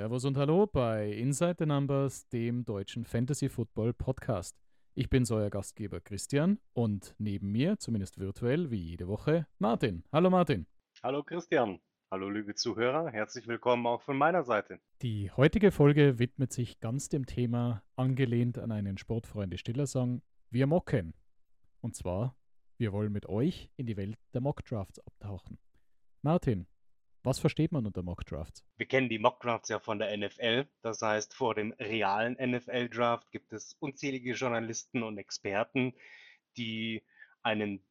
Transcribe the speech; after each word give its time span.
Servus 0.00 0.24
und 0.24 0.38
Hallo 0.38 0.66
bei 0.66 1.10
Inside 1.12 1.56
the 1.58 1.66
Numbers, 1.66 2.26
dem 2.30 2.64
deutschen 2.64 3.04
Fantasy 3.04 3.50
Football 3.50 3.92
Podcast. 3.92 4.56
Ich 4.94 5.10
bin 5.10 5.26
euer 5.30 5.50
Gastgeber 5.50 6.00
Christian 6.00 6.58
und 6.72 7.14
neben 7.18 7.52
mir, 7.52 7.78
zumindest 7.78 8.18
virtuell 8.18 8.70
wie 8.70 8.78
jede 8.78 9.08
Woche, 9.08 9.46
Martin. 9.58 10.02
Hallo 10.10 10.30
Martin. 10.30 10.66
Hallo 11.02 11.22
Christian. 11.22 11.80
Hallo 12.10 12.30
liebe 12.30 12.54
Zuhörer, 12.54 13.10
herzlich 13.10 13.46
willkommen 13.46 13.86
auch 13.86 14.00
von 14.00 14.16
meiner 14.16 14.42
Seite. 14.42 14.80
Die 15.02 15.30
heutige 15.32 15.70
Folge 15.70 16.18
widmet 16.18 16.50
sich 16.50 16.80
ganz 16.80 17.10
dem 17.10 17.26
Thema, 17.26 17.82
angelehnt 17.96 18.56
an 18.56 18.72
einen 18.72 18.96
Sportfreunde 18.96 19.58
Stiller 19.58 19.86
Song, 19.86 20.22
wir 20.48 20.66
mocken. 20.66 21.12
Und 21.82 21.94
zwar, 21.94 22.38
wir 22.78 22.94
wollen 22.94 23.12
mit 23.12 23.26
euch 23.26 23.70
in 23.76 23.84
die 23.84 23.98
Welt 23.98 24.16
der 24.32 24.40
Mockdrafts 24.40 24.98
abtauchen. 25.00 25.58
Martin, 26.22 26.66
was 27.22 27.38
versteht 27.38 27.72
man 27.72 27.86
unter 27.86 28.02
Mockdrafts? 28.02 28.64
Wir 28.76 28.86
kennen 28.86 29.08
die 29.08 29.18
Mockdrafts 29.18 29.68
ja 29.68 29.78
von 29.78 29.98
der 29.98 30.16
NFL. 30.16 30.66
Das 30.82 31.02
heißt, 31.02 31.34
vor 31.34 31.54
dem 31.54 31.72
realen 31.78 32.36
NFL-Draft 32.40 33.30
gibt 33.30 33.52
es 33.52 33.76
unzählige 33.80 34.32
Journalisten 34.32 35.02
und 35.02 35.18
Experten, 35.18 35.94
die 36.56 37.02
einen 37.42 37.82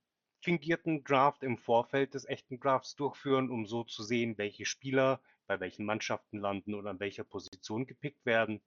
fingierten 0.42 1.04
Draft 1.04 1.44
im 1.44 1.58
Vorfeld 1.58 2.14
des 2.14 2.26
echten 2.26 2.60
Drafts 2.60 2.96
durchführen, 2.96 3.50
um 3.50 3.66
so 3.66 3.84
zu 3.84 4.04
sehen, 4.04 4.38
welche 4.38 4.66
Spieler 4.66 5.20
bei 5.48 5.60
welchen 5.60 5.86
Mannschaften 5.86 6.40
landen 6.40 6.76
oder 6.76 6.92
an 6.92 7.00
welcher 7.00 7.24
Position 7.24 7.88
gepickt 7.88 8.26
werden. 8.26 8.62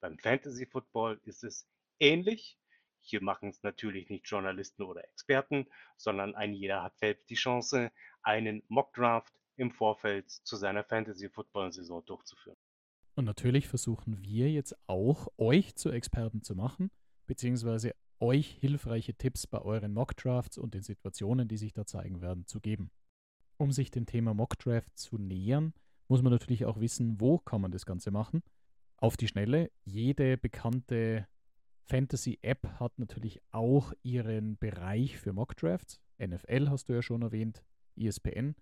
Beim 0.00 0.18
Fantasy 0.18 0.66
Football 0.66 1.20
ist 1.24 1.44
es 1.44 1.68
ähnlich. 2.00 2.58
Hier 3.00 3.22
machen 3.22 3.50
es 3.50 3.62
natürlich 3.62 4.08
nicht 4.08 4.26
Journalisten 4.26 4.82
oder 4.82 5.04
Experten, 5.04 5.66
sondern 5.96 6.34
ein 6.34 6.54
jeder 6.54 6.82
hat 6.82 6.98
selbst 6.98 7.28
die 7.28 7.34
Chance, 7.34 7.92
einen 8.22 8.62
Mockdraft 8.68 9.34
im 9.56 9.70
Vorfeld 9.70 10.30
zu 10.30 10.56
seiner 10.56 10.84
Fantasy-Football-Saison 10.84 12.04
durchzuführen. 12.04 12.56
Und 13.14 13.24
natürlich 13.24 13.68
versuchen 13.68 14.22
wir 14.22 14.50
jetzt 14.50 14.76
auch, 14.86 15.28
euch 15.38 15.76
zu 15.76 15.90
Experten 15.90 16.42
zu 16.42 16.54
machen, 16.54 16.90
beziehungsweise 17.26 17.94
euch 18.18 18.48
hilfreiche 18.60 19.14
Tipps 19.14 19.46
bei 19.46 19.60
euren 19.60 19.92
Mockdrafts 19.92 20.58
und 20.58 20.74
den 20.74 20.82
Situationen, 20.82 21.48
die 21.48 21.56
sich 21.56 21.72
da 21.72 21.86
zeigen 21.86 22.20
werden, 22.20 22.46
zu 22.46 22.60
geben. 22.60 22.90
Um 23.56 23.70
sich 23.70 23.90
dem 23.90 24.06
Thema 24.06 24.34
Mockdraft 24.34 24.98
zu 24.98 25.16
nähern, 25.16 25.74
muss 26.08 26.22
man 26.22 26.32
natürlich 26.32 26.64
auch 26.64 26.80
wissen, 26.80 27.20
wo 27.20 27.38
kann 27.38 27.60
man 27.60 27.70
das 27.70 27.86
Ganze 27.86 28.10
machen. 28.10 28.42
Auf 28.96 29.16
die 29.16 29.28
Schnelle, 29.28 29.70
jede 29.84 30.36
bekannte 30.36 31.28
Fantasy-App 31.86 32.80
hat 32.80 32.98
natürlich 32.98 33.40
auch 33.50 33.92
ihren 34.02 34.58
Bereich 34.58 35.18
für 35.18 35.32
Mockdrafts. 35.32 36.00
NFL 36.18 36.68
hast 36.70 36.88
du 36.88 36.94
ja 36.94 37.02
schon 37.02 37.22
erwähnt, 37.22 37.62
ESPN. 37.96 38.56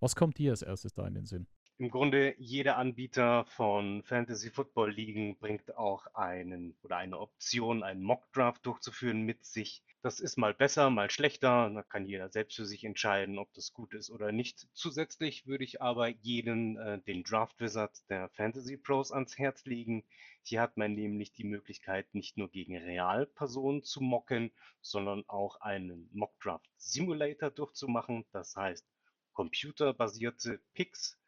Was 0.00 0.14
kommt 0.14 0.38
dir 0.38 0.50
als 0.50 0.62
erstes 0.62 0.92
da 0.92 1.06
in 1.06 1.14
den 1.14 1.26
Sinn? 1.26 1.46
Im 1.78 1.90
Grunde 1.90 2.34
jeder 2.38 2.78
Anbieter 2.78 3.44
von 3.44 4.02
Fantasy 4.02 4.50
Football 4.50 4.92
Ligen 4.92 5.36
bringt 5.36 5.76
auch 5.76 6.06
einen 6.14 6.74
oder 6.82 6.96
eine 6.96 7.18
Option, 7.18 7.82
einen 7.82 8.02
Mock 8.02 8.32
Draft 8.32 8.64
durchzuführen 8.64 9.22
mit 9.22 9.44
sich. 9.44 9.82
Das 10.00 10.18
ist 10.18 10.38
mal 10.38 10.54
besser, 10.54 10.88
mal 10.88 11.10
schlechter. 11.10 11.68
Da 11.68 11.82
kann 11.82 12.06
jeder 12.06 12.30
selbst 12.30 12.56
für 12.56 12.64
sich 12.64 12.84
entscheiden, 12.84 13.38
ob 13.38 13.52
das 13.52 13.74
gut 13.74 13.92
ist 13.92 14.10
oder 14.10 14.32
nicht. 14.32 14.68
Zusätzlich 14.72 15.46
würde 15.46 15.64
ich 15.64 15.82
aber 15.82 16.08
jeden 16.08 16.78
äh, 16.78 16.98
den 17.02 17.24
Draft 17.24 17.60
Wizard 17.60 18.08
der 18.08 18.30
Fantasy 18.30 18.78
Pros 18.78 19.12
ans 19.12 19.36
Herz 19.36 19.66
legen. 19.66 20.02
Hier 20.42 20.62
hat 20.62 20.78
man 20.78 20.94
nämlich 20.94 21.32
die 21.32 21.44
Möglichkeit, 21.44 22.06
nicht 22.14 22.38
nur 22.38 22.50
gegen 22.50 22.78
Realpersonen 22.78 23.82
zu 23.82 24.00
mocken, 24.00 24.50
sondern 24.80 25.24
auch 25.28 25.60
einen 25.60 26.08
Mock 26.12 26.38
Draft 26.40 26.70
Simulator 26.78 27.50
durchzumachen. 27.50 28.24
Das 28.32 28.56
heißt, 28.56 28.86
computerbasierte 29.36 30.60
Picks 30.72 31.18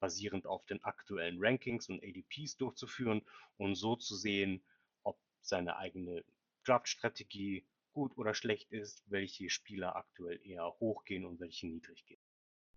basierend 0.00 0.46
auf 0.46 0.64
den 0.64 0.82
aktuellen 0.82 1.36
Rankings 1.38 1.90
und 1.90 2.02
ADPs 2.02 2.56
durchzuführen 2.56 3.20
und 3.58 3.74
so 3.74 3.94
zu 3.94 4.16
sehen, 4.16 4.62
ob 5.02 5.18
seine 5.42 5.76
eigene 5.76 6.24
Draft-Strategie 6.64 7.66
gut 7.92 8.16
oder 8.16 8.32
schlecht 8.32 8.72
ist, 8.72 9.04
welche 9.10 9.50
Spieler 9.50 9.96
aktuell 9.96 10.40
eher 10.42 10.72
hochgehen 10.80 11.26
und 11.26 11.40
welche 11.40 11.66
niedrig 11.66 12.06
gehen. 12.06 12.22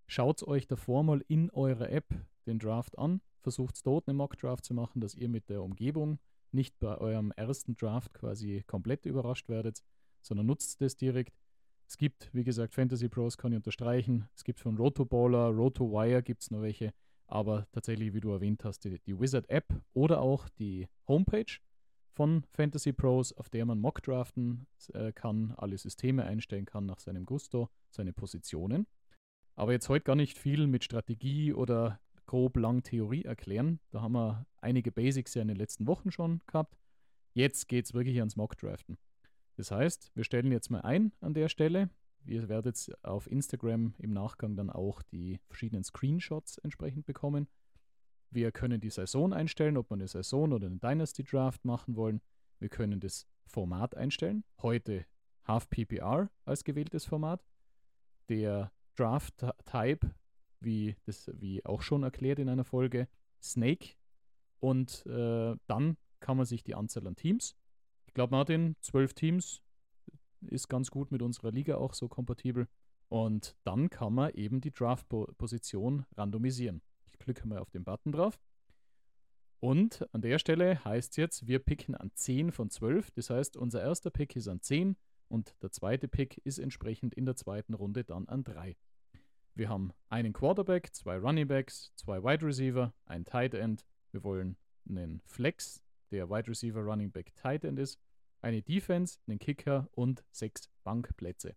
Schaut 0.08 0.44
euch 0.44 0.68
davor 0.68 1.04
mal 1.04 1.24
in 1.30 1.50
eurer 1.52 1.90
App 1.90 2.14
den 2.46 2.60
Draft 2.60 2.98
an, 2.98 3.22
versucht 3.40 3.86
dort 3.86 4.10
eine 4.10 4.16
Mock-Draft 4.16 4.66
zu 4.66 4.74
machen, 4.74 5.00
dass 5.00 5.16
ihr 5.16 5.30
mit 5.30 5.48
der 5.48 5.62
Umgebung 5.62 6.20
nicht 6.52 6.78
bei 6.80 6.98
eurem 6.98 7.32
ersten 7.32 7.78
Draft 7.78 8.14
quasi 8.14 8.64
komplett 8.68 9.06
überrascht 9.06 9.48
werdet, 9.48 9.82
sondern 10.22 10.48
nutzt 10.48 10.82
das 10.82 10.98
direkt. 10.98 11.34
Es 11.88 11.98
gibt, 11.98 12.30
wie 12.34 12.44
gesagt, 12.44 12.74
Fantasy 12.74 13.10
Pros 13.10 13.38
kann 13.38 13.52
ich 13.52 13.58
unterstreichen. 13.58 14.28
Es 14.36 14.44
gibt 14.44 14.60
von 14.60 14.78
Rotoballer, 14.78 15.50
RotoWire 15.50 16.24
gibt 16.24 16.44
es 16.44 16.52
noch 16.52 16.62
welche. 16.62 16.94
Aber 17.28 17.68
tatsächlich, 17.72 18.14
wie 18.14 18.20
du 18.20 18.32
erwähnt 18.32 18.64
hast, 18.64 18.84
die, 18.84 19.00
die 19.00 19.20
Wizard 19.20 19.50
App 19.50 19.66
oder 19.94 20.22
auch 20.22 20.50
die 20.50 20.88
Homepage 21.08 21.60
von 22.12 22.44
Fantasy 22.52 22.94
Pros, 22.94 23.34
auf 23.34 23.50
der 23.50 23.66
man 23.66 23.80
Mock 23.80 24.02
draften 24.04 24.68
äh, 24.94 25.12
kann, 25.12 25.54
alle 25.58 25.78
Systeme 25.78 26.26
einstellen 26.26 26.66
kann 26.66 26.86
nach 26.86 27.00
seinem 27.00 27.26
Gusto, 27.26 27.70
seine 27.90 28.14
Positionen. 28.14 28.88
Aber 29.56 29.72
jetzt 29.72 29.90
heute 29.90 30.06
gar 30.06 30.16
nicht 30.16 30.38
viel 30.38 30.68
mit 30.68 30.84
Strategie 30.84 31.54
oder 31.54 32.00
grob 32.26 32.58
lang 32.58 32.84
Theorie 32.84 33.24
erklären. 33.24 33.80
Da 33.92 34.02
haben 34.02 34.14
wir 34.14 34.46
einige 34.62 34.92
Basics 34.92 35.34
ja 35.34 35.42
in 35.42 35.48
den 35.48 35.58
letzten 35.58 35.88
Wochen 35.88 36.12
schon 36.12 36.42
gehabt. 36.48 36.78
Jetzt 37.34 37.68
geht 37.68 37.86
es 37.86 37.94
wirklich 37.94 38.20
ans 38.20 38.36
Mock 38.36 38.58
Draften. 38.58 38.98
Das 39.56 39.72
heißt, 39.72 40.12
wir 40.16 40.24
stellen 40.24 40.52
jetzt 40.52 40.70
mal 40.70 40.82
ein 40.82 41.12
an 41.22 41.34
der 41.34 41.50
Stelle. 41.50 41.90
Ihr 42.26 42.50
werdet 42.50 42.92
auf 43.04 43.30
Instagram 43.30 43.94
im 43.98 44.14
Nachgang 44.14 44.56
dann 44.56 44.70
auch 44.70 45.02
die 45.02 45.40
verschiedenen 45.48 45.84
Screenshots 45.84 46.58
entsprechend 46.60 47.06
bekommen. 47.06 47.48
Wir 48.32 48.52
können 48.52 48.82
die 48.82 48.90
Saison 48.90 49.34
einstellen, 49.34 49.78
ob 49.78 49.92
wir 49.92 49.96
eine 49.96 50.08
Saison 50.08 50.54
oder 50.54 50.66
einen 50.66 50.80
Dynasty 50.80 51.24
Draft 51.24 51.66
machen 51.66 51.96
wollen. 51.96 52.22
Wir 52.60 52.70
können 52.70 53.00
das 53.00 53.28
Format 53.46 53.96
einstellen. 53.96 54.44
Heute 54.62 55.06
Half 55.46 55.70
PPR 55.70 56.32
als 56.46 56.64
gewähltes 56.64 57.06
Format. 57.06 57.46
Der 58.30 58.72
Draft 58.96 59.46
Type, 59.66 60.16
wie, 60.62 60.96
das, 61.06 61.30
wie 61.36 61.64
auch 61.66 61.82
schon 61.82 62.04
erklärt 62.04 62.40
in 62.40 62.50
einer 62.50 62.64
Folge, 62.64 63.08
Snake. 63.42 63.96
Und 64.60 65.06
äh, 65.06 65.56
dann 65.68 65.98
kann 66.22 66.38
man 66.38 66.46
sich 66.46 66.64
die 66.64 66.74
Anzahl 66.74 67.06
an 67.06 67.18
Teams 67.18 67.56
ich 68.14 68.16
glaube, 68.16 68.36
Martin, 68.36 68.76
zwölf 68.80 69.16
Teams 69.16 69.64
ist 70.42 70.70
ganz 70.70 70.92
gut 70.92 71.12
mit 71.12 71.24
unserer 71.24 71.50
Liga 71.50 71.78
auch 71.78 71.96
so 71.96 72.08
kompatibel. 72.08 72.68
Und 73.10 73.56
dann 73.64 73.90
kann 73.90 74.14
man 74.14 74.32
eben 74.36 74.62
die 74.62 74.70
Draft-Position 74.70 76.06
randomisieren. 76.16 76.84
Ich 77.08 77.18
klicke 77.18 77.48
mal 77.48 77.58
auf 77.58 77.72
den 77.72 77.84
Button 77.84 78.12
drauf. 78.12 78.40
Und 79.60 80.08
an 80.14 80.22
der 80.22 80.38
Stelle 80.38 80.86
heißt 80.86 81.18
jetzt, 81.18 81.48
wir 81.48 81.58
picken 81.58 81.96
an 81.96 82.12
10 82.14 82.52
von 82.52 82.70
12. 82.70 83.10
Das 83.16 83.32
heißt, 83.32 83.58
unser 83.58 83.82
erster 83.82 84.12
Pick 84.12 84.36
ist 84.36 84.48
an 84.48 84.62
10 84.62 84.96
und 85.28 85.56
der 85.64 85.72
zweite 85.72 86.08
Pick 86.08 86.38
ist 86.46 86.60
entsprechend 86.60 87.16
in 87.16 87.26
der 87.26 87.36
zweiten 87.36 87.74
Runde 87.74 88.04
dann 88.04 88.28
an 88.30 88.44
3. 88.44 88.78
Wir 89.56 89.70
haben 89.70 89.92
einen 90.10 90.34
Quarterback, 90.34 90.94
zwei 90.94 91.18
Running 91.18 91.48
Backs, 91.48 91.92
zwei 91.96 92.24
Wide 92.24 92.46
Receiver, 92.46 92.94
ein 93.06 93.26
Tight 93.26 93.56
End. 93.56 93.88
Wir 94.12 94.24
wollen 94.24 94.56
einen 94.88 95.24
Flex, 95.26 95.83
der 96.14 96.30
Wide 96.30 96.48
Receiver, 96.48 96.82
Running 96.82 97.12
Back, 97.12 97.36
Tight 97.36 97.66
End 97.66 97.80
ist, 97.80 98.00
eine 98.42 98.62
Defense, 98.62 99.20
einen 99.28 99.40
Kicker 99.40 99.90
und 99.92 100.24
sechs 100.32 100.70
Bankplätze. 100.84 101.56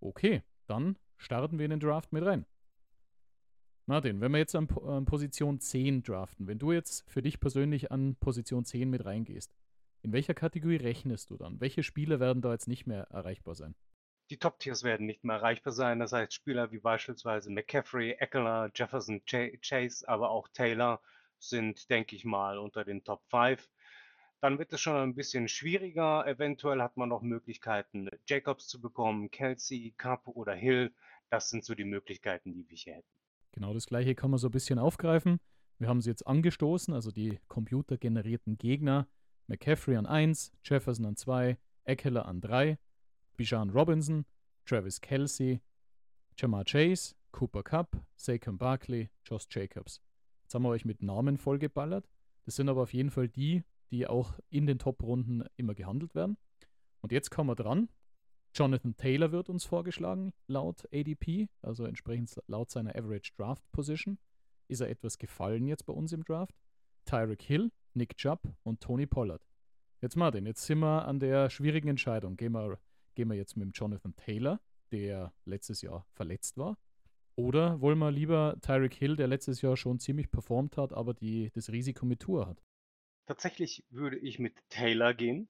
Okay, 0.00 0.42
dann 0.66 0.98
starten 1.16 1.58
wir 1.58 1.64
in 1.64 1.70
den 1.70 1.80
Draft 1.80 2.12
mit 2.12 2.24
rein. 2.24 2.46
Martin, 3.86 4.20
wenn 4.20 4.32
wir 4.32 4.38
jetzt 4.38 4.56
an, 4.56 4.68
an, 4.86 5.04
Position 5.04 5.60
10 5.60 6.02
draften, 6.02 6.46
wenn 6.46 6.58
du 6.58 6.72
jetzt 6.72 7.04
für 7.10 7.20
dich 7.20 7.38
persönlich 7.38 7.92
an 7.92 8.16
Position 8.16 8.64
10 8.64 8.88
mit 8.88 9.04
reingehst, 9.04 9.54
in 10.02 10.12
welcher 10.12 10.34
Kategorie 10.34 10.76
rechnest 10.76 11.30
du 11.30 11.36
dann? 11.36 11.60
Welche 11.60 11.82
Spieler 11.82 12.20
werden 12.20 12.42
da 12.42 12.52
jetzt 12.52 12.68
nicht 12.68 12.86
mehr 12.86 13.04
erreichbar 13.10 13.54
sein? 13.54 13.74
Die 14.30 14.38
Top-Tiers 14.38 14.84
werden 14.84 15.06
nicht 15.06 15.22
mehr 15.22 15.36
erreichbar 15.36 15.72
sein. 15.72 15.98
Das 15.98 16.12
heißt, 16.12 16.32
Spieler 16.32 16.72
wie 16.72 16.78
beispielsweise 16.78 17.50
McCaffrey, 17.50 18.12
Eckler, 18.12 18.70
Jefferson, 18.74 19.22
Chase, 19.26 20.08
aber 20.08 20.30
auch 20.30 20.48
Taylor 20.48 21.02
sind, 21.38 21.90
denke 21.90 22.16
ich 22.16 22.24
mal, 22.24 22.58
unter 22.58 22.84
den 22.84 23.04
Top 23.04 23.22
5. 23.30 23.68
Dann 24.40 24.58
wird 24.58 24.72
es 24.72 24.80
schon 24.80 24.96
ein 24.96 25.14
bisschen 25.14 25.48
schwieriger. 25.48 26.26
Eventuell 26.26 26.82
hat 26.82 26.96
man 26.96 27.08
noch 27.08 27.22
Möglichkeiten, 27.22 28.08
Jacobs 28.26 28.68
zu 28.68 28.80
bekommen, 28.80 29.30
Kelsey, 29.30 29.94
Cup 29.96 30.28
oder 30.28 30.54
Hill. 30.54 30.92
Das 31.30 31.48
sind 31.48 31.64
so 31.64 31.74
die 31.74 31.84
Möglichkeiten, 31.84 32.52
die 32.52 32.68
wir 32.68 32.76
hier 32.76 32.94
hätten. 32.94 33.08
Genau 33.52 33.72
das 33.72 33.86
gleiche 33.86 34.14
kann 34.14 34.30
man 34.30 34.38
so 34.38 34.48
ein 34.48 34.52
bisschen 34.52 34.78
aufgreifen. 34.78 35.40
Wir 35.78 35.88
haben 35.88 36.00
sie 36.00 36.10
jetzt 36.10 36.26
angestoßen, 36.26 36.92
also 36.92 37.10
die 37.10 37.38
computergenerierten 37.48 38.58
Gegner. 38.58 39.08
McCaffrey 39.46 39.96
an 39.96 40.06
1, 40.06 40.52
Jefferson 40.62 41.06
an 41.06 41.16
2, 41.16 41.58
Eckler 41.84 42.26
an 42.26 42.40
3, 42.40 42.78
Bijan 43.36 43.70
Robinson, 43.70 44.24
Travis 44.64 45.00
Kelsey, 45.00 45.60
Jamar 46.36 46.64
Chase, 46.64 47.14
Cooper 47.32 47.62
Cup, 47.62 47.96
Saquon 48.16 48.58
Barkley, 48.58 49.10
Josh 49.24 49.46
Jacobs. 49.50 50.00
Jetzt 50.54 50.58
haben 50.60 50.66
wir 50.66 50.70
euch 50.70 50.84
mit 50.84 51.02
Namen 51.02 51.36
vollgeballert. 51.36 52.08
Das 52.44 52.54
sind 52.54 52.68
aber 52.68 52.82
auf 52.82 52.94
jeden 52.94 53.10
Fall 53.10 53.28
die, 53.28 53.64
die 53.90 54.06
auch 54.06 54.38
in 54.50 54.68
den 54.68 54.78
Top-Runden 54.78 55.42
immer 55.56 55.74
gehandelt 55.74 56.14
werden. 56.14 56.36
Und 57.00 57.10
jetzt 57.10 57.32
kommen 57.32 57.50
wir 57.50 57.56
dran. 57.56 57.88
Jonathan 58.54 58.96
Taylor 58.96 59.32
wird 59.32 59.48
uns 59.48 59.64
vorgeschlagen, 59.64 60.32
laut 60.46 60.86
ADP, 60.92 61.48
also 61.60 61.86
entsprechend 61.86 62.40
laut 62.46 62.70
seiner 62.70 62.94
Average 62.94 63.32
Draft 63.36 63.64
Position. 63.72 64.16
ist 64.68 64.78
er 64.78 64.88
etwas 64.90 65.18
gefallen 65.18 65.66
jetzt 65.66 65.86
bei 65.86 65.92
uns 65.92 66.12
im 66.12 66.22
Draft. 66.22 66.54
Tyreek 67.04 67.42
Hill, 67.42 67.72
Nick 67.94 68.16
Chubb 68.16 68.54
und 68.62 68.80
Tony 68.80 69.06
Pollard. 69.06 69.44
Jetzt 70.02 70.14
Martin, 70.14 70.46
jetzt 70.46 70.64
sind 70.64 70.78
wir 70.78 71.04
an 71.04 71.18
der 71.18 71.50
schwierigen 71.50 71.88
Entscheidung. 71.88 72.36
Gehen 72.36 72.52
wir, 72.52 72.78
gehen 73.16 73.28
wir 73.28 73.36
jetzt 73.36 73.56
mit 73.56 73.66
dem 73.66 73.72
Jonathan 73.72 74.14
Taylor, 74.14 74.60
der 74.92 75.32
letztes 75.46 75.82
Jahr 75.82 76.06
verletzt 76.12 76.56
war, 76.58 76.78
oder 77.36 77.80
wollen 77.80 77.98
wir 77.98 78.10
lieber 78.10 78.56
Tyreek 78.62 78.94
Hill, 78.94 79.16
der 79.16 79.26
letztes 79.26 79.62
Jahr 79.62 79.76
schon 79.76 79.98
ziemlich 79.98 80.30
performt 80.30 80.76
hat, 80.76 80.92
aber 80.92 81.14
die, 81.14 81.50
das 81.54 81.70
Risiko 81.70 82.06
mit 82.06 82.20
Tour 82.20 82.46
hat? 82.46 82.62
Tatsächlich 83.26 83.84
würde 83.90 84.18
ich 84.18 84.38
mit 84.38 84.54
Taylor 84.68 85.14
gehen. 85.14 85.48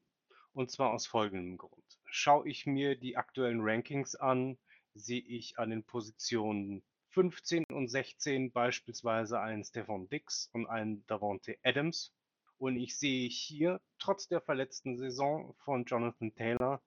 Und 0.52 0.70
zwar 0.70 0.92
aus 0.92 1.06
folgendem 1.06 1.58
Grund. 1.58 1.84
Schaue 2.06 2.48
ich 2.48 2.64
mir 2.64 2.94
die 2.94 3.16
aktuellen 3.16 3.60
Rankings 3.60 4.14
an, 4.14 4.56
sehe 4.94 5.20
ich 5.20 5.58
an 5.58 5.70
den 5.70 5.82
Positionen 5.82 6.84
15 7.10 7.64
und 7.72 7.88
16 7.88 8.52
beispielsweise 8.52 9.40
einen 9.40 9.64
Stefan 9.64 10.08
Dix 10.08 10.48
und 10.52 10.66
einen 10.66 11.04
Davante 11.06 11.58
Adams. 11.64 12.14
Und 12.58 12.76
ich 12.76 12.96
sehe 12.96 13.28
hier 13.28 13.80
trotz 13.98 14.28
der 14.28 14.40
verletzten 14.40 14.96
Saison 14.96 15.54
von 15.64 15.84
Jonathan 15.84 16.32
Taylor 16.34 16.80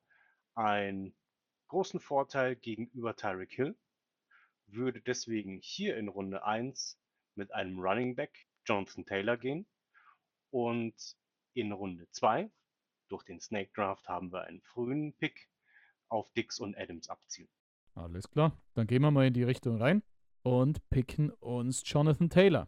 einen 0.56 1.14
großen 1.68 2.00
Vorteil 2.00 2.56
gegenüber 2.56 3.18
Tyreek 3.18 3.52
Hill 3.52 3.76
würde 4.68 5.02
deswegen 5.02 5.60
hier 5.62 5.98
in 5.98 6.08
Runde 6.08 6.44
1 6.44 7.00
mit 7.36 7.54
einem 7.54 7.80
Running 7.80 8.16
Back 8.16 8.48
Jonathan 8.66 9.06
Taylor 9.06 9.38
gehen 9.38 9.66
und 10.52 10.96
in 11.54 11.72
Runde 11.72 12.08
2 12.12 12.50
durch 13.08 13.24
den 13.24 13.40
Snake 13.40 13.72
Draft 13.74 14.08
haben 14.08 14.31
wir 14.31 14.44
einen 14.44 14.62
frühen 14.62 15.14
Pick 15.14 15.50
auf 16.10 16.31
Dix 16.34 16.60
und 16.60 16.78
Adams 16.78 17.10
abziehen. 17.10 17.50
Alles 17.96 18.30
klar, 18.30 18.56
dann 18.74 18.88
gehen 18.88 19.02
wir 19.02 19.12
mal 19.12 19.25
in 19.25 19.34
die 19.34 19.44
Richtung 19.44 19.78
rein 19.78 20.04
und 20.44 20.88
picken 20.90 21.31
uns 21.31 21.84
Jonathan 21.86 22.30
Taylor. 22.30 22.68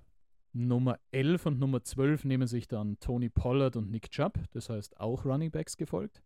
Nummer 0.51 0.99
11 1.11 1.45
und 1.45 1.59
Nummer 1.59 1.83
12 1.83 2.25
nehmen 2.25 2.47
sich 2.47 2.67
dann 2.67 2.99
Tony 2.99 3.29
Pollard 3.29 3.75
und 3.75 3.91
Nick 3.91 4.09
Chubb, 4.09 4.39
das 4.51 4.69
heißt 4.69 4.99
auch 4.99 5.25
Running 5.25 5.51
Backs 5.51 5.77
gefolgt. 5.77 6.23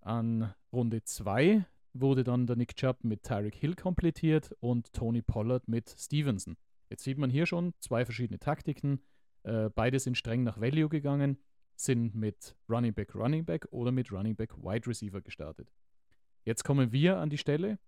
An 0.00 0.52
Runde 0.70 1.02
2 1.02 1.64
wurde 1.94 2.24
dann 2.24 2.46
der 2.46 2.56
Nick 2.56 2.76
Chubb 2.76 3.04
mit 3.04 3.22
Tyreek 3.22 3.54
Hill 3.54 3.74
komplettiert 3.74 4.54
und 4.60 4.92
Tony 4.92 5.22
Pollard 5.22 5.68
mit 5.68 5.88
Stevenson. 5.88 6.56
Jetzt 6.90 7.04
sieht 7.04 7.18
man 7.18 7.30
hier 7.30 7.46
schon 7.46 7.72
zwei 7.80 8.04
verschiedene 8.04 8.38
Taktiken. 8.38 9.00
Äh, 9.44 9.70
beide 9.74 9.98
sind 9.98 10.18
streng 10.18 10.42
nach 10.42 10.60
Value 10.60 10.88
gegangen, 10.88 11.38
sind 11.76 12.14
mit 12.14 12.56
Running 12.68 12.94
Back 12.94 13.14
Running 13.14 13.44
Back 13.44 13.66
oder 13.70 13.92
mit 13.92 14.12
Running 14.12 14.36
Back 14.36 14.56
Wide 14.56 14.86
Receiver 14.86 15.20
gestartet. 15.20 15.72
Jetzt 16.44 16.64
kommen 16.64 16.92
wir 16.92 17.18
an 17.18 17.30
die 17.30 17.38
Stelle, 17.38 17.78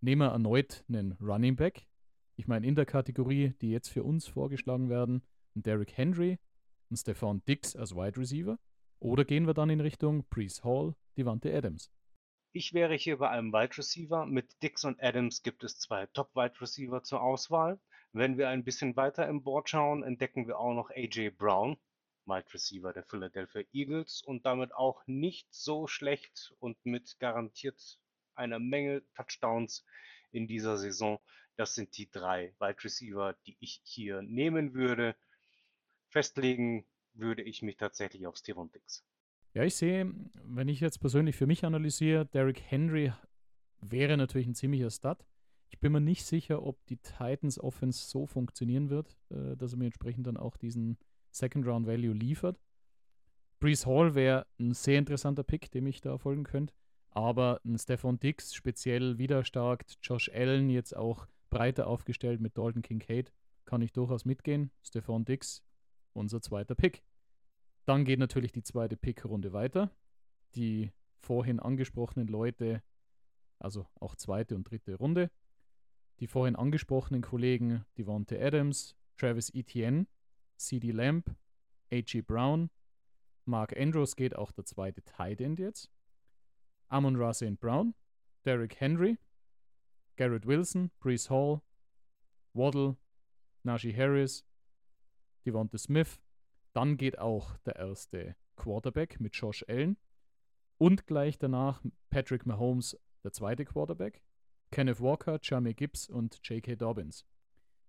nehmen 0.00 0.28
erneut 0.28 0.84
einen 0.88 1.12
Running 1.20 1.56
Back. 1.56 1.86
Ich 2.36 2.46
meine, 2.46 2.66
in 2.66 2.74
der 2.74 2.86
Kategorie, 2.86 3.54
die 3.60 3.70
jetzt 3.70 3.88
für 3.88 4.04
uns 4.04 4.26
vorgeschlagen 4.26 4.88
werden, 4.88 5.22
ein 5.56 5.62
Derrick 5.62 5.96
Henry, 5.96 6.38
ein 6.90 6.96
Stefan 6.96 7.42
Dix 7.46 7.76
als 7.76 7.94
Wide 7.94 8.18
Receiver. 8.18 8.58
Oder 9.00 9.24
gehen 9.24 9.46
wir 9.46 9.54
dann 9.54 9.70
in 9.70 9.80
Richtung 9.80 10.24
Brees 10.30 10.64
Hall, 10.64 10.94
Devante 11.16 11.54
Adams. 11.54 11.90
Ich 12.58 12.74
wäre 12.74 12.96
hier 12.96 13.18
bei 13.18 13.30
einem 13.30 13.52
Wide 13.52 13.78
Receiver. 13.78 14.26
Mit 14.26 14.60
Dix 14.64 14.84
und 14.84 15.00
Adams 15.00 15.44
gibt 15.44 15.62
es 15.62 15.78
zwei 15.78 16.06
Top-Wide 16.06 16.60
Receiver 16.60 17.04
zur 17.04 17.22
Auswahl. 17.22 17.78
Wenn 18.12 18.36
wir 18.36 18.48
ein 18.48 18.64
bisschen 18.64 18.96
weiter 18.96 19.28
im 19.28 19.44
Board 19.44 19.70
schauen, 19.70 20.02
entdecken 20.02 20.48
wir 20.48 20.58
auch 20.58 20.74
noch 20.74 20.90
AJ 20.90 21.30
Brown, 21.38 21.78
Wide 22.26 22.52
Receiver 22.52 22.92
der 22.92 23.04
Philadelphia 23.04 23.62
Eagles 23.72 24.22
und 24.22 24.44
damit 24.44 24.74
auch 24.74 25.06
nicht 25.06 25.46
so 25.54 25.86
schlecht 25.86 26.52
und 26.58 26.84
mit 26.84 27.20
garantiert 27.20 28.00
einer 28.34 28.58
Menge 28.58 29.04
Touchdowns 29.14 29.84
in 30.32 30.48
dieser 30.48 30.78
Saison. 30.78 31.20
Das 31.54 31.76
sind 31.76 31.96
die 31.96 32.10
drei 32.10 32.56
Wide 32.58 32.82
Receiver, 32.82 33.36
die 33.46 33.56
ich 33.60 33.82
hier 33.84 34.20
nehmen 34.22 34.74
würde. 34.74 35.14
Festlegen 36.08 36.88
würde 37.12 37.44
ich 37.44 37.62
mich 37.62 37.76
tatsächlich 37.76 38.26
auf 38.26 38.36
Steven 38.36 38.68
Dix. 38.72 39.07
Ja, 39.58 39.64
ich 39.64 39.74
sehe, 39.74 40.14
wenn 40.44 40.68
ich 40.68 40.78
jetzt 40.78 41.00
persönlich 41.00 41.34
für 41.34 41.48
mich 41.48 41.64
analysiere, 41.64 42.24
Derrick 42.26 42.62
Henry 42.62 43.12
wäre 43.80 44.16
natürlich 44.16 44.46
ein 44.46 44.54
ziemlicher 44.54 44.88
Stud. 44.88 45.26
Ich 45.68 45.80
bin 45.80 45.90
mir 45.90 46.00
nicht 46.00 46.24
sicher, 46.24 46.62
ob 46.62 46.86
die 46.86 46.98
Titans 46.98 47.58
Offense 47.58 48.08
so 48.08 48.24
funktionieren 48.24 48.88
wird, 48.88 49.16
äh, 49.30 49.56
dass 49.56 49.72
er 49.72 49.78
mir 49.78 49.86
entsprechend 49.86 50.28
dann 50.28 50.36
auch 50.36 50.56
diesen 50.56 50.96
Second 51.32 51.66
Round 51.66 51.88
Value 51.88 52.12
liefert. 52.12 52.60
Brees 53.58 53.84
Hall 53.84 54.14
wäre 54.14 54.46
ein 54.60 54.74
sehr 54.74 54.96
interessanter 54.96 55.42
Pick, 55.42 55.72
dem 55.72 55.88
ich 55.88 56.00
da 56.00 56.18
folgen 56.18 56.44
könnte. 56.44 56.72
Aber 57.10 57.60
ein 57.64 57.76
Stefan 57.78 58.20
Dix 58.20 58.54
speziell 58.54 59.18
wieder 59.18 59.42
stark, 59.42 59.86
Josh 60.00 60.30
Allen 60.32 60.70
jetzt 60.70 60.96
auch 60.96 61.26
breiter 61.50 61.88
aufgestellt 61.88 62.40
mit 62.40 62.56
Dalton 62.56 62.82
Kincaid, 62.82 63.32
kann 63.64 63.82
ich 63.82 63.92
durchaus 63.92 64.24
mitgehen. 64.24 64.70
Stefan 64.84 65.24
Dix, 65.24 65.64
unser 66.12 66.40
zweiter 66.40 66.76
Pick. 66.76 67.02
Dann 67.88 68.04
geht 68.04 68.18
natürlich 68.18 68.52
die 68.52 68.62
zweite 68.62 68.98
Pick-Runde 68.98 69.54
weiter. 69.54 69.90
Die 70.56 70.92
vorhin 71.20 71.58
angesprochenen 71.58 72.28
Leute, 72.28 72.82
also 73.58 73.86
auch 73.98 74.14
zweite 74.14 74.56
und 74.56 74.64
dritte 74.70 74.96
Runde. 74.96 75.30
Die 76.20 76.26
vorhin 76.26 76.54
angesprochenen 76.54 77.22
Kollegen 77.22 77.86
Devonte 77.96 78.38
Adams, 78.44 78.94
Travis 79.16 79.48
Etienne, 79.54 80.06
CD 80.58 80.90
Lamb, 80.90 81.34
A.G. 81.90 82.20
Brown, 82.20 82.68
Mark 83.46 83.74
Andrews 83.74 84.16
geht 84.16 84.36
auch 84.36 84.52
der 84.52 84.66
zweite 84.66 85.02
Tight 85.02 85.40
End 85.40 85.58
jetzt. 85.58 85.90
Amon 86.88 87.16
Ra. 87.16 87.32
Brown, 87.58 87.94
Derrick 88.44 88.78
Henry, 88.78 89.16
Garrett 90.16 90.46
Wilson, 90.46 90.90
Brees 91.00 91.30
Hall, 91.30 91.62
Waddle, 92.52 92.98
Najee 93.62 93.96
Harris, 93.96 94.44
Devonta 95.46 95.78
Smith, 95.78 96.20
dann 96.72 96.96
geht 96.96 97.18
auch 97.18 97.56
der 97.58 97.76
erste 97.76 98.36
Quarterback 98.56 99.20
mit 99.20 99.34
Josh 99.34 99.64
Allen. 99.68 99.96
Und 100.78 101.06
gleich 101.06 101.38
danach 101.38 101.82
Patrick 102.10 102.46
Mahomes, 102.46 102.98
der 103.24 103.32
zweite 103.32 103.64
Quarterback. 103.64 104.22
Kenneth 104.70 105.00
Walker, 105.00 105.38
Jamie 105.42 105.74
Gibbs 105.74 106.08
und 106.08 106.40
J.K. 106.44 106.76
Dobbins. 106.76 107.24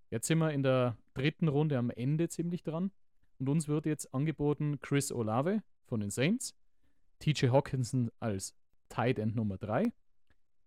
Jetzt 0.09 0.27
sind 0.27 0.39
wir 0.39 0.51
in 0.51 0.63
der 0.63 0.97
dritten 1.13 1.47
Runde 1.49 1.77
am 1.77 1.89
Ende 1.89 2.29
ziemlich 2.29 2.63
dran. 2.63 2.91
Und 3.37 3.49
uns 3.49 3.67
wird 3.67 3.85
jetzt 3.85 4.13
angeboten 4.13 4.79
Chris 4.81 5.11
Olave 5.11 5.61
von 5.85 5.99
den 5.99 6.09
Saints, 6.09 6.55
TJ 7.19 7.47
Hawkinson 7.47 8.11
als 8.19 8.56
Tight 8.89 9.19
End 9.19 9.35
Nummer 9.35 9.57
3 9.57 9.94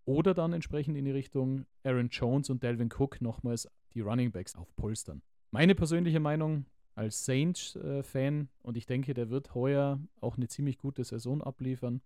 oder 0.05 0.33
dann 0.33 0.53
entsprechend 0.53 0.97
in 0.97 1.05
die 1.05 1.11
Richtung 1.11 1.65
Aaron 1.83 2.09
Jones 2.09 2.49
und 2.49 2.63
Delvin 2.63 2.89
Cook 2.91 3.21
nochmals 3.21 3.69
die 3.93 4.01
Running 4.01 4.31
Backs 4.31 4.55
aufpolstern. 4.55 5.21
Meine 5.51 5.75
persönliche 5.75 6.19
Meinung, 6.19 6.65
als 6.95 7.25
Saints-Fan 7.25 8.41
äh, 8.41 8.47
und 8.61 8.77
ich 8.77 8.85
denke, 8.85 9.13
der 9.13 9.29
wird 9.29 9.55
heuer 9.55 9.99
auch 10.21 10.37
eine 10.37 10.47
ziemlich 10.47 10.77
gute 10.77 11.03
Saison 11.03 11.41
abliefern. 11.41 12.01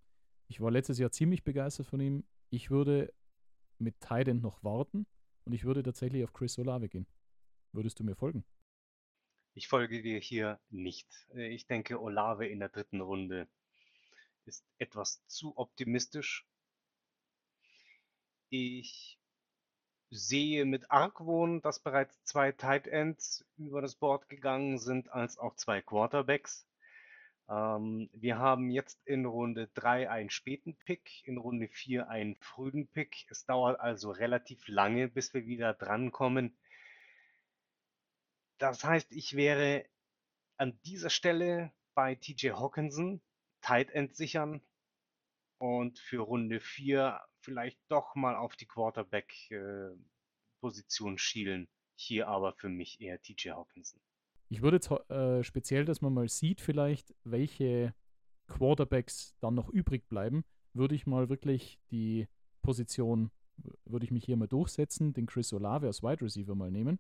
Ich 0.48 0.62
war 0.62 0.72
letztes 0.72 0.98
Jahr 0.98 1.12
ziemlich 1.12 1.44
begeistert 1.44 1.88
von 1.88 2.00
ihm. 2.00 2.24
Ich 2.50 2.70
würde 2.70 3.14
mit 3.80 4.00
Tident 4.00 4.42
noch 4.42 4.64
warten 4.64 5.06
und 5.46 5.54
ich 5.54 5.66
würde 5.66 5.84
tatsächlich 5.84 6.24
auf 6.24 6.34
Chris 6.34 6.58
Olave 6.58 6.88
gehen. 6.88 7.06
Würdest 7.74 8.00
du 8.00 8.04
mir 8.04 8.16
folgen? 8.16 8.46
Ich 9.54 9.68
folge 9.68 10.02
dir 10.02 10.20
hier 10.20 10.60
nicht. 10.70 11.08
Äh, 11.34 11.48
ich 11.50 11.66
denke, 11.66 12.02
Olave 12.02 12.48
in 12.48 12.60
der 12.60 12.70
dritten 12.70 13.02
Runde 13.02 13.48
ist 14.46 14.64
etwas 14.78 15.26
zu 15.28 15.58
optimistisch. 15.58 16.48
Ich 18.50 19.20
sehe 20.10 20.66
mit 20.66 20.92
Argwohn, 20.92 21.62
dass 21.62 21.80
bereits 21.80 22.24
zwei 22.24 22.52
Tight 22.52 22.88
Ends 22.88 23.46
über 23.58 23.82
das 23.82 23.96
Board 23.96 24.30
gegangen 24.30 24.78
sind, 24.80 25.12
als 25.12 25.38
auch 25.38 25.56
zwei 25.56 25.82
Quarterbacks. 25.82 26.68
Ähm, 27.50 28.10
wir 28.14 28.38
haben 28.38 28.70
jetzt 28.70 29.00
in 29.06 29.26
Runde 29.26 29.70
3 29.74 30.10
einen 30.10 30.30
späten 30.30 30.76
Pick, 30.76 31.26
in 31.26 31.38
Runde 31.38 31.68
4 31.68 32.10
einen 32.10 32.36
frühen 32.38 32.88
Pick. 32.88 33.26
Es 33.30 33.46
dauert 33.46 33.80
also 33.80 34.12
relativ 34.12 34.68
lange, 34.68 35.08
bis 35.08 35.34
wir 35.34 35.46
wieder 35.46 35.74
drankommen. 35.74 36.58
Das 38.58 38.84
heißt, 38.84 39.12
ich 39.12 39.36
wäre 39.36 39.86
an 40.58 40.80
dieser 40.84 41.10
Stelle 41.10 41.72
bei 41.94 42.16
TJ 42.16 42.52
Hawkinson, 42.52 43.22
Tight 43.62 43.92
End 43.92 44.16
sichern 44.16 44.62
und 45.58 46.00
für 46.00 46.22
Runde 46.22 46.60
4 46.60 47.22
vielleicht 47.48 47.80
doch 47.88 48.14
mal 48.16 48.36
auf 48.36 48.58
die 48.58 48.66
Quarterback-Position 48.66 51.14
äh, 51.14 51.18
schielen. 51.18 51.70
Hier 51.96 52.28
aber 52.28 52.52
für 52.52 52.68
mich 52.68 53.00
eher 53.00 53.22
TJ 53.22 53.52
Hawkinson. 53.52 54.02
Ich 54.50 54.62
würde 54.62 54.76
jetzt 54.78 54.92
äh, 55.10 55.46
speziell, 55.46 55.86
dass 55.86 56.02
man 56.02 56.14
mal 56.14 56.28
sieht, 56.28 56.60
vielleicht, 56.60 57.16
welche 57.24 57.96
Quarterbacks 58.48 59.34
dann 59.40 59.56
noch 59.56 59.70
übrig 59.70 60.10
bleiben, 60.10 60.44
würde 60.74 60.94
ich 60.94 61.08
mal 61.08 61.30
wirklich 61.30 61.80
die 61.90 62.28
Position, 62.62 63.32
würde 63.86 64.04
ich 64.04 64.12
mich 64.12 64.26
hier 64.26 64.36
mal 64.36 64.50
durchsetzen, 64.50 65.14
den 65.14 65.26
Chris 65.26 65.54
Olave 65.54 65.88
als 65.88 66.04
Wide 66.04 66.20
Receiver 66.22 66.54
mal 66.54 66.70
nehmen 66.70 67.00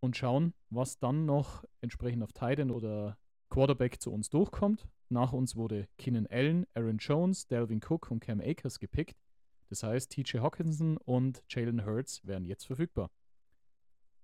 und 0.00 0.16
schauen, 0.16 0.52
was 0.68 0.98
dann 0.98 1.26
noch 1.26 1.64
entsprechend 1.80 2.24
auf 2.24 2.32
Titan 2.32 2.72
oder 2.72 3.16
Quarterback 3.50 4.02
zu 4.02 4.12
uns 4.12 4.30
durchkommt. 4.30 4.88
Nach 5.10 5.32
uns 5.32 5.54
wurde 5.54 5.86
Keenan 5.96 6.26
Allen, 6.26 6.66
Aaron 6.74 6.98
Jones, 6.98 7.46
Delvin 7.46 7.80
Cook 7.80 8.10
und 8.10 8.18
Cam 8.18 8.40
Akers 8.40 8.80
gepickt. 8.80 9.16
Das 9.68 9.82
heißt, 9.82 10.10
TJ 10.12 10.38
Hawkinson 10.38 10.96
und 10.96 11.42
Jalen 11.48 11.84
Hurts 11.84 12.24
wären 12.26 12.44
jetzt 12.44 12.66
verfügbar. 12.66 13.10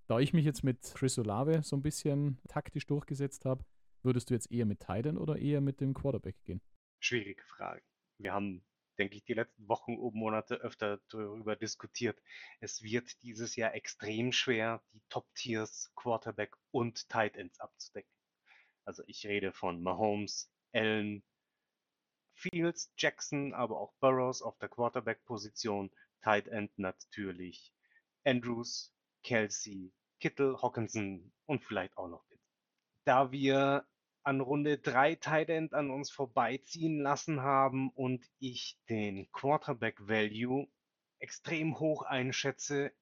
Da 0.07 0.19
ich 0.19 0.33
mich 0.33 0.45
jetzt 0.45 0.63
mit 0.63 0.83
Chris 0.95 1.19
Olave 1.19 1.63
so 1.63 1.77
ein 1.77 1.83
bisschen 1.83 2.39
taktisch 2.49 2.87
durchgesetzt 2.87 3.45
habe, 3.45 3.65
würdest 4.03 4.31
du 4.31 4.35
jetzt 4.35 4.51
eher 4.51 4.67
mit 4.67 4.81
Titan 4.81 5.17
oder 5.17 5.39
eher 5.39 5.61
mit 5.61 5.81
dem 5.81 5.95
Quarterback 5.95 6.37
gehen? 6.45 6.61
Schwierige 7.01 7.43
Frage. 7.45 7.83
Wir 8.19 8.33
haben, 8.33 8.65
denke 8.99 9.17
ich, 9.17 9.25
die 9.25 9.35
letzten 9.35 9.67
Wochen 9.69 9.97
und 9.97 10.15
Monate 10.15 10.57
öfter 10.57 11.01
darüber 11.09 11.57
diskutiert. 11.57 12.21
Es 12.61 12.83
wird 12.83 13.23
dieses 13.23 13.57
Jahr 13.57 13.75
extrem 13.75 14.33
schwer, 14.33 14.83
die 14.93 15.03
Top-Tiers 15.09 15.93
Quarterback 15.97 16.57
und 16.71 17.09
Tight 17.09 17.37
Ends 17.37 17.59
abzudecken. 17.59 18.13
Also 18.85 19.03
ich 19.07 19.25
rede 19.27 19.53
von 19.53 19.83
Mahomes, 19.83 20.51
Allen, 20.73 21.23
Fields, 22.43 22.93
Jackson, 22.97 23.55
aber 23.55 23.81
auch 23.81 23.93
Burrows 24.01 24.43
auf 24.43 24.59
der 24.59 24.69
Quarterback-Position, 24.69 25.91
Tight 26.23 26.49
End 26.49 26.77
natürlich, 26.79 27.73
Andrews, 28.25 28.93
Kelsey, 29.23 29.93
Kittle, 30.21 30.61
Hawkinson 30.61 31.33
und 31.47 31.65
vielleicht 31.65 31.97
auch 31.97 32.09
noch 32.09 32.27
Pitts. 32.29 32.43
Da 33.05 33.33
wir 33.33 33.87
an 34.25 34.41
Runde 34.41 34.79
3 34.79 35.17
Tight 35.17 35.51
End 35.51 35.75
an 35.75 35.91
uns 35.91 36.11
vorbeiziehen 36.11 37.01
lassen 37.01 37.43
haben 37.43 37.91
und 37.91 38.25
ich 38.39 38.79
den 38.89 39.31
Quarterback 39.33 40.07
Value 40.07 40.69
extrem 41.19 41.79
hoch 41.79 42.03
einschätze, 42.03 42.93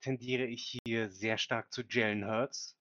tendiere 0.00 0.46
ich 0.46 0.78
hier 0.86 1.10
sehr 1.10 1.38
stark 1.38 1.72
zu 1.72 1.82
Jalen 1.88 2.26
Hurts, 2.26 2.76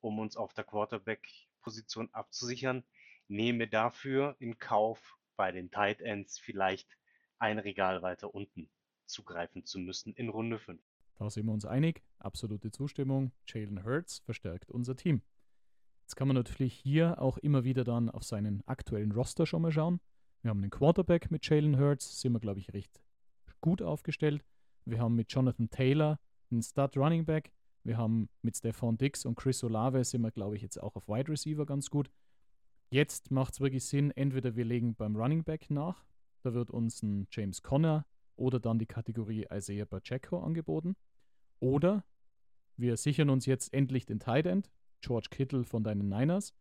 um 0.00 0.18
uns 0.18 0.36
auf 0.36 0.54
der 0.54 0.64
Quarterback-Position 0.64 2.08
abzusichern. 2.12 2.84
Nehme 3.28 3.68
dafür 3.68 4.36
in 4.38 4.58
Kauf, 4.58 5.16
bei 5.36 5.52
den 5.52 5.70
Tight 5.70 6.00
Ends 6.00 6.38
vielleicht 6.38 6.96
ein 7.38 7.58
Regal 7.58 8.02
weiter 8.02 8.34
unten 8.34 8.70
zugreifen 9.06 9.64
zu 9.64 9.78
müssen 9.78 10.14
in 10.14 10.28
Runde 10.28 10.58
5. 10.58 10.80
Da 11.18 11.30
sind 11.30 11.46
wir 11.46 11.52
uns 11.52 11.64
einig. 11.64 12.02
Absolute 12.18 12.70
Zustimmung. 12.70 13.32
Jalen 13.46 13.84
Hurts 13.84 14.18
verstärkt 14.20 14.70
unser 14.70 14.96
Team. 14.96 15.22
Jetzt 16.02 16.16
kann 16.16 16.28
man 16.28 16.36
natürlich 16.36 16.74
hier 16.74 17.20
auch 17.20 17.38
immer 17.38 17.64
wieder 17.64 17.84
dann 17.84 18.10
auf 18.10 18.22
seinen 18.22 18.62
aktuellen 18.66 19.12
Roster 19.12 19.46
schon 19.46 19.62
mal 19.62 19.72
schauen. 19.72 20.00
Wir 20.42 20.50
haben 20.50 20.62
einen 20.62 20.70
Quarterback 20.70 21.30
mit 21.30 21.48
Jalen 21.48 21.78
Hurts, 21.78 22.20
sind 22.20 22.32
wir, 22.32 22.40
glaube 22.40 22.60
ich, 22.60 22.72
recht 22.72 23.02
gut 23.60 23.82
aufgestellt. 23.82 24.44
Wir 24.84 25.00
haben 25.00 25.16
mit 25.16 25.32
Jonathan 25.32 25.68
Taylor 25.70 26.20
einen 26.50 26.62
Stud 26.62 26.96
Running 26.96 27.24
Back. 27.24 27.52
Wir 27.82 27.96
haben 27.96 28.28
mit 28.42 28.56
Stefan 28.56 28.98
Dix 28.98 29.24
und 29.24 29.36
Chris 29.36 29.64
Olave 29.64 30.04
sind 30.04 30.22
wir, 30.22 30.30
glaube 30.30 30.56
ich, 30.56 30.62
jetzt 30.62 30.80
auch 30.80 30.94
auf 30.94 31.08
Wide 31.08 31.28
Receiver 31.28 31.66
ganz 31.66 31.90
gut. 31.90 32.10
Jetzt 32.88 33.30
macht 33.30 33.54
es 33.54 33.60
wirklich 33.60 33.84
Sinn, 33.84 34.12
entweder 34.12 34.54
wir 34.54 34.64
legen 34.64 34.94
beim 34.94 35.16
Running 35.16 35.42
Back 35.42 35.70
nach, 35.70 36.04
da 36.42 36.54
wird 36.54 36.70
uns 36.70 37.02
ein 37.02 37.26
James 37.32 37.62
Conner 37.62 38.06
oder 38.36 38.60
dann 38.60 38.78
die 38.78 38.86
Kategorie 38.86 39.46
Isaiah 39.52 39.86
Pacheco 39.86 40.40
angeboten. 40.40 40.94
Oder 41.58 42.04
wir 42.76 42.96
sichern 42.96 43.30
uns 43.30 43.46
jetzt 43.46 43.72
endlich 43.72 44.06
den 44.06 44.20
Tight 44.20 44.46
End, 44.46 44.70
George 45.00 45.28
Kittle 45.30 45.64
von 45.64 45.82
deinen 45.82 46.08
Niners. 46.08 46.54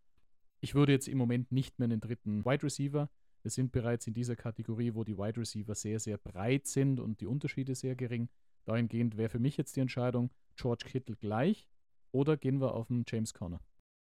Ich 0.61 0.73
würde 0.73 0.93
jetzt 0.93 1.07
im 1.07 1.17
Moment 1.17 1.51
nicht 1.51 1.77
mehr 1.77 1.85
einen 1.85 1.99
dritten 1.99 2.43
Wide 2.45 2.63
Receiver. 2.63 3.09
Wir 3.43 3.51
sind 3.51 3.71
bereits 3.71 4.07
in 4.07 4.15
dieser 4.15 4.35
Kategorie, 4.35 4.95
wo 4.95 5.03
die 5.03 5.17
Wide 5.17 5.39
Receiver 5.39 5.75
sehr, 5.75 5.99
sehr 5.99 6.17
breit 6.17 6.65
sind 6.65 6.99
und 6.99 7.21
die 7.21 7.27
Unterschiede 7.27 7.75
sehr 7.75 7.95
gering. 7.95 8.29
Dahingehend 8.65 9.17
wäre 9.17 9.29
für 9.29 9.39
mich 9.39 9.57
jetzt 9.57 9.75
die 9.75 9.81
Entscheidung, 9.81 10.31
George 10.55 10.85
Kittle 10.87 11.15
gleich 11.15 11.67
oder 12.11 12.37
gehen 12.37 12.59
wir 12.59 12.73
auf 12.73 12.87
den 12.87 13.03
James 13.07 13.33
Conner. 13.33 13.61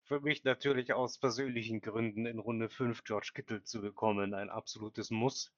Für 0.10 0.22
mich 0.22 0.44
natürlich 0.44 0.92
aus 0.92 1.20
persönlichen 1.20 1.82
Gründen 1.82 2.26
in 2.26 2.40
Runde 2.40 2.68
5 2.68 3.04
George 3.04 3.30
Kittle 3.32 3.62
zu 3.62 3.80
bekommen 3.80 4.34
ein 4.34 4.50
absolutes 4.50 5.12
Muss. 5.12 5.54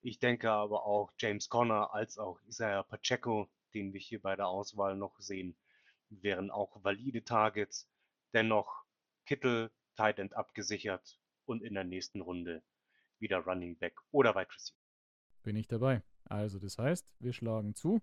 Ich 0.00 0.20
denke 0.20 0.48
aber 0.48 0.86
auch 0.86 1.12
James 1.18 1.48
Conner 1.48 1.92
als 1.92 2.16
auch 2.16 2.40
Isaiah 2.46 2.84
Pacheco, 2.84 3.50
den 3.74 3.92
wir 3.92 3.98
hier 3.98 4.22
bei 4.22 4.36
der 4.36 4.46
Auswahl 4.46 4.96
noch 4.96 5.18
sehen, 5.18 5.56
wären 6.08 6.52
auch 6.52 6.84
valide 6.84 7.24
Targets. 7.24 7.90
Dennoch 8.32 8.84
Kittel, 9.26 9.72
Tight 9.96 10.20
End 10.20 10.34
abgesichert 10.34 11.18
und 11.44 11.60
in 11.60 11.74
der 11.74 11.82
nächsten 11.82 12.20
Runde 12.20 12.62
wieder 13.18 13.38
Running 13.38 13.76
Back 13.76 13.98
oder 14.12 14.36
Wide 14.36 14.54
Receiver. 14.54 14.78
Bin 15.42 15.56
ich 15.56 15.66
dabei. 15.66 16.04
Also 16.26 16.60
das 16.60 16.78
heißt, 16.78 17.12
wir 17.18 17.32
schlagen 17.32 17.74
zu 17.74 18.00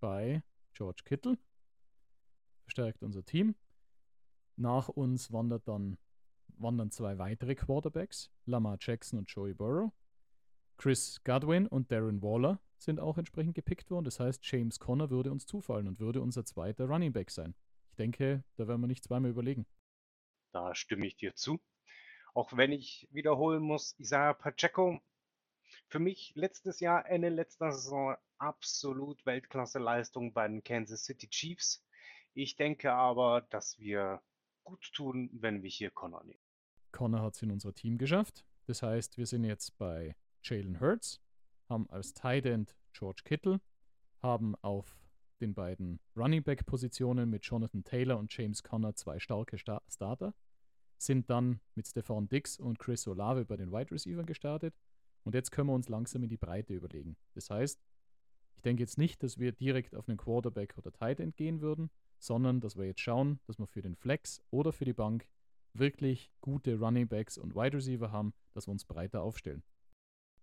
bei 0.00 0.42
George 0.74 1.02
Kittle. 1.04 1.38
Verstärkt 2.64 3.04
unser 3.04 3.24
Team. 3.24 3.54
Nach 4.56 4.88
uns 4.88 5.32
wandert 5.32 5.66
dann, 5.66 5.98
wandern 6.58 6.90
zwei 6.90 7.18
weitere 7.18 7.54
Quarterbacks, 7.54 8.30
Lamar 8.46 8.76
Jackson 8.80 9.18
und 9.18 9.30
Joey 9.30 9.54
Burrow. 9.54 9.92
Chris 10.76 11.22
Godwin 11.24 11.66
und 11.66 11.92
Darren 11.92 12.22
Waller 12.22 12.58
sind 12.78 13.00
auch 13.00 13.18
entsprechend 13.18 13.54
gepickt 13.54 13.90
worden. 13.90 14.04
Das 14.04 14.18
heißt, 14.18 14.40
James 14.44 14.80
Conner 14.80 15.10
würde 15.10 15.30
uns 15.30 15.44
zufallen 15.46 15.88
und 15.88 16.00
würde 16.00 16.22
unser 16.22 16.44
zweiter 16.44 16.86
Running 16.86 17.12
Back 17.12 17.30
sein. 17.30 17.54
Ich 17.90 17.96
denke, 17.96 18.44
da 18.56 18.66
werden 18.66 18.80
wir 18.80 18.86
nicht 18.86 19.04
zweimal 19.04 19.30
überlegen. 19.30 19.66
Da 20.52 20.74
stimme 20.74 21.06
ich 21.06 21.16
dir 21.16 21.34
zu. 21.34 21.60
Auch 22.32 22.56
wenn 22.56 22.72
ich 22.72 23.08
wiederholen 23.10 23.62
muss, 23.62 23.94
Isaiah 23.98 24.32
Pacheco, 24.32 25.00
für 25.88 25.98
mich 25.98 26.32
letztes 26.34 26.80
Jahr, 26.80 27.06
Ende 27.06 27.28
letzter 27.28 27.72
Saison, 27.72 28.16
absolut 28.38 29.24
Weltklasse-Leistung 29.26 30.32
bei 30.32 30.48
den 30.48 30.64
Kansas 30.64 31.04
City 31.04 31.28
Chiefs. 31.28 31.84
Ich 32.32 32.56
denke 32.56 32.92
aber, 32.92 33.42
dass 33.50 33.78
wir 33.78 34.22
gut 34.70 34.92
tun, 34.92 35.28
wenn 35.32 35.62
wir 35.62 35.68
hier 35.68 35.90
Connor 35.90 36.22
nehmen. 36.24 36.40
Connor 36.92 37.22
hat 37.22 37.34
es 37.34 37.42
in 37.42 37.50
unser 37.50 37.74
Team 37.74 37.98
geschafft. 37.98 38.44
Das 38.66 38.82
heißt, 38.82 39.18
wir 39.18 39.26
sind 39.26 39.44
jetzt 39.44 39.76
bei 39.78 40.14
Jalen 40.44 40.80
Hurts, 40.80 41.20
haben 41.68 41.90
als 41.90 42.14
Tight 42.14 42.46
End 42.46 42.76
George 42.92 43.22
Kittle, 43.24 43.60
haben 44.22 44.54
auf 44.56 44.96
den 45.40 45.54
beiden 45.54 45.98
Running 46.16 46.44
Back 46.44 46.66
Positionen 46.66 47.30
mit 47.30 47.44
Jonathan 47.44 47.82
Taylor 47.82 48.18
und 48.18 48.32
James 48.36 48.62
Conner 48.62 48.94
zwei 48.94 49.18
starke 49.18 49.58
Sta 49.58 49.82
Starter, 49.88 50.34
sind 50.98 51.28
dann 51.30 51.60
mit 51.74 51.88
Stefan 51.88 52.28
Dix 52.28 52.58
und 52.58 52.78
Chris 52.78 53.08
Olave 53.08 53.44
bei 53.44 53.56
den 53.56 53.72
Wide 53.72 53.90
Receivers 53.90 54.26
gestartet 54.26 54.74
und 55.24 55.34
jetzt 55.34 55.50
können 55.50 55.68
wir 55.68 55.74
uns 55.74 55.88
langsam 55.88 56.22
in 56.22 56.28
die 56.28 56.36
Breite 56.36 56.74
überlegen. 56.74 57.16
Das 57.34 57.50
heißt, 57.50 57.82
ich 58.54 58.62
denke 58.62 58.82
jetzt 58.82 58.98
nicht, 58.98 59.22
dass 59.22 59.38
wir 59.38 59.52
direkt 59.52 59.96
auf 59.96 60.08
einen 60.08 60.18
Quarterback 60.18 60.76
oder 60.76 60.92
Tight 60.92 61.18
End 61.18 61.36
gehen 61.36 61.60
würden, 61.60 61.90
sondern 62.20 62.60
dass 62.60 62.76
wir 62.76 62.84
jetzt 62.84 63.00
schauen, 63.00 63.40
dass 63.46 63.58
wir 63.58 63.66
für 63.66 63.82
den 63.82 63.96
Flex 63.96 64.42
oder 64.50 64.72
für 64.72 64.84
die 64.84 64.92
Bank 64.92 65.26
wirklich 65.72 66.30
gute 66.40 66.78
Running 66.78 67.08
Backs 67.08 67.38
und 67.38 67.54
Wide 67.54 67.76
Receiver 67.76 68.12
haben, 68.12 68.34
dass 68.52 68.66
wir 68.66 68.72
uns 68.72 68.84
breiter 68.84 69.22
aufstellen. 69.22 69.62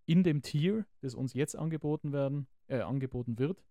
In 0.05 0.23
dem 0.23 0.41
Tier, 0.41 0.85
das 1.01 1.15
uns 1.15 1.33
jetzt 1.33 1.55
angeboten, 1.55 2.13
werden, 2.13 2.47
äh, 2.67 2.79
angeboten 2.79 3.37
wird, 3.37 3.63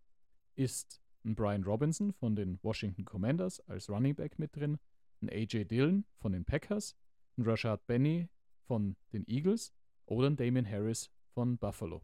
ist 0.54 1.00
ein 1.25 1.34
Brian 1.34 1.64
Robinson 1.64 2.12
von 2.12 2.36
den 2.36 2.62
Washington 2.62 3.04
Commanders 3.04 3.60
als 3.68 3.88
Running 3.88 4.14
Back 4.14 4.38
mit 4.38 4.54
drin, 4.54 4.78
ein 5.22 5.30
AJ 5.30 5.64
Dillon 5.64 6.04
von 6.18 6.32
den 6.32 6.44
Packers, 6.44 6.94
ein 7.36 7.44
Rashad 7.44 7.86
Benny 7.86 8.28
von 8.66 8.96
den 9.12 9.26
Eagles 9.26 9.72
oder 10.04 10.28
ein 10.28 10.36
Damien 10.36 10.68
Harris 10.68 11.10
von 11.32 11.58
Buffalo. 11.58 12.02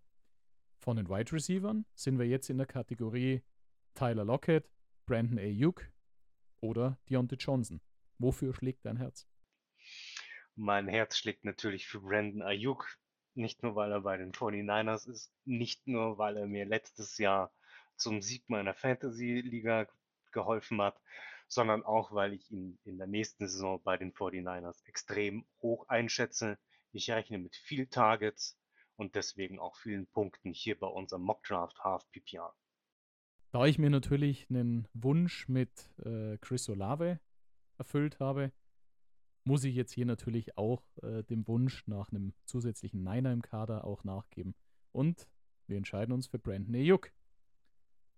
Von 0.79 0.97
den 0.97 1.09
Wide 1.09 1.33
Receivers 1.33 1.77
sind 1.95 2.19
wir 2.19 2.27
jetzt 2.27 2.51
in 2.51 2.57
der 2.57 2.67
Kategorie 2.67 3.43
Tyler 3.95 4.25
Lockett, 4.25 4.69
Brandon 5.07 5.39
Ayuk 5.39 5.92
oder 6.63 6.99
Deontay 7.11 7.37
Johnson. 7.37 7.83
Wofür 8.19 8.55
schlägt 8.55 8.87
dein 8.87 8.97
Herz? 8.97 9.27
Mein 10.55 10.89
Herz 10.89 11.17
schlägt 11.17 11.45
natürlich 11.45 11.87
für 11.87 12.01
Brandon 12.01 12.43
Ayuk. 12.43 12.87
Nicht 13.35 13.63
nur, 13.63 13.75
weil 13.75 13.93
er 13.93 14.03
bei 14.03 14.17
den 14.17 14.33
49ers 14.33 15.11
ist, 15.11 15.33
nicht 15.45 15.87
nur, 15.87 16.19
weil 16.19 16.37
er 16.37 16.47
mir 16.47 16.67
letztes 16.67 17.19
Jahr 17.19 17.53
zum 17.97 18.21
Sieg 18.21 18.49
meiner 18.49 18.75
Fantasy-Liga 18.75 19.89
geholfen 20.33 20.81
hat, 20.83 21.01
sondern 21.49 21.83
auch, 21.83 22.13
weil 22.13 22.35
ich 22.35 22.51
ihn 22.51 22.79
in 22.85 22.99
der 22.99 23.07
nächsten 23.07 23.49
Saison 23.49 23.83
bei 23.83 23.97
den 23.97 24.13
49ers 24.13 24.85
extrem 24.87 25.47
hoch 25.61 25.89
einschätze. 25.89 26.59
Ich 26.93 27.11
rechne 27.11 27.39
mit 27.39 27.57
viel 27.57 27.87
Targets 27.87 28.59
und 28.97 29.15
deswegen 29.15 29.59
auch 29.59 29.77
vielen 29.77 30.07
Punkten 30.07 30.53
hier 30.53 30.79
bei 30.79 30.87
unserem 30.87 31.23
Mock 31.23 31.43
Draft 31.45 31.79
Half 31.83 32.11
PPR. 32.11 32.55
Da 33.53 33.67
ich 33.67 33.79
mir 33.79 33.91
natürlich 33.91 34.49
einen 34.49 34.89
Wunsch 34.95 35.47
mit 35.47 35.91
äh, 36.05 36.39
Chris 36.39 36.71
Olave 36.71 37.21
erfüllt 37.77 38.19
habe, 38.19 38.51
muss 39.45 39.65
ich 39.65 39.75
jetzt 39.75 39.93
hier 39.93 40.07
natürlich 40.07 40.57
auch 40.57 40.83
äh, 41.03 41.23
dem 41.25 41.47
Wunsch 41.47 41.87
nach 41.87 42.11
einem 42.11 42.33
zusätzlichen 42.47 43.03
Niner 43.03 43.31
im 43.31 43.43
Kader 43.43 43.85
auch 43.85 44.05
nachgeben. 44.05 44.55
Und 44.91 45.29
wir 45.67 45.77
entscheiden 45.77 46.13
uns 46.13 46.29
für 46.29 46.39
Brandon 46.39 46.75
Ayuk. 46.75 47.13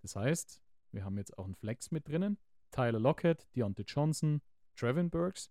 Das 0.03 0.15
heißt, 0.15 0.63
wir 0.93 1.05
haben 1.05 1.19
jetzt 1.19 1.37
auch 1.37 1.47
einen 1.47 1.57
Flex 1.57 1.91
mit 1.91 2.07
drinnen. 2.07 2.39
Tyler 2.71 3.01
Lockett, 3.01 3.49
Deontay 3.57 3.85
Johnson, 3.89 4.41
Trevin 4.77 5.11
Burks 5.11 5.51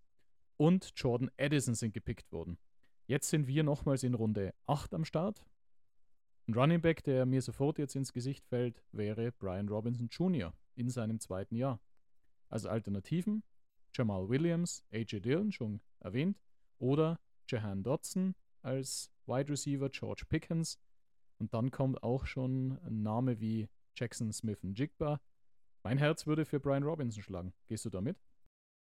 und 0.56 0.92
Jordan 0.96 1.30
Addison 1.38 1.74
sind 1.74 1.92
gepickt 1.92 2.32
worden. 2.32 2.56
Jetzt 3.06 3.28
sind 3.28 3.46
wir 3.46 3.62
nochmals 3.64 4.02
in 4.02 4.14
Runde 4.14 4.54
8 4.66 4.94
am 4.94 5.04
Start. 5.04 5.44
Ein 6.46 6.54
Running 6.54 6.82
Back, 6.82 7.02
der 7.04 7.24
mir 7.24 7.40
sofort 7.40 7.78
jetzt 7.78 7.96
ins 7.96 8.12
Gesicht 8.12 8.44
fällt, 8.46 8.82
wäre 8.92 9.32
Brian 9.32 9.68
Robinson 9.68 10.08
Jr. 10.08 10.52
in 10.74 10.90
seinem 10.90 11.18
zweiten 11.18 11.56
Jahr. 11.56 11.80
Als 12.50 12.66
Alternativen 12.66 13.42
Jamal 13.94 14.28
Williams, 14.28 14.84
AJ 14.92 15.20
Dillon, 15.20 15.52
schon 15.52 15.80
erwähnt, 16.00 16.38
oder 16.78 17.18
Jahan 17.48 17.82
Dodson 17.82 18.34
als 18.60 19.10
Wide 19.26 19.50
Receiver, 19.50 19.88
George 19.88 20.24
Pickens. 20.28 20.78
Und 21.38 21.54
dann 21.54 21.70
kommt 21.70 22.02
auch 22.02 22.26
schon 22.26 22.78
ein 22.84 23.02
Name 23.02 23.40
wie 23.40 23.68
Jackson 23.96 24.32
Smith 24.32 24.62
und 24.64 24.78
Jigba, 24.78 25.20
Mein 25.82 25.98
Herz 25.98 26.26
würde 26.26 26.44
für 26.44 26.60
Brian 26.60 26.82
Robinson 26.82 27.22
schlagen. 27.22 27.54
Gehst 27.68 27.84
du 27.84 27.90
damit? 27.90 28.18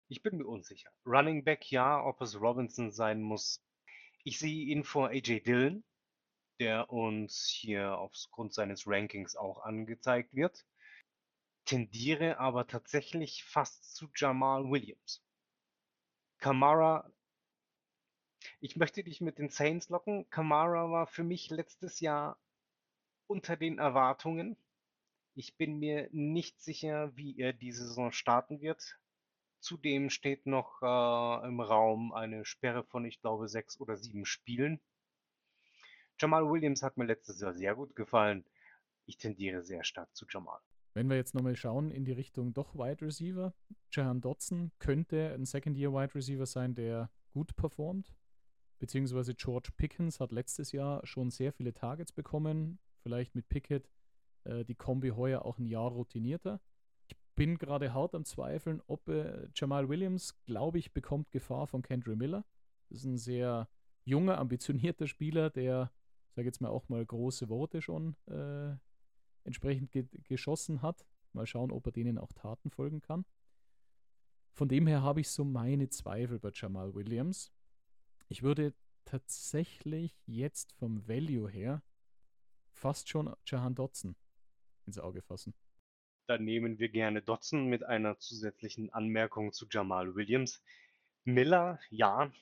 Ich 0.08 0.22
bin 0.22 0.38
mir 0.38 0.46
unsicher. 0.46 0.90
Running 1.04 1.44
Back 1.44 1.70
ja, 1.70 2.02
ob 2.04 2.20
es 2.20 2.40
Robinson 2.40 2.90
sein 2.90 3.20
muss. 3.20 3.60
Ich 4.24 4.38
sehe 4.38 4.64
ihn 4.66 4.84
vor 4.84 5.08
AJ 5.08 5.40
Dillon, 5.40 5.84
der 6.60 6.90
uns 6.90 7.46
hier 7.48 7.98
aufgrund 7.98 8.54
seines 8.54 8.86
Rankings 8.86 9.36
auch 9.36 9.62
angezeigt 9.62 10.34
wird. 10.34 10.64
Tendiere 11.64 12.38
aber 12.38 12.66
tatsächlich 12.66 13.44
fast 13.44 13.94
zu 13.94 14.08
Jamal 14.14 14.70
Williams. 14.70 15.22
Kamara, 16.38 17.10
ich 18.60 18.76
möchte 18.76 19.04
dich 19.04 19.20
mit 19.20 19.38
den 19.38 19.48
Saints 19.48 19.88
locken. 19.88 20.28
Kamara 20.30 20.90
war 20.90 21.06
für 21.06 21.22
mich 21.22 21.50
letztes 21.50 22.00
Jahr 22.00 22.38
unter 23.26 23.56
den 23.56 23.78
Erwartungen. 23.78 24.56
Ich 25.34 25.56
bin 25.56 25.78
mir 25.78 26.08
nicht 26.12 26.60
sicher, 26.60 27.16
wie 27.16 27.38
er 27.38 27.52
diese 27.52 27.86
Saison 27.86 28.12
starten 28.12 28.60
wird. 28.60 28.98
Zudem 29.60 30.10
steht 30.10 30.46
noch 30.46 30.82
äh, 30.82 31.48
im 31.48 31.60
Raum 31.60 32.12
eine 32.12 32.44
Sperre 32.44 32.84
von, 32.84 33.04
ich 33.04 33.20
glaube, 33.20 33.48
sechs 33.48 33.80
oder 33.80 33.96
sieben 33.96 34.26
Spielen. 34.26 34.80
Jamal 36.18 36.48
Williams 36.48 36.82
hat 36.82 36.96
mir 36.96 37.04
letztes 37.04 37.40
Jahr 37.40 37.52
sehr 37.54 37.74
gut 37.74 37.96
gefallen. 37.96 38.44
Ich 39.06 39.16
tendiere 39.16 39.62
sehr 39.62 39.84
stark 39.84 40.14
zu 40.14 40.26
Jamal. 40.28 40.60
Wenn 40.94 41.08
wir 41.08 41.16
jetzt 41.16 41.34
nochmal 41.34 41.56
schauen 41.56 41.90
in 41.90 42.04
die 42.04 42.12
Richtung 42.12 42.52
doch 42.52 42.74
Wide 42.74 43.04
Receiver, 43.04 43.54
Jahan 43.90 44.20
Dotson 44.20 44.72
könnte 44.78 45.32
ein 45.32 45.46
Second-Year 45.46 45.92
Wide 45.92 46.14
Receiver 46.14 46.46
sein, 46.46 46.74
der 46.74 47.10
gut 47.32 47.56
performt. 47.56 48.14
Beziehungsweise 48.78 49.34
George 49.34 49.70
Pickens 49.76 50.20
hat 50.20 50.32
letztes 50.32 50.72
Jahr 50.72 51.06
schon 51.06 51.30
sehr 51.30 51.52
viele 51.52 51.72
Targets 51.72 52.12
bekommen. 52.12 52.78
Vielleicht 53.02 53.34
mit 53.34 53.48
Pickett 53.48 53.88
äh, 54.44 54.64
die 54.64 54.74
Kombi 54.74 55.10
heuer 55.10 55.44
auch 55.44 55.58
ein 55.58 55.66
Jahr 55.66 55.90
routinierter. 55.90 56.60
Ich 57.06 57.16
bin 57.36 57.58
gerade 57.58 57.94
hart 57.94 58.14
am 58.14 58.24
Zweifeln, 58.24 58.82
ob 58.86 59.08
äh, 59.08 59.48
Jamal 59.54 59.88
Williams, 59.88 60.44
glaube 60.44 60.78
ich, 60.78 60.92
bekommt 60.92 61.30
Gefahr 61.30 61.66
von 61.66 61.82
Kendra 61.82 62.14
Miller. 62.14 62.44
Das 62.88 62.98
ist 62.98 63.04
ein 63.04 63.18
sehr 63.18 63.68
junger, 64.04 64.38
ambitionierter 64.38 65.06
Spieler, 65.06 65.48
der, 65.48 65.90
sage 66.34 66.48
jetzt 66.48 66.60
mal, 66.60 66.70
auch 66.70 66.88
mal 66.88 67.04
große 67.04 67.48
Worte 67.48 67.82
schon 67.82 68.16
äh, 68.26 68.74
entsprechend 69.44 69.92
ge 69.92 70.06
geschossen 70.28 70.82
hat. 70.82 71.06
Mal 71.32 71.46
schauen, 71.46 71.70
ob 71.70 71.86
er 71.86 71.92
denen 71.92 72.18
auch 72.18 72.32
Taten 72.32 72.70
folgen 72.70 73.00
kann. 73.00 73.24
Von 74.52 74.68
dem 74.68 74.86
her 74.86 75.02
habe 75.02 75.20
ich 75.20 75.30
so 75.30 75.44
meine 75.44 75.88
Zweifel 75.88 76.38
bei 76.38 76.50
Jamal 76.52 76.94
Williams. 76.94 77.50
Ich 78.28 78.42
würde 78.42 78.74
tatsächlich 79.04 80.14
jetzt 80.26 80.72
vom 80.74 81.06
Value 81.08 81.48
her 81.50 81.82
fast 82.72 83.08
schon 83.08 83.34
Jahan 83.46 83.74
Dotson 83.74 84.16
ins 84.86 84.98
Auge 84.98 85.22
fassen. 85.22 85.54
Dann 86.26 86.44
nehmen 86.44 86.78
wir 86.78 86.88
gerne 86.88 87.22
Dotson 87.22 87.66
mit 87.66 87.84
einer 87.84 88.18
zusätzlichen 88.18 88.90
Anmerkung 88.90 89.52
zu 89.52 89.66
Jamal 89.70 90.14
Williams. 90.14 90.62
Miller, 91.24 91.78
ja. 91.90 92.32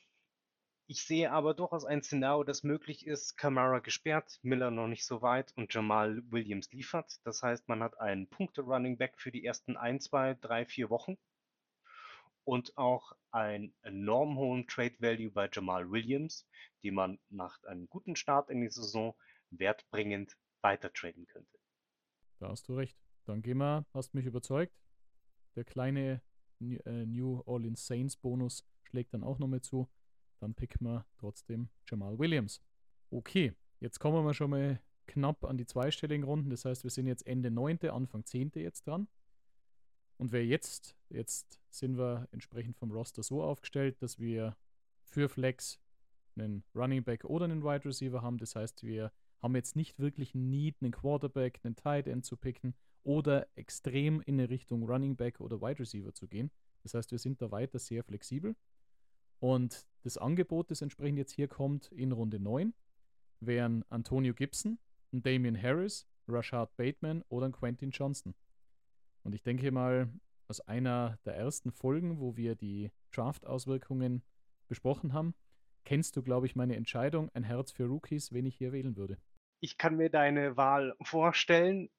Ich 0.91 1.05
sehe 1.05 1.31
aber 1.31 1.55
durchaus 1.55 1.85
ein 1.85 2.03
Szenario, 2.03 2.43
das 2.43 2.65
möglich 2.65 3.07
ist. 3.07 3.37
Kamara 3.37 3.79
gesperrt, 3.79 4.41
Miller 4.43 4.73
noch 4.73 4.89
nicht 4.89 5.07
so 5.07 5.23
weit 5.23 5.53
und 5.57 5.73
Jamal 5.73 6.21
Williams 6.33 6.73
liefert. 6.73 7.21
Das 7.23 7.45
heißt, 7.45 7.69
man 7.69 7.81
hat 7.81 8.01
einen 8.01 8.29
Punkte-Running 8.29 8.99
Back 8.99 9.21
für 9.21 9.31
die 9.31 9.45
ersten 9.45 9.77
ein, 9.77 10.01
zwei, 10.01 10.35
drei, 10.35 10.67
vier 10.67 10.91
Wochen 10.91 11.17
und 12.43 12.77
auch 12.77 13.13
einen 13.31 13.73
enorm 13.83 14.37
hohen 14.37 14.67
Trade 14.67 14.97
Value 14.99 15.31
bei 15.31 15.49
Jamal 15.53 15.89
Williams, 15.93 16.45
die 16.83 16.91
man 16.91 17.21
nach 17.29 17.63
einem 17.63 17.89
guten 17.89 18.17
Start 18.17 18.51
in 18.51 18.61
die 18.61 18.71
Saison 18.71 19.15
wertbringend 19.51 20.37
weiter 20.61 20.93
traden 20.93 21.29
könnte. 21.29 21.57
Da 22.41 22.49
hast 22.49 22.67
du 22.67 22.75
recht. 22.75 22.99
Dann 23.27 23.43
gehen 23.43 23.59
wir, 23.59 23.87
hast 23.95 24.13
mich 24.13 24.27
überzeugt. 24.27 24.75
Der 25.55 25.63
kleine 25.63 26.21
äh, 26.61 27.07
New 27.07 27.45
Orleans 27.47 27.87
Saints 27.87 28.17
Bonus 28.17 28.67
schlägt 28.83 29.15
dann 29.15 29.23
auch 29.23 29.39
noch 29.39 29.47
mit 29.47 29.65
zu. 29.65 29.89
Dann 30.41 30.55
picken 30.55 30.87
wir 30.87 31.07
trotzdem 31.19 31.69
Jamal 31.89 32.19
Williams. 32.19 32.61
Okay, 33.11 33.55
jetzt 33.79 33.99
kommen 33.99 34.25
wir 34.25 34.35
schon 34.35 34.51
mal 34.51 34.81
knapp 35.07 35.45
an 35.45 35.59
die 35.59 35.67
zweistelligen 35.67 36.25
Runden. 36.25 36.51
Das 36.51 36.65
heißt, 36.65 36.85
wir 36.85 36.91
sind 36.91 37.07
jetzt 37.07 37.27
Ende 37.27 37.51
9., 37.51 37.91
Anfang 37.91 38.25
10. 38.25 38.53
jetzt 38.55 38.87
dran. 38.87 39.09
Und 40.17 40.33
wer 40.33 40.45
jetzt, 40.45 40.97
jetzt 41.09 41.61
sind 41.71 41.97
wir 41.97 42.29
entsprechend 42.31 42.77
vom 42.77 42.93
Roster 42.93 43.23
so 43.23 43.43
aufgestellt, 43.43 44.03
dass 44.03 44.19
wir 44.19 44.57
für 45.03 45.29
Flex 45.29 45.81
einen 46.37 46.63
Running 46.75 47.03
Back 47.05 47.25
oder 47.25 47.45
einen 47.47 47.65
Wide 47.65 47.85
Receiver 47.85 48.23
haben. 48.23 48.39
Das 48.39 48.55
heißt, 48.55 48.83
wir 48.85 49.13
haben 49.41 49.57
jetzt 49.57 49.77
nicht 49.77 49.99
wirklich 49.99 50.35
ein 50.35 50.51
Need, 50.51 50.77
einen 50.81 50.93
Quarterback, 50.93 51.61
einen 51.65 51.75
Tight 51.77 52.07
End 52.07 52.25
zu 52.25 52.37
picken 52.37 52.75
oder 53.03 53.49
extrem 53.57 54.21
in 54.21 54.39
eine 54.39 54.51
Richtung 54.51 54.85
Running 54.85 55.17
Back 55.17 55.41
oder 55.41 55.61
Wide 55.61 55.81
Receiver 55.81 56.13
zu 56.13 56.29
gehen. 56.29 56.51
Das 56.83 56.95
heißt, 56.95 57.11
wir 57.11 57.19
sind 57.19 57.41
da 57.41 57.51
weiter 57.51 57.79
sehr 57.79 58.05
flexibel. 58.05 58.55
Und 59.39 59.87
das 60.03 60.17
Angebot, 60.17 60.71
das 60.71 60.83
entsprechend 60.83 61.19
jetzt 61.19 61.33
hier 61.33 61.49
kommt 61.49 61.93
in 61.93 62.13
Runde 62.13 62.41
9, 62.41 62.75
wären 63.41 63.85
Antonio 63.89 64.35
Gibson, 64.35 64.79
ein 65.13 65.23
Damian 65.23 65.61
Harris, 65.61 66.07
Rashad 66.29 66.77
Bateman 66.77 67.23
oder 67.29 67.51
Quentin 67.51 67.91
Johnston. 67.91 68.35
Und 69.23 69.35
ich 69.35 69.43
denke 69.43 69.71
mal, 69.71 70.11
aus 70.49 70.61
einer 70.61 71.19
der 71.25 71.37
ersten 71.37 71.71
Folgen, 71.71 72.19
wo 72.19 72.37
wir 72.37 72.55
die 72.55 72.91
Draft-Auswirkungen 73.13 74.23
besprochen 74.69 75.13
haben, 75.13 75.35
kennst 75.85 76.17
du, 76.17 76.23
glaube 76.23 76.47
ich, 76.47 76.57
meine 76.57 76.77
Entscheidung, 76.77 77.31
ein 77.35 77.45
Herz 77.45 77.73
für 77.73 77.85
Rookies, 77.85 78.33
wen 78.33 78.47
ich 78.47 78.57
hier 78.57 78.73
wählen 78.73 78.97
würde. 78.97 79.19
Ich 79.61 79.77
kann 79.77 79.97
mir 79.97 80.11
deine 80.11 80.57
Wahl 80.57 80.95
vorstellen. 81.03 81.91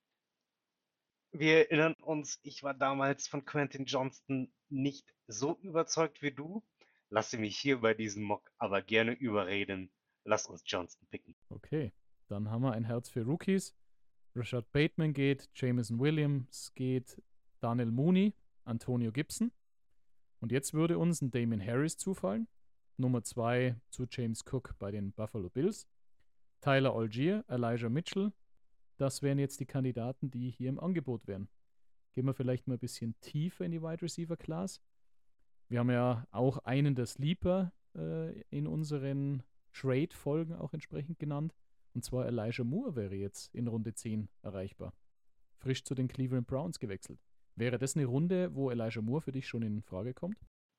Wir 1.31 1.59
erinnern 1.59 1.93
uns, 2.01 2.39
ich 2.43 2.63
war 2.63 2.73
damals 2.73 3.27
von 3.27 3.45
Quentin 3.45 3.85
Johnston 3.85 4.51
nicht 4.69 5.13
so 5.27 5.57
überzeugt 5.61 6.21
wie 6.21 6.31
du. 6.31 6.63
Lasse 7.13 7.37
mich 7.37 7.57
hier 7.57 7.81
bei 7.81 7.93
diesem 7.93 8.23
Mock 8.23 8.51
aber 8.57 8.81
gerne 8.81 9.11
überreden. 9.11 9.91
Lass 10.23 10.47
uns 10.47 10.63
Johnston 10.65 11.07
picken. 11.09 11.35
Okay, 11.49 11.91
dann 12.27 12.49
haben 12.49 12.61
wir 12.61 12.71
ein 12.71 12.85
Herz 12.85 13.09
für 13.09 13.25
Rookies. 13.25 13.75
Rashad 14.33 14.71
Bateman 14.71 15.11
geht, 15.11 15.49
Jameson 15.53 15.99
Williams 15.99 16.73
geht, 16.73 17.21
Daniel 17.59 17.91
Mooney, 17.91 18.33
Antonio 18.63 19.11
Gibson. 19.11 19.51
Und 20.39 20.53
jetzt 20.53 20.73
würde 20.73 20.97
uns 20.97 21.21
ein 21.21 21.31
Damon 21.31 21.61
Harris 21.61 21.97
zufallen. 21.97 22.47
Nummer 22.95 23.23
2 23.23 23.75
zu 23.89 24.05
James 24.09 24.45
Cook 24.49 24.75
bei 24.79 24.91
den 24.91 25.11
Buffalo 25.11 25.49
Bills. 25.49 25.89
Tyler 26.61 26.95
Algier, 26.95 27.43
Elijah 27.49 27.89
Mitchell. 27.89 28.31
Das 28.95 29.21
wären 29.21 29.37
jetzt 29.37 29.59
die 29.59 29.65
Kandidaten, 29.65 30.31
die 30.31 30.49
hier 30.49 30.69
im 30.69 30.79
Angebot 30.79 31.27
wären. 31.27 31.49
Gehen 32.13 32.25
wir 32.25 32.33
vielleicht 32.33 32.67
mal 32.67 32.75
ein 32.75 32.79
bisschen 32.79 33.19
tiefer 33.19 33.65
in 33.65 33.71
die 33.71 33.81
Wide 33.81 34.01
Receiver 34.01 34.37
Class. 34.37 34.81
Wir 35.71 35.79
haben 35.79 35.89
ja 35.89 36.27
auch 36.31 36.57
einen 36.65 36.95
der 36.95 37.05
Sleeper 37.05 37.71
äh, 37.95 38.41
in 38.49 38.67
unseren 38.67 39.41
Trade-Folgen 39.71 40.53
auch 40.53 40.73
entsprechend 40.73 41.17
genannt. 41.17 41.55
Und 41.93 42.03
zwar 42.03 42.25
Elijah 42.25 42.65
Moore 42.65 42.97
wäre 42.97 43.15
jetzt 43.15 43.55
in 43.55 43.69
Runde 43.69 43.93
10 43.93 44.27
erreichbar. 44.41 44.93
Frisch 45.59 45.85
zu 45.85 45.95
den 45.95 46.09
Cleveland 46.09 46.45
Browns 46.45 46.77
gewechselt. 46.77 47.21
Wäre 47.55 47.77
das 47.77 47.95
eine 47.95 48.05
Runde, 48.05 48.53
wo 48.53 48.69
Elijah 48.69 49.01
Moore 49.01 49.21
für 49.21 49.31
dich 49.31 49.47
schon 49.47 49.61
in 49.61 49.81
Frage 49.81 50.13
kommt? 50.13 50.35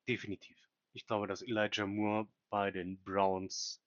Definitiv. 0.07 0.59
Ich 0.93 1.07
glaube, 1.07 1.27
dass 1.27 1.41
Elijah 1.41 1.87
Moore 1.87 2.29
bei 2.51 2.71
den 2.71 3.03
Browns 3.03 3.83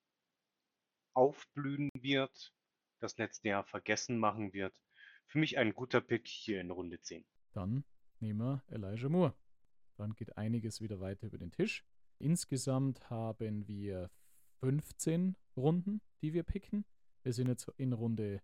aufblühen 1.14 1.92
wird, 2.00 2.52
das 3.00 3.16
letzte 3.20 3.50
Jahr 3.50 3.64
vergessen 3.64 4.18
machen 4.18 4.54
wird. 4.54 4.82
Für 5.28 5.38
mich 5.38 5.60
ein 5.60 5.76
guter 5.76 6.02
Pick 6.02 6.28
hier 6.28 6.62
in 6.62 6.72
Runde 6.72 7.00
10. 7.00 7.24
Dann 7.54 7.84
nehmen 8.20 8.40
wir 8.40 8.64
Elijah 8.70 9.10
Moore. 9.10 9.36
Dann 9.96 10.14
geht 10.14 10.38
einiges 10.38 10.82
wieder 10.82 11.00
weiter 11.00 11.28
über 11.28 11.38
den 11.38 11.52
Tisch. 11.52 11.84
Insgesamt 12.20 13.10
haben 13.10 13.68
wir 13.68 14.10
15 14.60 15.36
Runden, 15.58 16.02
die 16.22 16.34
wir 16.34 16.44
picken. 16.44 16.86
Wir 17.24 17.34
sind 17.34 17.48
jetzt 17.48 17.72
in 17.78 17.94
Runde 17.94 18.42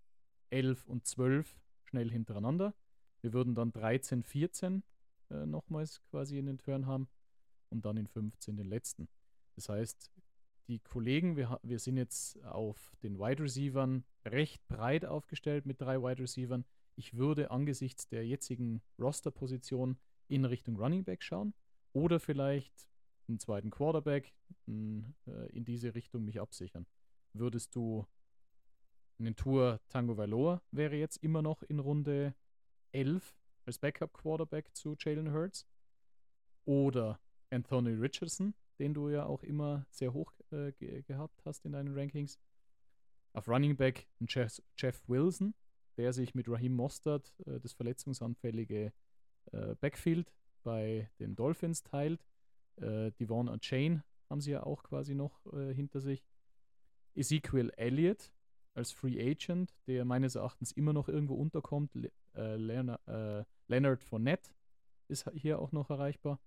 11 0.49 0.87
und 0.87 1.05
12 1.05 1.59
schnell 1.85 2.09
hintereinander. 2.11 2.73
Wir 3.21 3.33
würden 3.33 3.55
dann 3.55 3.71
13, 3.71 4.23
14 4.23 4.83
äh, 5.29 5.45
nochmals 5.45 6.01
quasi 6.09 6.37
in 6.37 6.47
den 6.47 6.57
Turn 6.57 6.85
haben 6.85 7.07
und 7.69 7.85
dann 7.85 7.97
in 7.97 8.07
15 8.07 8.57
den 8.57 8.67
letzten. 8.67 9.07
Das 9.55 9.69
heißt, 9.69 10.11
die 10.67 10.79
Kollegen, 10.79 11.35
wir, 11.35 11.59
wir 11.63 11.79
sind 11.79 11.97
jetzt 11.97 12.41
auf 12.43 12.95
den 13.03 13.19
Wide 13.19 13.43
Receivern 13.43 14.03
recht 14.25 14.65
breit 14.67 15.05
aufgestellt 15.05 15.65
mit 15.65 15.81
drei 15.81 16.01
Wide 16.01 16.21
Receivern. 16.21 16.65
Ich 16.95 17.15
würde 17.15 17.51
angesichts 17.51 18.07
der 18.07 18.25
jetzigen 18.25 18.81
Roster-Position 18.99 19.97
in 20.31 20.45
Richtung 20.45 20.77
Running 20.77 21.03
Back 21.03 21.23
schauen 21.23 21.53
oder 21.93 22.19
vielleicht 22.19 22.87
einen 23.27 23.39
zweiten 23.39 23.69
Quarterback 23.69 24.33
in, 24.65 25.13
äh, 25.27 25.49
in 25.51 25.65
diese 25.65 25.93
Richtung 25.93 26.23
mich 26.23 26.39
absichern. 26.39 26.85
Würdest 27.33 27.75
du 27.75 28.05
einen 29.19 29.35
Tour 29.35 29.79
Tango 29.89 30.17
Valor 30.17 30.61
wäre 30.71 30.95
jetzt 30.95 31.17
immer 31.17 31.41
noch 31.41 31.63
in 31.63 31.79
Runde 31.79 32.33
11 32.93 33.35
als 33.65 33.77
Backup 33.77 34.13
Quarterback 34.13 34.73
zu 34.75 34.95
Jalen 34.97 35.31
Hurts 35.33 35.67
oder 36.65 37.19
Anthony 37.49 37.91
Richardson, 37.91 38.53
den 38.79 38.93
du 38.93 39.09
ja 39.09 39.25
auch 39.25 39.43
immer 39.43 39.85
sehr 39.89 40.13
hoch 40.13 40.33
äh, 40.51 40.71
ge 40.73 41.03
gehabt 41.03 41.43
hast 41.45 41.65
in 41.65 41.73
deinen 41.73 41.93
Rankings. 41.93 42.39
Auf 43.33 43.47
Running 43.47 43.75
Back 43.75 44.07
Jeff, 44.27 44.61
Jeff 44.77 45.07
Wilson, 45.07 45.53
der 45.97 46.13
sich 46.13 46.33
mit 46.33 46.49
Raheem 46.49 46.75
Mostert, 46.75 47.33
äh, 47.45 47.59
das 47.59 47.73
verletzungsanfällige 47.73 48.93
äh, 49.51 49.75
Backfield 49.75 50.33
bei 50.63 51.09
den 51.19 51.35
Dolphins 51.35 51.83
teilt. 51.83 52.25
Äh, 52.77 53.11
Devon 53.19 53.49
und 53.49 53.61
Chain 53.61 54.03
haben 54.29 54.41
sie 54.41 54.51
ja 54.51 54.63
auch 54.63 54.83
quasi 54.83 55.15
noch 55.15 55.45
äh, 55.53 55.73
hinter 55.73 55.99
sich. 55.99 56.25
Ezekiel 57.15 57.71
Elliott 57.75 58.31
als 58.73 58.91
Free 58.91 59.19
Agent, 59.19 59.75
der 59.87 60.05
meines 60.05 60.35
Erachtens 60.35 60.71
immer 60.71 60.93
noch 60.93 61.09
irgendwo 61.09 61.35
unterkommt. 61.35 61.93
Le 61.93 62.11
äh, 62.35 62.55
Leonard, 62.55 63.05
äh, 63.07 63.43
Leonard 63.67 64.03
Fournette 64.03 64.51
ist 65.09 65.29
hier 65.33 65.59
auch 65.59 65.73
noch 65.73 65.89
erreichbar. 65.89 66.39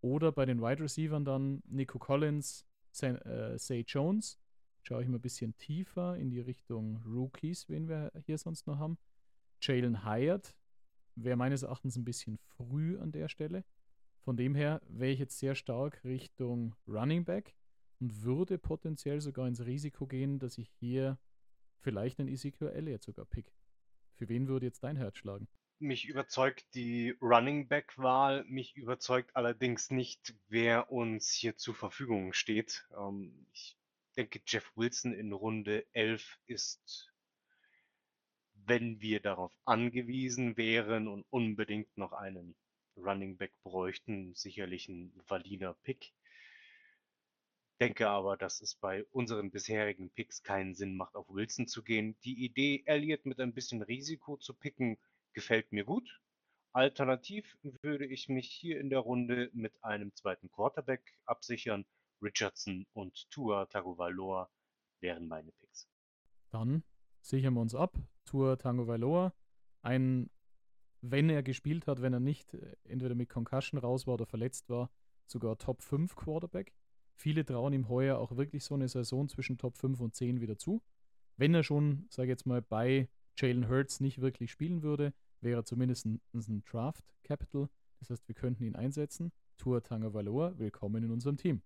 Oder 0.00 0.30
bei 0.30 0.44
den 0.44 0.60
Wide 0.60 0.82
Receivers 0.82 1.24
dann 1.24 1.62
Nico 1.66 1.98
Collins, 1.98 2.66
Say, 2.92 3.10
äh, 3.10 3.58
Say 3.58 3.84
Jones. 3.86 4.38
Schaue 4.82 5.02
ich 5.02 5.08
mal 5.08 5.16
ein 5.16 5.22
bisschen 5.22 5.56
tiefer 5.56 6.16
in 6.16 6.30
die 6.30 6.40
Richtung 6.40 7.02
Rookies, 7.04 7.68
wen 7.68 7.88
wir 7.88 8.12
hier 8.24 8.38
sonst 8.38 8.66
noch 8.66 8.78
haben. 8.78 8.98
Jalen 9.60 10.04
Hyatt 10.04 10.54
wäre 11.22 11.36
meines 11.36 11.62
Erachtens 11.62 11.96
ein 11.96 12.04
bisschen 12.04 12.38
früh 12.38 12.98
an 12.98 13.12
der 13.12 13.28
Stelle. 13.28 13.64
Von 14.22 14.36
dem 14.36 14.54
her 14.54 14.80
wäre 14.88 15.12
ich 15.12 15.18
jetzt 15.18 15.38
sehr 15.38 15.54
stark 15.54 16.04
Richtung 16.04 16.74
Running 16.86 17.24
Back 17.24 17.54
und 18.00 18.22
würde 18.22 18.58
potenziell 18.58 19.20
sogar 19.20 19.48
ins 19.48 19.64
Risiko 19.64 20.06
gehen, 20.06 20.38
dass 20.38 20.58
ich 20.58 20.68
hier 20.78 21.18
vielleicht 21.80 22.20
einen 22.20 22.28
Ezekiel 22.28 22.68
Elliott 22.68 23.02
sogar 23.02 23.24
pick. 23.24 23.52
Für 24.14 24.28
wen 24.28 24.48
würde 24.48 24.66
jetzt 24.66 24.84
dein 24.84 24.96
Herz 24.96 25.16
schlagen? 25.16 25.48
Mich 25.80 26.08
überzeugt 26.08 26.66
die 26.74 27.14
Running 27.22 27.68
Back 27.68 27.96
Wahl, 27.98 28.44
mich 28.44 28.76
überzeugt 28.76 29.36
allerdings 29.36 29.90
nicht, 29.90 30.34
wer 30.48 30.90
uns 30.90 31.30
hier 31.30 31.56
zur 31.56 31.74
Verfügung 31.74 32.32
steht. 32.32 32.88
Ähm, 32.98 33.46
ich 33.52 33.78
denke, 34.16 34.40
Jeff 34.44 34.70
Wilson 34.74 35.12
in 35.12 35.32
Runde 35.32 35.86
11 35.92 36.40
ist, 36.46 37.07
wenn 38.68 39.00
wir 39.00 39.20
darauf 39.20 39.52
angewiesen 39.64 40.56
wären 40.56 41.08
und 41.08 41.24
unbedingt 41.30 41.96
noch 41.96 42.12
einen 42.12 42.54
Running 42.96 43.36
Back 43.36 43.52
bräuchten, 43.62 44.34
sicherlich 44.34 44.88
ein 44.88 45.12
valider 45.26 45.74
Pick. 45.82 46.12
Denke 47.80 48.08
aber, 48.08 48.36
dass 48.36 48.60
es 48.60 48.74
bei 48.74 49.04
unseren 49.12 49.50
bisherigen 49.50 50.10
Picks 50.10 50.42
keinen 50.42 50.74
Sinn 50.74 50.96
macht, 50.96 51.14
auf 51.14 51.28
Wilson 51.28 51.68
zu 51.68 51.82
gehen. 51.82 52.16
Die 52.24 52.44
Idee, 52.44 52.82
Elliott 52.86 53.24
mit 53.24 53.40
ein 53.40 53.54
bisschen 53.54 53.82
Risiko 53.82 54.36
zu 54.36 54.52
picken, 54.52 54.98
gefällt 55.32 55.72
mir 55.72 55.84
gut. 55.84 56.20
Alternativ 56.72 57.56
würde 57.82 58.06
ich 58.06 58.28
mich 58.28 58.50
hier 58.50 58.80
in 58.80 58.90
der 58.90 58.98
Runde 58.98 59.50
mit 59.52 59.72
einem 59.82 60.14
zweiten 60.14 60.50
Quarterback 60.50 61.16
absichern. 61.24 61.86
Richardson 62.20 62.86
und 62.94 63.30
Tua 63.30 63.66
Tagovailoa 63.66 64.50
wären 65.00 65.28
meine 65.28 65.52
Picks. 65.52 65.88
Dann 66.50 66.82
sichern 67.22 67.54
wir 67.54 67.60
uns 67.60 67.76
ab. 67.76 67.96
Tua 68.28 68.56
Tagovailoa, 68.56 69.32
ein, 69.80 70.28
wenn 71.00 71.30
er 71.30 71.42
gespielt 71.42 71.86
hat, 71.86 72.02
wenn 72.02 72.12
er 72.12 72.20
nicht 72.20 72.52
äh, 72.52 72.76
entweder 72.84 73.14
mit 73.14 73.30
Concussion 73.30 73.80
raus 73.80 74.06
war 74.06 74.14
oder 74.14 74.26
verletzt 74.26 74.68
war, 74.68 74.90
sogar 75.26 75.56
Top 75.56 75.82
5 75.82 76.14
Quarterback. 76.14 76.74
Viele 77.14 77.44
trauen 77.44 77.72
ihm 77.72 77.88
heuer 77.88 78.18
auch 78.18 78.36
wirklich 78.36 78.64
so 78.64 78.74
eine 78.74 78.86
Saison 78.86 79.28
zwischen 79.28 79.56
Top 79.56 79.78
5 79.78 80.00
und 80.00 80.14
10 80.14 80.42
wieder 80.42 80.58
zu. 80.58 80.82
Wenn 81.38 81.54
er 81.54 81.62
schon, 81.62 82.06
sage 82.10 82.26
ich 82.26 82.30
jetzt 82.30 82.46
mal, 82.46 82.60
bei 82.60 83.08
Jalen 83.38 83.68
Hurts 83.68 84.00
nicht 84.00 84.20
wirklich 84.20 84.50
spielen 84.50 84.82
würde, 84.82 85.14
wäre 85.40 85.60
er 85.60 85.64
zumindest 85.64 86.04
ein, 86.04 86.20
ein 86.34 86.62
Draft 86.64 87.04
Capital. 87.22 87.68
Das 88.00 88.10
heißt, 88.10 88.28
wir 88.28 88.34
könnten 88.34 88.64
ihn 88.64 88.76
einsetzen. 88.76 89.32
Tua 89.56 89.80
Tagovailoa, 89.80 90.58
willkommen 90.58 91.02
in 91.02 91.10
unserem 91.10 91.38
Team. 91.38 91.62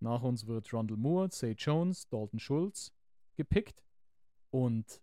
Nach 0.00 0.22
uns 0.22 0.48
wird 0.48 0.72
Rondell 0.72 0.96
Moore, 0.96 1.28
Say 1.30 1.52
Jones, 1.56 2.08
Dalton 2.08 2.40
Schultz 2.40 2.92
gepickt. 3.36 3.84
Und 4.50 5.00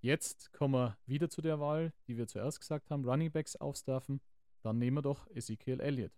jetzt 0.00 0.52
kommen 0.52 0.74
wir 0.74 0.98
wieder 1.06 1.28
zu 1.28 1.42
der 1.42 1.60
Wahl, 1.60 1.92
die 2.06 2.16
wir 2.16 2.26
zuerst 2.26 2.60
gesagt 2.60 2.90
haben, 2.90 3.04
Running 3.04 3.30
Backs 3.30 3.56
aufstaffen. 3.56 4.20
Dann 4.62 4.78
nehmen 4.78 4.98
wir 4.98 5.02
doch 5.02 5.28
Ezekiel 5.30 5.80
Elliott. 5.80 6.12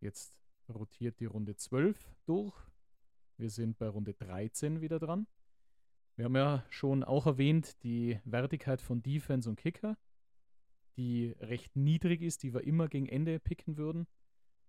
Jetzt 0.00 0.38
rotiert 0.68 1.20
die 1.20 1.26
Runde 1.26 1.56
12 1.56 2.14
durch. 2.26 2.54
Wir 3.36 3.50
sind 3.50 3.78
bei 3.78 3.88
Runde 3.88 4.14
13 4.14 4.80
wieder 4.80 4.98
dran. 4.98 5.26
Wir 6.16 6.24
haben 6.24 6.36
ja 6.36 6.64
schon 6.70 7.04
auch 7.04 7.26
erwähnt, 7.26 7.82
die 7.84 8.18
Wertigkeit 8.24 8.82
von 8.82 9.02
Defense 9.02 9.48
und 9.48 9.56
Kicker, 9.56 9.96
die 10.96 11.36
recht 11.38 11.76
niedrig 11.76 12.22
ist, 12.22 12.42
die 12.42 12.52
wir 12.52 12.64
immer 12.64 12.88
gegen 12.88 13.08
Ende 13.08 13.38
picken 13.38 13.76
würden. 13.76 14.08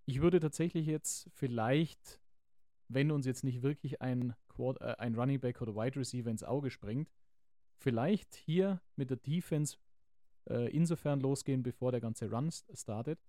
Ich 0.06 0.22
würde 0.22 0.39
tatsächlich 0.39 0.86
jetzt 0.86 1.30
vielleicht, 1.34 2.22
wenn 2.88 3.10
uns 3.10 3.26
jetzt 3.26 3.43
nicht 3.43 3.63
wirklich 3.63 4.02
ein, 4.02 4.36
Quad, 4.48 4.80
äh, 4.82 4.95
ein 5.00 5.15
Running 5.15 5.39
Back 5.39 5.62
oder 5.62 5.76
Wide 5.76 6.00
Receiver 6.00 6.30
ins 6.30 6.43
Auge 6.43 6.69
springt, 6.69 7.10
vielleicht 7.80 8.36
hier 8.36 8.82
mit 8.96 9.10
der 9.10 9.18
Defense 9.18 9.78
äh, 10.50 10.70
insofern 10.70 11.20
losgehen, 11.20 11.63
bevor 11.63 11.92
der 11.92 12.02
ganze 12.02 12.30
Run 12.30 12.52
startet 12.52 13.20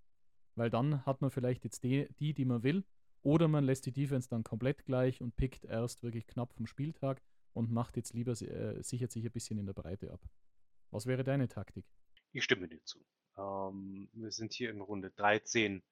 weil 0.61 0.71
dann 0.71 1.05
hat 1.07 1.21
man 1.21 1.31
vielleicht 1.31 1.65
jetzt 1.65 1.83
die, 1.85 2.09
die, 2.19 2.35
die 2.35 2.45
man 2.45 2.63
will, 2.63 2.85
oder 3.23 3.49
man 3.49 3.65
lässt 3.65 3.87
die 3.87 3.93
Defense 3.93 4.29
dann 4.29 4.45
komplett 4.45 4.85
gleich 4.85 5.21
und 5.21 5.37
pickt 5.37 5.65
erst 5.65 6.03
wirklich 6.03 6.27
knapp 6.27 6.53
vom 6.53 6.67
Spieltag 6.67 7.23
und 7.53 7.71
macht 7.71 7.97
jetzt 7.97 8.15
lieber, 8.15 8.33
äh, 8.33 8.83
sichert 8.83 9.13
sich 9.13 9.25
ein 9.25 9.33
bisschen 9.33 9.59
in 9.59 9.67
der 9.67 9.73
Breite 9.73 10.13
ab. 10.13 10.21
Was 10.91 11.07
wäre 11.07 11.25
deine 11.25 11.49
Taktik? 11.49 11.87
Ich 12.33 12.45
stimme 12.45 12.69
dir 12.69 12.83
zu. 12.85 13.05
Ähm, 13.37 14.09
wir 14.13 14.33
sind 14.33 14.53
hier 14.53 14.71
in 14.71 14.81
Runde 14.81 15.11
13. 15.11 15.83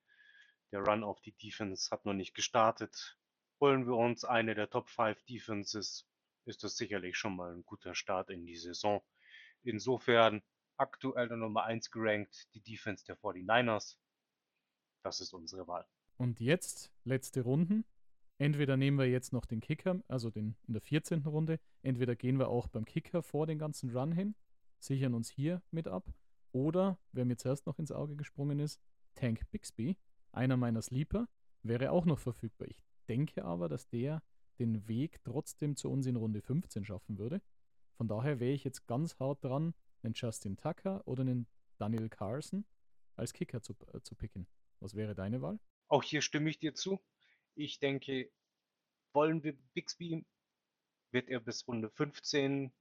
Der 0.73 0.81
Run 0.81 1.03
auf 1.03 1.21
die 1.21 1.33
Defense 1.33 1.91
hat 1.91 2.05
noch 2.05 2.15
nicht 2.15 2.35
gestartet. 2.35 3.19
Holen 3.61 3.87
wir 3.87 3.97
uns 3.97 4.25
eine 4.25 4.55
der 4.55 4.71
Top 4.71 4.89
5 4.89 5.23
Defenses, 5.25 6.07
ist 6.49 6.65
das 6.65 6.77
sicherlich 6.77 7.17
schon 7.17 7.37
mal 7.37 7.55
ein 7.55 7.65
guter 7.65 7.95
Start 7.95 8.31
in 8.31 8.47
die 8.47 8.57
Saison. 8.57 9.03
Insofern 9.63 10.43
aktuell 10.77 11.29
der 11.29 11.37
Nummer 11.37 11.65
1 11.65 11.91
gerankt, 11.91 12.49
die 12.55 12.61
Defense 12.61 13.05
der 13.05 13.19
49ers. 13.19 13.97
Das 15.03 15.21
ist 15.21 15.33
unsere 15.33 15.67
Wahl. 15.69 15.87
Und 16.17 16.41
jetzt 16.41 16.91
letzte 17.05 17.43
Runden. 17.43 17.85
Entweder 18.39 18.77
nehmen 18.77 18.99
wir 18.99 19.07
jetzt 19.07 19.33
noch 19.33 19.47
den 19.47 19.61
Kicker, 19.61 20.01
also 20.07 20.31
den 20.31 20.57
in 20.67 20.73
der 20.73 20.83
14. 20.83 21.23
Runde, 21.27 21.59
entweder 21.83 22.15
gehen 22.15 22.39
wir 22.39 22.49
auch 22.49 22.69
beim 22.69 22.85
Kicker 22.85 23.23
vor 23.23 23.47
den 23.47 23.59
ganzen 23.59 23.91
Run 23.91 24.13
hin, 24.13 24.37
sichern 24.79 25.15
uns 25.15 25.29
hier 25.29 25.61
mit 25.73 25.89
ab, 25.89 26.15
oder, 26.53 26.99
wer 27.11 27.25
mir 27.25 27.37
zuerst 27.37 27.67
noch 27.67 27.81
ins 27.81 27.91
Auge 27.91 28.15
gesprungen 28.15 28.61
ist, 28.61 28.81
Tank 29.17 29.51
Bixby, 29.51 29.97
einer 30.31 30.57
meiner 30.57 30.83
Sleeper, 30.83 31.29
wäre 31.65 31.91
auch 31.91 32.05
noch 32.05 32.21
verfügbar. 32.21 32.69
Ich 32.69 32.85
denke 33.09 33.45
aber, 33.45 33.69
dass 33.69 33.89
der 33.89 34.23
den 34.59 34.87
Weg 34.89 35.21
trotzdem 35.25 35.77
zu 35.77 35.91
uns 35.91 36.07
in 36.07 36.17
Runde 36.17 36.43
15 36.43 36.85
schaffen 36.85 37.19
würde. 37.19 37.41
Von 37.97 38.09
daher 38.09 38.41
wäre 38.41 38.53
ich 38.53 38.65
jetzt 38.65 38.87
ganz 38.87 39.19
hart 39.19 39.45
dran, 39.45 39.75
einen 40.03 40.15
Justin 40.15 40.57
Tucker 40.57 41.07
oder 41.07 41.23
einen 41.23 41.47
Daniel 41.79 42.09
Carson 42.09 42.65
als 43.17 43.33
Kicker 43.33 43.63
zu, 43.63 43.75
äh, 43.93 44.01
zu 44.03 44.15
picken. 44.15 44.47
Was 44.81 44.95
wäre 44.95 45.15
deine 45.15 45.43
Wahl? 45.43 45.59
Auch 45.89 46.03
hier 46.03 46.23
stimme 46.23 46.51
ich 46.51 46.59
dir 46.59 46.75
zu. 46.75 47.01
Ich 47.55 47.81
denke, 47.81 48.31
wollen 49.13 49.43
wir 49.43 49.57
Bixby, 49.75 50.25
wird 51.11 51.29
er 51.29 51.41
bis 51.41 51.67
Runde 51.67 51.91
15 51.91 52.73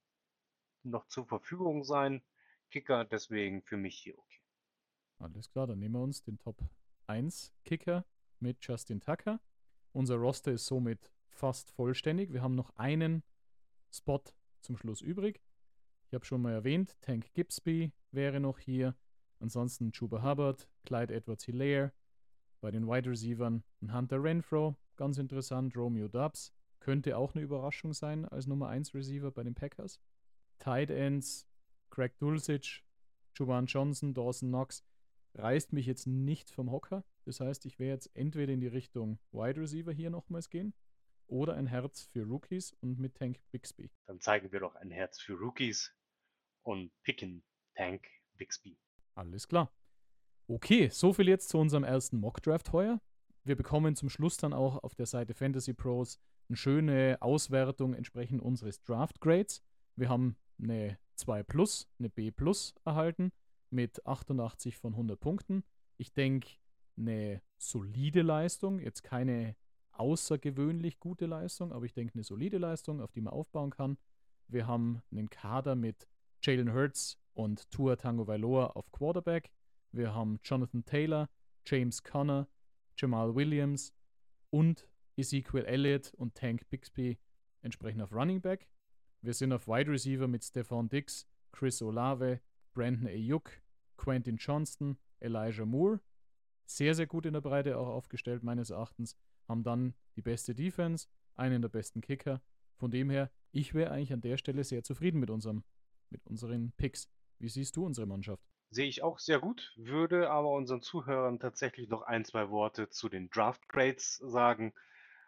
noch 0.83 1.07
zur 1.07 1.25
Verfügung 1.25 1.83
sein. 1.83 2.21
Kicker, 2.69 3.05
deswegen 3.05 3.63
für 3.63 3.77
mich 3.77 3.97
hier 3.97 4.17
okay. 4.17 4.41
Alles 5.19 5.49
klar, 5.49 5.67
dann 5.67 5.79
nehmen 5.79 5.95
wir 5.95 6.03
uns 6.03 6.21
den 6.21 6.37
Top 6.37 6.57
1 7.07 7.53
Kicker 7.63 8.05
mit 8.39 8.57
Justin 8.61 8.99
Tucker. 8.99 9.39
Unser 9.93 10.15
Roster 10.15 10.51
ist 10.51 10.67
somit 10.67 11.11
fast 11.37 11.71
vollständig. 11.71 12.33
Wir 12.33 12.41
haben 12.41 12.55
noch 12.55 12.75
einen 12.75 13.23
Spot 13.91 14.23
zum 14.61 14.75
Schluss 14.75 15.01
übrig. 15.01 15.41
Ich 16.07 16.13
habe 16.13 16.25
schon 16.25 16.41
mal 16.41 16.53
erwähnt, 16.53 16.97
Tank 17.01 17.33
Gibsby 17.33 17.93
wäre 18.11 18.39
noch 18.39 18.59
hier. 18.59 18.95
Ansonsten 19.39 19.91
Chuba 19.91 20.23
Hubbard, 20.23 20.67
Clyde 20.85 21.13
Edwards 21.13 21.45
Hilaire. 21.45 21.93
Bei 22.59 22.71
den 22.71 22.87
Wide 22.87 23.09
Receivers 23.09 23.61
ein 23.81 23.93
Hunter 23.93 24.23
Renfro, 24.23 24.75
ganz 24.95 25.19
interessant. 25.19 25.77
Romeo 25.77 26.07
Dubs 26.07 26.53
könnte 26.79 27.17
auch 27.17 27.35
eine 27.35 27.43
Überraschung 27.43 27.93
sein 27.93 28.25
als 28.25 28.47
Nummer 28.47 28.69
1 28.69 28.95
Receiver 28.95 29.29
bei 29.29 29.43
den 29.43 29.53
Packers. 29.53 30.01
Tight 30.57 30.89
Ends, 30.89 31.47
Craig 31.91 32.17
Dulcich, 32.17 32.83
Juwan 33.35 33.67
Johnson, 33.67 34.15
Dawson 34.15 34.49
Knox 34.49 34.83
reißt 35.35 35.71
mich 35.71 35.85
jetzt 35.85 36.07
nicht 36.07 36.49
vom 36.49 36.71
Hocker. 36.71 37.03
Das 37.25 37.39
heißt, 37.39 37.65
ich 37.67 37.77
werde 37.77 37.93
jetzt 37.93 38.15
entweder 38.15 38.53
in 38.53 38.59
die 38.59 38.67
Richtung 38.67 39.19
Wide 39.31 39.61
Receiver 39.61 39.91
hier 39.91 40.09
nochmals 40.09 40.49
gehen 40.49 40.73
oder 41.27 41.55
ein 41.55 41.67
Herz 41.67 42.09
für 42.11 42.23
Rookies 42.23 42.73
und 42.81 42.99
mit 42.99 43.15
Tank 43.15 43.39
Bixby. 43.51 43.89
Dann 44.05 44.19
zeigen 44.19 44.51
wir 44.51 44.59
doch 44.59 44.75
ein 44.75 44.91
Herz 44.91 45.19
für 45.19 45.33
Rookies 45.33 45.93
und 46.63 46.91
picken 47.03 47.43
Tank 47.75 48.07
Bixby. 48.35 48.77
Alles 49.15 49.47
klar. 49.47 49.71
Okay, 50.47 50.89
so 50.89 51.13
viel 51.13 51.27
jetzt 51.27 51.49
zu 51.49 51.57
unserem 51.57 51.83
ersten 51.83 52.19
Mock-Draft 52.19 52.71
heuer. 52.71 53.01
Wir 53.43 53.55
bekommen 53.55 53.95
zum 53.95 54.09
Schluss 54.09 54.37
dann 54.37 54.53
auch 54.53 54.83
auf 54.83 54.95
der 54.95 55.05
Seite 55.05 55.33
Fantasy 55.33 55.73
Pros 55.73 56.19
eine 56.49 56.57
schöne 56.57 57.17
Auswertung 57.21 57.93
entsprechend 57.93 58.41
unseres 58.41 58.81
Draft 58.83 59.19
Grades. 59.19 59.61
Wir 59.95 60.09
haben 60.09 60.37
eine 60.61 60.97
2 61.15 61.43
Plus, 61.43 61.89
eine 61.99 62.09
B 62.09 62.31
Plus 62.31 62.75
erhalten 62.85 63.31
mit 63.69 64.05
88 64.05 64.77
von 64.77 64.93
100 64.93 65.19
Punkten. 65.19 65.63
Ich 65.97 66.13
denke, 66.13 66.49
eine 66.97 67.41
solide 67.57 68.21
Leistung, 68.21 68.79
jetzt 68.79 69.03
keine 69.03 69.55
außergewöhnlich 69.99 70.99
gute 70.99 71.25
Leistung, 71.25 71.71
aber 71.71 71.85
ich 71.85 71.93
denke 71.93 72.15
eine 72.15 72.23
solide 72.23 72.57
Leistung, 72.57 73.01
auf 73.01 73.11
die 73.11 73.21
man 73.21 73.33
aufbauen 73.33 73.71
kann. 73.71 73.97
Wir 74.47 74.67
haben 74.67 75.01
einen 75.11 75.29
Kader 75.29 75.75
mit 75.75 76.07
Jalen 76.41 76.73
Hurts 76.73 77.17
und 77.33 77.69
Tua 77.71 77.95
Tango 77.95 78.27
Vailoa 78.27 78.67
auf 78.67 78.91
Quarterback. 78.91 79.51
Wir 79.91 80.13
haben 80.13 80.39
Jonathan 80.43 80.85
Taylor, 80.85 81.29
James 81.65 82.03
Conner, 82.03 82.47
Jamal 82.97 83.35
Williams 83.35 83.93
und 84.49 84.87
Ezekiel 85.17 85.65
Elliott 85.65 86.13
und 86.15 86.35
Tank 86.35 86.69
Bixby 86.69 87.17
entsprechend 87.61 88.01
auf 88.01 88.13
Running 88.13 88.41
Back. 88.41 88.69
Wir 89.21 89.33
sind 89.33 89.51
auf 89.51 89.67
Wide 89.67 89.91
Receiver 89.91 90.27
mit 90.27 90.43
Stefan 90.43 90.89
Dix, 90.89 91.27
Chris 91.51 91.81
Olave, 91.81 92.39
Brandon 92.73 93.07
Ayuk, 93.07 93.51
Quentin 93.97 94.37
Johnston, 94.37 94.97
Elijah 95.19 95.65
Moore. 95.65 95.99
Sehr, 96.65 96.93
sehr 96.93 97.07
gut 97.07 97.25
in 97.25 97.33
der 97.33 97.41
Breite 97.41 97.77
auch 97.77 97.87
aufgestellt, 97.87 98.43
meines 98.43 98.69
Erachtens. 98.69 99.15
Haben 99.47 99.63
dann 99.63 99.93
die 100.15 100.21
beste 100.21 100.53
Defense, 100.55 101.07
einen 101.35 101.61
der 101.61 101.69
besten 101.69 102.01
Kicker. 102.01 102.41
Von 102.77 102.91
dem 102.91 103.09
her, 103.09 103.31
ich 103.51 103.73
wäre 103.73 103.91
eigentlich 103.91 104.13
an 104.13 104.21
der 104.21 104.37
Stelle 104.37 104.63
sehr 104.63 104.83
zufrieden 104.83 105.19
mit, 105.19 105.29
unserem, 105.29 105.63
mit 106.09 106.25
unseren 106.25 106.73
Picks. 106.73 107.09
Wie 107.39 107.49
siehst 107.49 107.75
du 107.75 107.85
unsere 107.85 108.07
Mannschaft? 108.07 108.43
Sehe 108.69 108.87
ich 108.87 109.01
auch 109.01 109.19
sehr 109.19 109.39
gut, 109.39 109.73
würde 109.77 110.29
aber 110.29 110.51
unseren 110.51 110.81
Zuhörern 110.81 111.39
tatsächlich 111.39 111.87
noch 111.87 112.01
ein, 112.01 112.25
zwei 112.25 112.49
Worte 112.49 112.89
zu 112.89 113.07
den 113.07 113.29
Draft 113.29 113.67
Grades 113.69 114.17
sagen. 114.17 114.73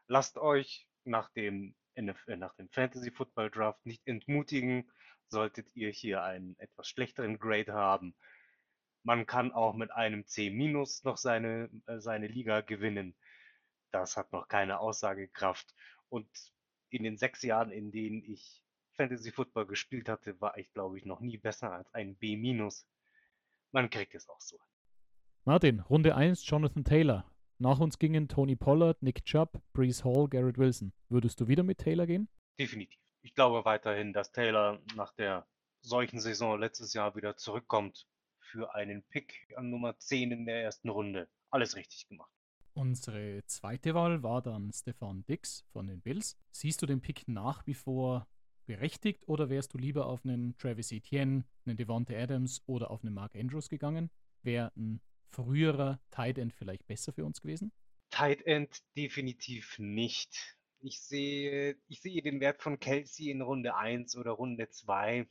Lasst 0.08 0.38
euch 0.38 0.88
nach 1.06 1.30
dem, 1.30 1.76
NFL, 1.96 2.38
nach 2.38 2.54
dem 2.56 2.70
Fantasy 2.70 3.12
Football 3.12 3.50
Draft 3.50 3.86
nicht 3.86 4.06
entmutigen, 4.06 4.92
solltet 5.30 5.74
ihr 5.76 5.90
hier 5.90 6.24
einen 6.24 6.58
etwas 6.60 6.88
schlechteren 6.88 7.38
Grade 7.40 7.74
haben. 7.74 8.16
Man 9.04 9.26
kann 9.26 9.54
auch 9.54 9.74
mit 9.76 9.92
einem 9.92 10.26
C- 10.26 10.50
noch 11.04 11.18
seine, 11.18 11.70
äh, 11.86 12.00
seine 12.00 12.28
Liga 12.28 12.62
gewinnen. 12.62 13.16
Das 13.92 14.18
hat 14.18 14.32
noch 14.32 14.48
keine 14.48 14.80
Aussagekraft. 14.80 15.74
Und 16.10 16.30
in 16.90 17.04
den 17.04 17.18
sechs 17.18 17.42
Jahren, 17.44 17.72
in 17.72 17.92
denen 17.92 18.24
ich 18.24 18.64
Fantasy 18.96 19.32
Football 19.32 19.66
gespielt 19.66 20.10
hatte, 20.10 20.40
war 20.42 20.58
ich, 20.58 20.72
glaube 20.74 20.98
ich, 20.98 21.06
noch 21.06 21.22
nie 21.22 21.38
besser 21.38 21.72
als 21.72 21.94
ein 21.94 22.16
B-. 22.16 22.36
Man 23.72 23.90
kriegt 23.90 24.16
es 24.16 24.28
auch 24.28 24.42
so. 24.42 24.60
Martin, 25.46 25.80
Runde 25.80 26.16
1, 26.16 26.48
Jonathan 26.48 26.84
Taylor. 26.84 27.32
Nach 27.60 27.80
uns 27.80 28.00
gingen 28.00 28.28
Tony 28.28 28.56
Pollard, 28.56 29.02
Nick 29.02 29.26
Chubb, 29.26 29.62
Brees 29.74 30.04
Hall, 30.04 30.28
Garrett 30.28 30.58
Wilson. 30.58 30.94
Würdest 31.10 31.40
du 31.40 31.48
wieder 31.48 31.64
mit 31.64 31.80
Taylor 31.80 32.08
gehen? 32.08 32.30
Definitiv. 32.58 33.00
Ich 33.22 33.36
glaube 33.36 33.66
weiterhin, 33.66 34.14
dass 34.14 34.32
Taylor 34.32 34.80
nach 34.96 35.14
der 35.14 35.46
solchen 35.82 36.20
Saison 36.20 36.60
letztes 36.60 36.94
Jahr 36.94 37.16
wieder 37.16 37.36
zurückkommt 37.38 38.08
für 38.40 38.74
einen 38.76 39.04
Pick 39.04 39.54
an 39.56 39.70
Nummer 39.70 39.98
10 39.98 40.32
in 40.32 40.46
der 40.46 40.64
ersten 40.64 40.90
Runde. 40.90 41.30
Alles 41.50 41.76
richtig 41.76 42.08
gemacht. 42.08 42.32
Unsere 42.80 43.44
zweite 43.46 43.94
Wahl 43.94 44.24
war 44.24 44.42
dann 44.42 44.72
Stefan 44.72 45.26
Dix 45.26 45.66
von 45.74 45.88
den 45.88 46.00
Bills. 46.00 46.38
Siehst 46.50 46.82
du 46.82 46.86
den 46.86 47.02
Pick 47.02 47.28
nach 47.28 47.68
wie 47.68 47.74
vor 47.74 48.26
berechtigt 48.68 49.28
oder 49.28 49.50
wärst 49.50 49.74
du 49.74 49.78
lieber 49.78 50.06
auf 50.06 50.24
einen 50.24 50.58
Travis 50.58 50.94
Etienne, 50.94 51.44
einen 51.66 51.76
Devonta 51.76 52.14
Adams 52.14 52.64
oder 52.68 52.90
auf 52.90 53.04
einen 53.04 53.14
Mark 53.14 53.36
Andrews 53.36 53.68
gegangen? 53.68 54.10
Wäre 54.44 54.72
ein 54.78 55.02
früherer 55.30 56.00
Tight 56.10 56.38
End 56.38 56.54
vielleicht 56.54 56.88
besser 56.88 57.12
für 57.12 57.26
uns 57.26 57.42
gewesen? 57.42 57.74
Tight 58.12 58.44
End 58.46 58.82
definitiv 58.96 59.78
nicht. 59.78 60.58
Ich 60.80 61.02
sehe, 61.02 61.76
ich 61.90 62.00
sehe 62.00 62.22
den 62.22 62.40
Wert 62.40 62.62
von 62.62 62.80
Kelsey 62.80 63.30
in 63.30 63.42
Runde 63.42 63.76
1 63.76 64.16
oder 64.16 64.32
Runde 64.32 64.70
2. 64.70 65.28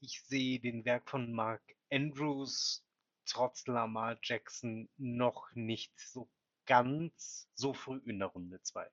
Ich 0.00 0.22
sehe 0.24 0.60
den 0.60 0.84
Wert 0.84 1.08
von 1.08 1.32
Mark 1.32 1.62
Andrews 1.90 2.84
trotz 3.24 3.66
Lamar 3.66 4.18
Jackson 4.22 4.90
noch 4.98 5.50
nicht 5.54 5.98
so 5.98 6.28
ganz 6.66 7.48
so 7.54 7.72
früh 7.72 8.00
in 8.04 8.18
der 8.18 8.28
Runde 8.28 8.60
2. 8.60 8.88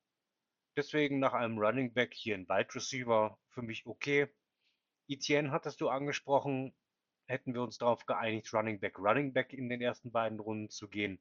Deswegen 0.76 1.20
nach 1.20 1.34
einem 1.34 1.60
Running 1.60 1.94
Back 1.94 2.14
hier 2.14 2.36
ein 2.36 2.48
Wide 2.48 2.74
Receiver 2.74 3.38
für 3.50 3.62
mich 3.62 3.86
okay. 3.86 4.28
Etienne 5.08 5.52
hattest 5.52 5.82
du 5.82 5.90
angesprochen, 5.90 6.74
hätten 7.26 7.54
wir 7.54 7.62
uns 7.62 7.78
darauf 7.78 8.06
geeinigt, 8.06 8.54
Running 8.54 8.80
Back, 8.80 8.98
Running 8.98 9.34
Back 9.34 9.54
in 9.54 9.70
den 9.70 9.82
ersten 9.82 10.12
beiden 10.12 10.40
Runden 10.40 10.70
zu 10.70 10.88
gehen. 10.88 11.20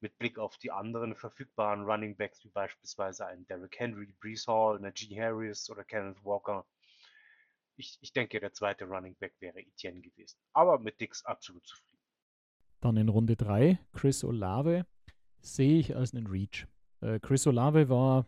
Mit 0.00 0.18
Blick 0.18 0.38
auf 0.38 0.58
die 0.58 0.70
anderen 0.70 1.14
verfügbaren 1.14 1.84
Running 1.84 2.16
Backs, 2.16 2.44
wie 2.44 2.50
beispielsweise 2.50 3.26
einen 3.26 3.46
Derrick 3.46 3.78
Henry, 3.78 4.12
Brees 4.20 4.46
Hall, 4.46 4.78
Najee 4.80 5.18
Harris 5.18 5.70
oder 5.70 5.84
Kenneth 5.84 6.22
Walker. 6.24 6.66
Ich, 7.76 7.98
ich 8.02 8.12
denke, 8.12 8.38
der 8.38 8.52
zweite 8.52 8.84
Running 8.84 9.16
Back 9.16 9.34
wäre 9.40 9.60
Etienne 9.60 10.02
gewesen. 10.02 10.38
Aber 10.52 10.78
mit 10.78 11.00
Dix 11.00 11.24
absolut 11.24 11.66
zufrieden. 11.66 12.02
Dann 12.80 12.98
in 12.98 13.08
Runde 13.08 13.34
3, 13.34 13.78
Chris 13.94 14.24
Olave 14.24 14.84
sehe 15.44 15.78
ich 15.78 15.94
als 15.94 16.14
einen 16.14 16.26
Reach. 16.26 16.66
Äh, 17.00 17.20
Chris 17.20 17.46
Olave 17.46 17.88
war, 17.88 18.26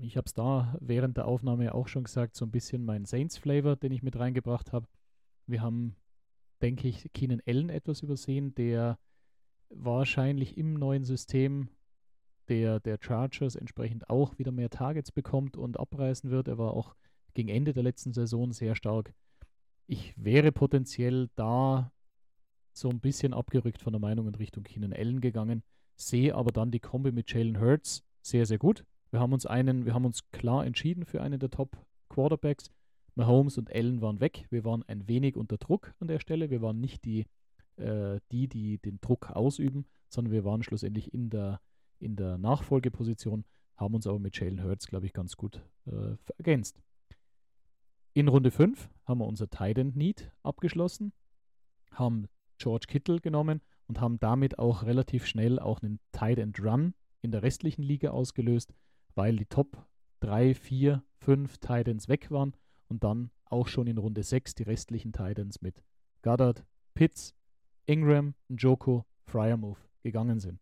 ich 0.00 0.16
habe 0.16 0.26
es 0.26 0.34
da 0.34 0.76
während 0.80 1.16
der 1.16 1.26
Aufnahme 1.26 1.74
auch 1.74 1.88
schon 1.88 2.04
gesagt, 2.04 2.36
so 2.36 2.44
ein 2.44 2.50
bisschen 2.50 2.84
mein 2.84 3.04
Saints-Flavor, 3.04 3.76
den 3.76 3.92
ich 3.92 4.02
mit 4.02 4.18
reingebracht 4.18 4.72
habe. 4.72 4.86
Wir 5.46 5.62
haben, 5.62 5.96
denke 6.60 6.88
ich, 6.88 7.10
Keenan 7.12 7.42
Allen 7.46 7.70
etwas 7.70 8.02
übersehen, 8.02 8.54
der 8.54 8.98
wahrscheinlich 9.70 10.56
im 10.56 10.74
neuen 10.74 11.04
System 11.04 11.68
der, 12.48 12.80
der 12.80 12.98
Chargers 13.00 13.54
entsprechend 13.54 14.08
auch 14.08 14.38
wieder 14.38 14.52
mehr 14.52 14.70
Targets 14.70 15.12
bekommt 15.12 15.56
und 15.56 15.78
abreißen 15.78 16.30
wird. 16.30 16.48
Er 16.48 16.58
war 16.58 16.72
auch 16.72 16.94
gegen 17.34 17.50
Ende 17.50 17.72
der 17.72 17.82
letzten 17.82 18.12
Saison 18.12 18.52
sehr 18.52 18.74
stark. 18.74 19.14
Ich 19.86 20.14
wäre 20.16 20.50
potenziell 20.50 21.28
da 21.36 21.92
so 22.72 22.88
ein 22.88 23.00
bisschen 23.00 23.34
abgerückt 23.34 23.82
von 23.82 23.92
der 23.92 24.00
Meinung 24.00 24.28
in 24.28 24.34
Richtung 24.34 24.64
Keenan 24.64 24.92
Allen 24.92 25.20
gegangen 25.20 25.62
sehe 25.98 26.34
aber 26.34 26.52
dann 26.52 26.70
die 26.70 26.80
Kombi 26.80 27.12
mit 27.12 27.32
Jalen 27.32 27.60
Hurts 27.60 28.04
sehr, 28.22 28.46
sehr 28.46 28.58
gut. 28.58 28.84
Wir 29.10 29.20
haben 29.20 29.32
uns 29.32 29.46
einen, 29.46 29.84
wir 29.84 29.94
haben 29.94 30.04
uns 30.04 30.30
klar 30.30 30.64
entschieden 30.64 31.04
für 31.04 31.20
einen 31.20 31.38
der 31.40 31.50
Top 31.50 31.76
Quarterbacks. 32.08 32.70
Mahomes 33.14 33.58
und 33.58 33.74
Allen 33.74 34.00
waren 34.00 34.20
weg. 34.20 34.46
Wir 34.50 34.64
waren 34.64 34.84
ein 34.86 35.08
wenig 35.08 35.36
unter 35.36 35.56
Druck 35.56 35.92
an 35.98 36.08
der 36.08 36.20
Stelle. 36.20 36.50
Wir 36.50 36.62
waren 36.62 36.80
nicht 36.80 37.04
die, 37.04 37.26
äh, 37.76 38.20
die, 38.30 38.48
die 38.48 38.78
den 38.78 39.00
Druck 39.00 39.30
ausüben, 39.30 39.86
sondern 40.08 40.32
wir 40.32 40.44
waren 40.44 40.62
schlussendlich 40.62 41.12
in 41.12 41.30
der, 41.30 41.60
in 41.98 42.14
der 42.14 42.38
Nachfolgeposition, 42.38 43.44
haben 43.76 43.94
uns 43.94 44.06
aber 44.06 44.20
mit 44.20 44.38
Jalen 44.38 44.62
Hurts, 44.62 44.86
glaube 44.86 45.06
ich, 45.06 45.12
ganz 45.12 45.36
gut 45.36 45.64
äh, 45.86 46.16
ergänzt. 46.36 46.80
In 48.14 48.28
Runde 48.28 48.50
5 48.50 48.88
haben 49.04 49.18
wir 49.18 49.26
unser 49.26 49.48
Titan 49.48 49.92
Need 49.94 50.30
abgeschlossen, 50.42 51.12
haben 51.92 52.28
George 52.58 52.86
Kittle 52.88 53.20
genommen 53.20 53.60
und 53.88 54.00
haben 54.00 54.20
damit 54.20 54.58
auch 54.58 54.84
relativ 54.84 55.26
schnell 55.26 55.58
auch 55.58 55.82
einen 55.82 55.98
Tight 56.12 56.38
End 56.38 56.60
Run 56.62 56.94
in 57.22 57.32
der 57.32 57.42
restlichen 57.42 57.82
Liga 57.82 58.10
ausgelöst, 58.10 58.74
weil 59.14 59.36
die 59.36 59.46
Top 59.46 59.84
3, 60.20 60.54
4, 60.54 61.02
5 61.20 61.58
Tight 61.58 61.88
Ends 61.88 62.08
weg 62.08 62.30
waren 62.30 62.54
und 62.88 63.02
dann 63.02 63.30
auch 63.46 63.66
schon 63.66 63.86
in 63.86 63.98
Runde 63.98 64.22
6 64.22 64.54
die 64.54 64.62
restlichen 64.62 65.12
Tight 65.12 65.38
Ends 65.38 65.62
mit 65.62 65.82
Goddard, 66.22 66.64
Pitts, 66.94 67.34
Ingram, 67.86 68.34
Njoko, 68.48 69.06
Fryermove 69.24 69.88
gegangen 70.02 70.38
sind. 70.38 70.60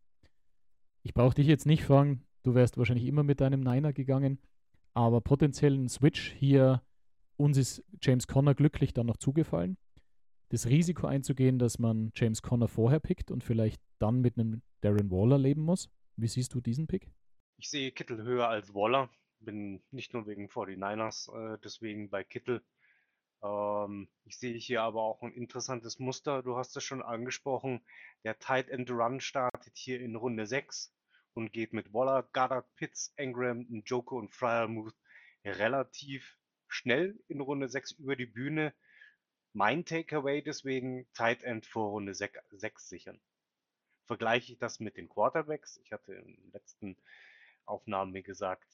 Ich 1.02 1.14
brauche 1.14 1.34
dich 1.34 1.46
jetzt 1.46 1.66
nicht 1.66 1.84
fragen, 1.84 2.22
du 2.42 2.54
wärst 2.54 2.78
wahrscheinlich 2.78 3.06
immer 3.06 3.22
mit 3.22 3.40
deinem 3.40 3.60
Niner 3.60 3.92
gegangen, 3.92 4.38
aber 4.94 5.20
potenziell 5.20 5.74
ein 5.74 5.88
Switch 5.88 6.32
hier, 6.32 6.82
uns 7.36 7.56
ist 7.56 7.84
James 8.00 8.26
Conner 8.26 8.54
glücklich 8.54 8.94
dann 8.94 9.06
noch 9.06 9.16
zugefallen 9.16 9.76
das 10.48 10.66
Risiko 10.66 11.06
einzugehen, 11.06 11.58
dass 11.58 11.78
man 11.78 12.12
James 12.14 12.42
Conner 12.42 12.68
vorher 12.68 13.00
pickt 13.00 13.30
und 13.30 13.42
vielleicht 13.42 13.82
dann 13.98 14.20
mit 14.20 14.38
einem 14.38 14.62
Darren 14.80 15.10
Waller 15.10 15.38
leben 15.38 15.62
muss? 15.62 15.90
Wie 16.16 16.28
siehst 16.28 16.54
du 16.54 16.60
diesen 16.60 16.86
Pick? 16.86 17.10
Ich 17.58 17.70
sehe 17.70 17.92
Kittel 17.92 18.22
höher 18.22 18.48
als 18.48 18.74
Waller. 18.74 19.10
Bin 19.40 19.82
nicht 19.90 20.14
nur 20.14 20.26
wegen 20.26 20.48
49ers, 20.48 21.54
äh, 21.54 21.58
deswegen 21.62 22.10
bei 22.10 22.24
Kittel. 22.24 22.62
Ähm, 23.42 24.08
ich 24.24 24.38
sehe 24.38 24.54
hier 24.54 24.82
aber 24.82 25.02
auch 25.02 25.22
ein 25.22 25.32
interessantes 25.32 25.98
Muster. 25.98 26.42
Du 26.42 26.56
hast 26.56 26.76
es 26.76 26.84
schon 26.84 27.02
angesprochen. 27.02 27.80
Der 28.24 28.38
Tight 28.38 28.68
End 28.70 28.90
Run 28.90 29.20
startet 29.20 29.76
hier 29.76 30.00
in 30.00 30.16
Runde 30.16 30.46
6 30.46 30.92
und 31.34 31.52
geht 31.52 31.72
mit 31.72 31.92
Waller, 31.92 32.22
Goddard, 32.32 32.66
Pitts, 32.76 33.12
Engram, 33.16 33.66
Njoko 33.68 34.18
und 34.18 34.32
Fryermuth 34.32 34.94
relativ 35.44 36.38
schnell 36.66 37.18
in 37.28 37.40
Runde 37.40 37.68
6 37.68 37.92
über 37.92 38.16
die 38.16 38.26
Bühne 38.26 38.72
mein 39.56 39.86
Takeaway 39.86 40.42
deswegen 40.42 41.10
Tight 41.14 41.42
End 41.42 41.64
vor 41.64 41.88
Runde 41.88 42.14
6 42.14 42.90
sichern. 42.90 43.18
Vergleiche 44.04 44.52
ich 44.52 44.58
das 44.58 44.80
mit 44.80 44.98
den 44.98 45.08
Quarterbacks. 45.08 45.78
Ich 45.78 45.92
hatte 45.92 46.12
in 46.12 46.36
den 46.36 46.52
letzten 46.52 46.98
Aufnahmen 47.64 48.12
mir 48.12 48.22
gesagt, 48.22 48.68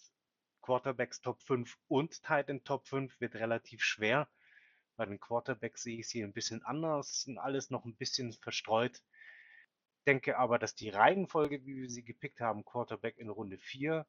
Quarterbacks 0.61 1.21
Top 1.21 1.41
5 1.41 1.79
und 1.87 2.25
Tight 2.25 2.49
End 2.49 2.65
Top 2.65 2.89
5 2.89 3.21
wird 3.21 3.37
relativ 3.37 3.85
schwer. 3.85 4.29
Bei 4.97 5.07
den 5.07 5.21
Quarterbacks 5.21 5.85
sehe 5.85 6.01
ich 6.01 6.09
sie 6.09 6.25
ein 6.25 6.33
bisschen 6.33 6.65
anders, 6.65 7.23
sind 7.23 7.39
alles 7.39 7.71
noch 7.71 7.85
ein 7.85 7.95
bisschen 7.95 8.33
verstreut. 8.33 9.05
Denke 10.09 10.37
aber, 10.37 10.59
dass 10.59 10.75
die 10.75 10.91
Reihenfolge, 10.91 11.65
wie 11.65 11.77
wir 11.77 11.91
sie 11.91 12.03
gepickt 12.03 12.41
haben, 12.41 12.65
Quarterback 12.65 13.19
in 13.19 13.29
Runde 13.29 13.57
4, 13.57 14.05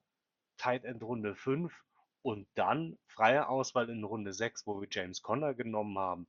Tight 0.58 0.86
End 0.86 1.04
Runde 1.04 1.36
5 1.36 1.72
und 2.24 2.48
dann 2.56 2.98
freie 3.06 3.48
Auswahl 3.48 3.92
in 3.92 4.04
Runde 4.04 4.34
6, 4.34 4.66
wo 4.66 4.82
wir 4.82 4.88
James 4.90 5.22
Conner 5.22 5.54
genommen 5.54 6.00
haben, 6.00 6.28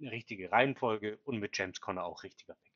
eine 0.00 0.10
richtige 0.10 0.50
Reihenfolge 0.50 1.18
und 1.24 1.38
mit 1.38 1.56
James 1.56 1.80
Conner 1.80 2.04
auch 2.04 2.22
richtiger 2.22 2.54
Pick. 2.54 2.72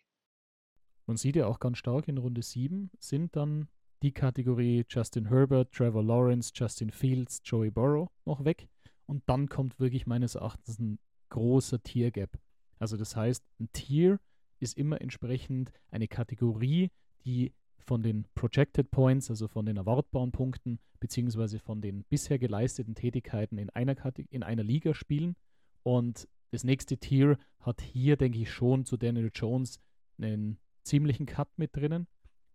Man 1.07 1.17
sieht 1.17 1.37
ja 1.37 1.47
auch 1.47 1.59
ganz 1.59 1.79
stark 1.79 2.09
in 2.09 2.19
Runde 2.19 2.43
7 2.43 2.91
sind 2.99 3.35
dann 3.35 3.69
die 4.03 4.13
Kategorie 4.13 4.85
Justin 4.89 5.29
Herbert, 5.29 5.73
Trevor 5.73 6.05
Lawrence, 6.05 6.53
Justin 6.55 6.91
Fields, 6.91 7.41
Joey 7.45 7.71
Burrow 7.71 8.09
noch 8.25 8.45
weg. 8.45 8.69
Und 9.07 9.23
dann 9.27 9.49
kommt 9.49 9.81
wirklich 9.81 10.07
meines 10.07 10.35
Erachtens 10.35 10.79
ein 10.79 10.99
großer 11.31 11.83
Tiergap. 11.83 12.39
Also 12.79 12.97
das 12.97 13.17
heißt, 13.17 13.43
ein 13.59 13.73
Tier 13.73 14.21
ist 14.61 14.77
immer 14.77 15.01
entsprechend 15.01 15.73
eine 15.91 16.09
Kategorie, 16.09 16.91
die 17.25 17.53
von 17.79 18.03
den 18.03 18.27
Projected 18.35 18.91
Points, 18.91 19.31
also 19.31 19.49
von 19.49 19.67
den 19.67 19.79
erwartbaren 19.79 20.31
Punkten, 20.31 20.79
beziehungsweise 21.01 21.59
von 21.59 21.81
den 21.81 22.05
bisher 22.05 22.39
geleisteten 22.39 22.95
Tätigkeiten 22.95 23.57
in 23.57 23.71
einer, 23.71 23.97
in 24.31 24.43
einer 24.43 24.63
Liga 24.63 24.95
spielen. 24.95 25.37
Und 25.83 26.29
das 26.51 26.65
nächste 26.65 26.99
Tier 26.99 27.39
hat 27.61 27.81
hier, 27.81 28.17
denke 28.17 28.39
ich, 28.39 28.51
schon 28.51 28.85
zu 28.85 28.97
Daniel 28.97 29.31
Jones 29.35 29.81
einen 30.21 30.59
ziemlichen 30.83 31.27
Cut 31.27 31.49
mit 31.57 31.77
drinnen. 31.77 32.07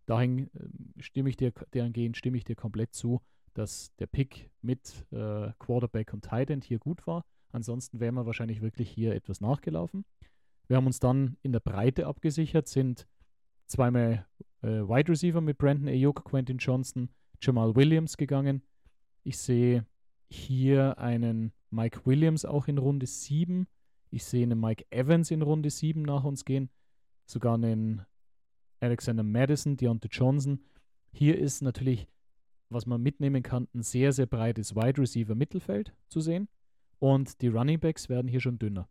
Dahin 0.06 0.50
äh, 0.54 1.02
stimme 1.02 1.30
ich 1.30 1.36
dir, 1.36 1.52
dahingehend 1.70 2.16
stimme 2.16 2.36
ich 2.36 2.44
dir 2.44 2.56
komplett 2.56 2.94
zu, 2.94 3.20
dass 3.54 3.94
der 3.96 4.06
Pick 4.06 4.50
mit 4.60 5.06
äh, 5.12 5.52
Quarterback 5.58 6.12
und 6.12 6.24
Tight 6.24 6.50
End 6.50 6.64
hier 6.64 6.78
gut 6.78 7.06
war. 7.06 7.24
Ansonsten 7.52 8.00
wären 8.00 8.14
wir 8.14 8.26
wahrscheinlich 8.26 8.60
wirklich 8.60 8.90
hier 8.90 9.14
etwas 9.14 9.40
nachgelaufen. 9.40 10.04
Wir 10.66 10.76
haben 10.76 10.86
uns 10.86 10.98
dann 10.98 11.36
in 11.42 11.52
der 11.52 11.60
Breite 11.60 12.06
abgesichert, 12.06 12.66
sind 12.66 13.06
zweimal 13.66 14.26
äh, 14.62 14.66
Wide 14.66 15.10
Receiver 15.10 15.40
mit 15.40 15.58
Brandon 15.58 15.88
Ayuk, 15.88 16.24
Quentin 16.24 16.58
Johnson, 16.58 17.10
Jamal 17.40 17.76
Williams 17.76 18.16
gegangen. 18.16 18.62
Ich 19.22 19.38
sehe 19.38 19.86
hier 20.28 20.98
einen 20.98 21.52
Mike 21.70 22.00
Williams 22.04 22.44
auch 22.44 22.66
in 22.66 22.78
Runde 22.78 23.06
7. 23.06 23.66
Ich 24.14 24.24
sehe 24.24 24.44
einen 24.44 24.60
Mike 24.60 24.84
Evans 24.90 25.32
in 25.32 25.42
Runde 25.42 25.70
7 25.70 26.00
nach 26.02 26.22
uns 26.22 26.44
gehen. 26.44 26.70
Sogar 27.26 27.54
einen 27.54 28.06
Alexander 28.78 29.24
Madison, 29.24 29.76
Deontay 29.76 30.06
Johnson. 30.08 30.60
Hier 31.10 31.36
ist 31.36 31.62
natürlich, 31.62 32.06
was 32.68 32.86
man 32.86 33.02
mitnehmen 33.02 33.42
kann, 33.42 33.66
ein 33.74 33.82
sehr, 33.82 34.12
sehr 34.12 34.26
breites 34.26 34.76
Wide 34.76 35.00
Receiver 35.00 35.34
Mittelfeld 35.34 35.92
zu 36.06 36.20
sehen. 36.20 36.46
Und 37.00 37.42
die 37.42 37.48
Running 37.48 37.80
Backs 37.80 38.08
werden 38.08 38.28
hier 38.28 38.38
schon 38.38 38.56
dünner. 38.56 38.88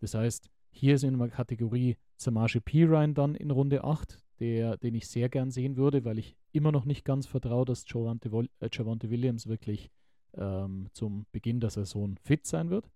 Das 0.00 0.12
heißt, 0.12 0.50
hier 0.68 0.96
ist 0.96 1.04
in 1.04 1.18
der 1.18 1.28
Kategorie 1.28 1.96
Samaje 2.18 2.60
Pirine 2.60 3.14
dann 3.14 3.34
in 3.34 3.50
Runde 3.50 3.82
8, 3.82 4.22
der, 4.40 4.76
den 4.76 4.94
ich 4.94 5.08
sehr 5.08 5.30
gern 5.30 5.50
sehen 5.50 5.78
würde, 5.78 6.04
weil 6.04 6.18
ich 6.18 6.36
immer 6.52 6.70
noch 6.70 6.84
nicht 6.84 7.06
ganz 7.06 7.26
vertraue, 7.26 7.64
dass 7.64 7.86
Javante, 7.88 8.28
äh, 8.28 9.10
Williams 9.10 9.46
wirklich 9.46 9.90
ähm, 10.34 10.88
zum 10.92 11.24
Beginn 11.32 11.60
der 11.60 11.70
Saison 11.70 12.18
fit 12.18 12.44
sein 12.44 12.68
wird. 12.68 12.90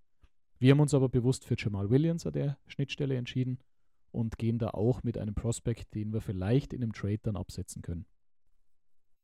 Wir 0.60 0.72
haben 0.72 0.80
uns 0.80 0.92
aber 0.92 1.08
bewusst 1.08 1.46
für 1.46 1.56
Jamal 1.56 1.88
Williams 1.88 2.26
an 2.26 2.34
der 2.34 2.58
Schnittstelle 2.66 3.16
entschieden 3.16 3.58
und 4.12 4.36
gehen 4.36 4.58
da 4.58 4.68
auch 4.68 5.02
mit 5.02 5.16
einem 5.16 5.34
Prospect, 5.34 5.94
den 5.94 6.12
wir 6.12 6.20
vielleicht 6.20 6.74
in 6.74 6.82
einem 6.82 6.92
Trade 6.92 7.20
dann 7.22 7.36
absetzen 7.36 7.80
können. 7.80 8.04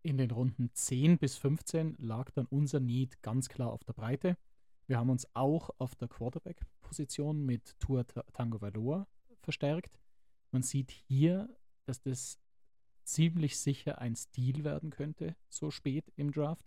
In 0.03 0.17
den 0.17 0.31
Runden 0.31 0.71
10 0.73 1.19
bis 1.19 1.37
15 1.37 1.97
lag 1.99 2.31
dann 2.31 2.47
unser 2.47 2.81
Need 2.81 3.21
ganz 3.21 3.51
klar 3.51 3.71
auf 3.71 3.85
der 3.85 3.93
Breite. 3.93 4.39
Wir 4.87 4.97
haben 4.97 5.11
uns 5.11 5.29
auch 5.35 5.69
auf 5.77 5.95
der 5.95 6.09
Quarterback-Position 6.09 7.45
mit 7.45 7.79
Tua 7.81 8.05
Tango 8.05 8.63
Valor 8.63 9.07
verstärkt. 9.43 10.01
Man 10.53 10.63
sieht 10.63 10.91
hier, 10.91 11.55
dass 11.85 12.01
das 12.01 12.39
ziemlich 13.05 13.59
sicher 13.59 13.99
ein 13.99 14.17
Stil 14.17 14.65
werden 14.65 14.89
könnte, 14.89 15.37
so 15.51 15.71
spät 15.71 16.11
im 16.17 16.33
Draft. 16.33 16.65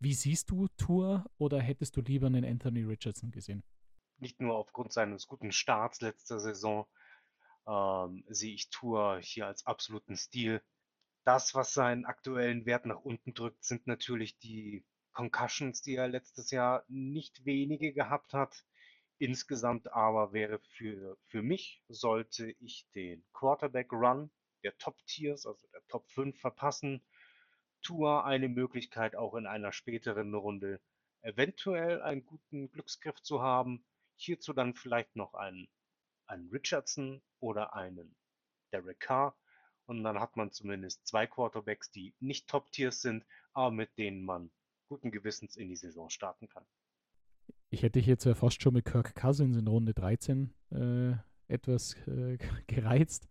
Wie 0.00 0.14
siehst 0.14 0.50
du 0.50 0.68
Tour 0.76 1.24
oder 1.38 1.60
hättest 1.60 1.96
du 1.96 2.00
lieber 2.00 2.28
einen 2.28 2.44
Anthony 2.44 2.84
Richardson 2.84 3.32
gesehen? 3.32 3.64
Nicht 4.18 4.40
nur 4.40 4.56
aufgrund 4.56 4.92
seines 4.92 5.26
guten 5.26 5.50
Starts 5.50 6.00
letzter 6.00 6.38
Saison 6.38 6.86
ähm, 7.66 8.24
sehe 8.28 8.54
ich 8.54 8.70
Tour 8.70 9.18
hier 9.20 9.46
als 9.46 9.66
absoluten 9.66 10.16
Stil. 10.16 10.62
Das, 11.24 11.54
was 11.54 11.74
seinen 11.74 12.04
aktuellen 12.04 12.64
Wert 12.64 12.86
nach 12.86 13.00
unten 13.00 13.34
drückt, 13.34 13.64
sind 13.64 13.86
natürlich 13.86 14.38
die 14.38 14.84
Concussions, 15.12 15.82
die 15.82 15.96
er 15.96 16.06
letztes 16.06 16.52
Jahr 16.52 16.84
nicht 16.88 17.44
wenige 17.44 17.92
gehabt 17.92 18.32
hat. 18.32 18.64
Insgesamt 19.18 19.92
aber 19.92 20.32
wäre 20.32 20.60
für, 20.60 21.18
für 21.26 21.42
mich, 21.42 21.82
sollte 21.88 22.54
ich 22.60 22.86
den 22.94 23.24
Quarterback 23.32 23.92
Run 23.92 24.30
der 24.62 24.78
Top 24.78 24.96
Tiers, 25.06 25.44
also 25.44 25.66
der 25.72 25.84
Top 25.88 26.08
5 26.08 26.38
verpassen, 26.38 27.02
Tour 27.82 28.24
eine 28.24 28.48
Möglichkeit, 28.48 29.16
auch 29.16 29.34
in 29.34 29.46
einer 29.46 29.72
späteren 29.72 30.34
Runde 30.34 30.80
eventuell 31.22 32.02
einen 32.02 32.24
guten 32.24 32.70
Glücksgriff 32.70 33.20
zu 33.22 33.42
haben. 33.42 33.84
Hierzu 34.16 34.52
dann 34.52 34.74
vielleicht 34.74 35.14
noch 35.16 35.34
einen, 35.34 35.68
einen 36.26 36.48
Richardson 36.50 37.22
oder 37.40 37.74
einen 37.74 38.16
Derek 38.72 39.00
Carr. 39.00 39.36
Und 39.86 40.04
dann 40.04 40.20
hat 40.20 40.36
man 40.36 40.52
zumindest 40.52 41.06
zwei 41.06 41.26
Quarterbacks, 41.26 41.90
die 41.90 42.14
nicht 42.20 42.48
Top-Tiers 42.48 43.00
sind, 43.00 43.24
aber 43.52 43.70
mit 43.70 43.96
denen 43.96 44.24
man 44.24 44.50
guten 44.88 45.10
Gewissens 45.10 45.56
in 45.56 45.68
die 45.68 45.76
Saison 45.76 46.10
starten 46.10 46.48
kann. 46.48 46.66
Ich 47.70 47.82
hätte 47.82 48.00
hier 48.00 48.16
ja 48.18 48.34
fast 48.34 48.62
schon 48.62 48.74
mit 48.74 48.86
Kirk 48.86 49.14
Cousins 49.14 49.56
in 49.56 49.66
Runde 49.66 49.94
13 49.94 50.54
äh, 50.70 51.12
etwas 51.48 51.94
äh, 52.06 52.38
gereizt. 52.66 53.28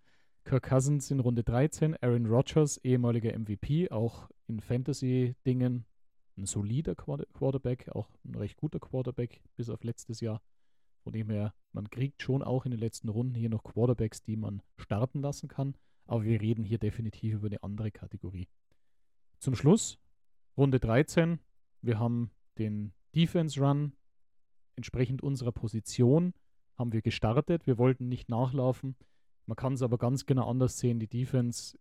Kirk 0.48 0.70
Cousins 0.70 1.12
in 1.12 1.20
Runde 1.20 1.44
13, 1.44 1.98
Aaron 2.02 2.26
Rodgers, 2.26 2.78
ehemaliger 2.78 3.38
MVP, 3.38 3.92
auch 3.92 4.30
in 4.48 4.62
Fantasy-Dingen 4.62 5.86
ein 6.38 6.46
solider 6.46 6.96
Quarterback, 6.96 7.90
auch 7.90 8.10
ein 8.24 8.34
recht 8.34 8.56
guter 8.56 8.80
Quarterback 8.80 9.42
bis 9.58 9.70
auf 9.70 9.84
letztes 9.84 10.22
Jahr. 10.22 10.42
Von 11.04 11.12
dem 11.12 11.30
her, 11.30 11.54
man 11.74 11.90
kriegt 11.90 12.22
schon 12.22 12.44
auch 12.44 12.64
in 12.64 12.72
den 12.72 12.80
letzten 12.80 13.10
Runden 13.10 13.36
hier 13.36 13.50
noch 13.50 13.62
Quarterbacks, 13.66 14.22
die 14.22 14.38
man 14.38 14.62
starten 14.78 15.22
lassen 15.22 15.50
kann. 15.50 15.76
Aber 16.06 16.24
wir 16.24 16.40
reden 16.40 16.64
hier 16.64 16.78
definitiv 16.78 17.34
über 17.34 17.48
eine 17.48 17.62
andere 17.62 17.92
Kategorie. 17.92 18.48
Zum 19.40 19.54
Schluss, 19.54 20.00
Runde 20.56 20.80
13. 20.80 21.40
Wir 21.82 22.00
haben 22.00 22.32
den 22.58 22.94
Defense 23.14 23.60
Run 23.60 23.92
entsprechend 24.78 25.22
unserer 25.22 25.52
Position 25.52 26.34
haben 26.76 26.94
wir 26.94 27.02
gestartet. 27.02 27.68
Wir 27.68 27.78
wollten 27.78 28.08
nicht 28.08 28.30
nachlaufen. 28.30 28.96
Man 29.48 29.56
kann 29.56 29.74
es 29.74 29.82
aber 29.82 29.98
ganz 29.98 30.26
genau 30.26 30.50
anders 30.50 30.78
sehen. 30.78 31.00
Die 31.00 31.08
Defense 31.08 31.78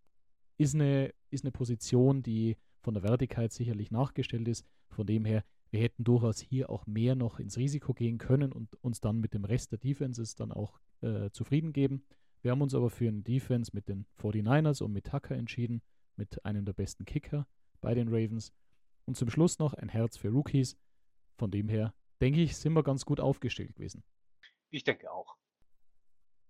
ist 0.57 0.73
eine, 0.73 1.13
ist 1.29 1.43
eine 1.43 1.51
Position, 1.51 2.23
die 2.23 2.57
von 2.81 2.93
der 2.93 3.03
Wertigkeit 3.03 3.51
sicherlich 3.51 3.91
nachgestellt 3.91 4.47
ist. 4.47 4.65
Von 4.89 5.05
dem 5.05 5.25
her, 5.25 5.43
wir 5.69 5.81
hätten 5.81 6.05
durchaus 6.05 6.39
hier 6.39 6.69
auch 6.69 6.87
mehr 6.87 7.15
noch 7.15 7.39
ins 7.39 7.57
Risiko 7.57 7.93
gehen 7.93 8.17
können 8.17 8.53
und 8.53 8.73
uns 8.81 9.01
dann 9.01 9.19
mit 9.19 9.33
dem 9.33 9.43
Rest 9.43 9.73
der 9.73 9.79
Defenses 9.79 10.35
dann 10.35 10.53
auch 10.53 10.79
äh, 11.01 11.29
zufrieden 11.31 11.73
geben. 11.73 12.03
Wir 12.41 12.51
haben 12.51 12.61
uns 12.61 12.73
aber 12.73 12.89
für 12.89 13.09
eine 13.09 13.21
Defense 13.21 13.71
mit 13.73 13.89
den 13.89 14.05
49ers 14.17 14.81
und 14.81 14.93
mit 14.93 15.07
Tucker 15.07 15.35
entschieden, 15.35 15.81
mit 16.15 16.45
einem 16.45 16.63
der 16.63 16.73
besten 16.73 17.03
Kicker 17.03 17.45
bei 17.81 17.93
den 17.93 18.07
Ravens. 18.07 18.53
Und 19.05 19.17
zum 19.17 19.29
Schluss 19.29 19.59
noch 19.59 19.73
ein 19.73 19.89
Herz 19.89 20.15
für 20.15 20.29
Rookies. 20.29 20.77
Von 21.37 21.51
dem 21.51 21.67
her, 21.67 21.93
denke 22.21 22.41
ich, 22.41 22.55
sind 22.55 22.73
wir 22.73 22.83
ganz 22.83 23.05
gut 23.05 23.19
aufgestellt 23.19 23.75
gewesen. 23.75 24.03
Ich 24.69 24.85
denke 24.85 25.11
auch. 25.11 25.37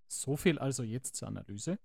So 0.08 0.36
viel 0.36 0.58
also 0.58 0.84
jetzt 0.84 1.16
zur 1.16 1.28
Analyse. 1.28 1.80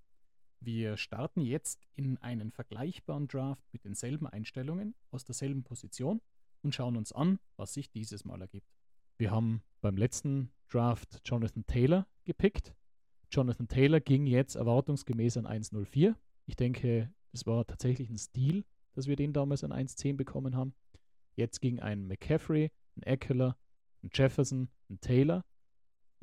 Wir 0.60 0.96
starten 0.96 1.40
jetzt 1.40 1.80
in 1.96 2.18
einen 2.18 2.52
vergleichbaren 2.52 3.26
Draft 3.26 3.64
mit 3.72 3.84
denselben 3.84 4.26
Einstellungen 4.28 4.94
aus 5.10 5.24
derselben 5.24 5.64
Position 5.64 6.20
und 6.62 6.74
schauen 6.74 6.96
uns 6.96 7.12
an, 7.12 7.40
was 7.56 7.74
sich 7.74 7.90
dieses 7.90 8.24
Mal 8.24 8.40
ergibt. 8.40 8.68
Wir 9.18 9.32
haben 9.32 9.62
beim 9.80 9.96
letzten 9.96 10.52
Draft 10.68 11.20
Jonathan 11.24 11.66
Taylor 11.66 12.06
gepickt. 12.24 12.74
Jonathan 13.30 13.66
Taylor 13.66 14.00
ging 14.00 14.26
jetzt 14.26 14.54
erwartungsgemäß 14.54 15.36
an 15.36 15.46
1.04. 15.46 16.14
Ich 16.46 16.56
denke, 16.56 17.12
es 17.32 17.46
war 17.46 17.66
tatsächlich 17.66 18.08
ein 18.08 18.18
Stil, 18.18 18.64
dass 18.94 19.06
wir 19.06 19.16
den 19.16 19.32
damals 19.32 19.64
an 19.64 19.72
1.10 19.72 20.16
bekommen 20.16 20.54
haben. 20.54 20.74
Jetzt 21.34 21.60
ging 21.60 21.80
ein 21.80 22.06
McCaffrey, 22.06 22.70
ein 22.96 23.02
Eckler, 23.02 23.56
ein 24.02 24.10
Jefferson, 24.12 24.68
ein 24.90 25.00
Taylor, 25.00 25.44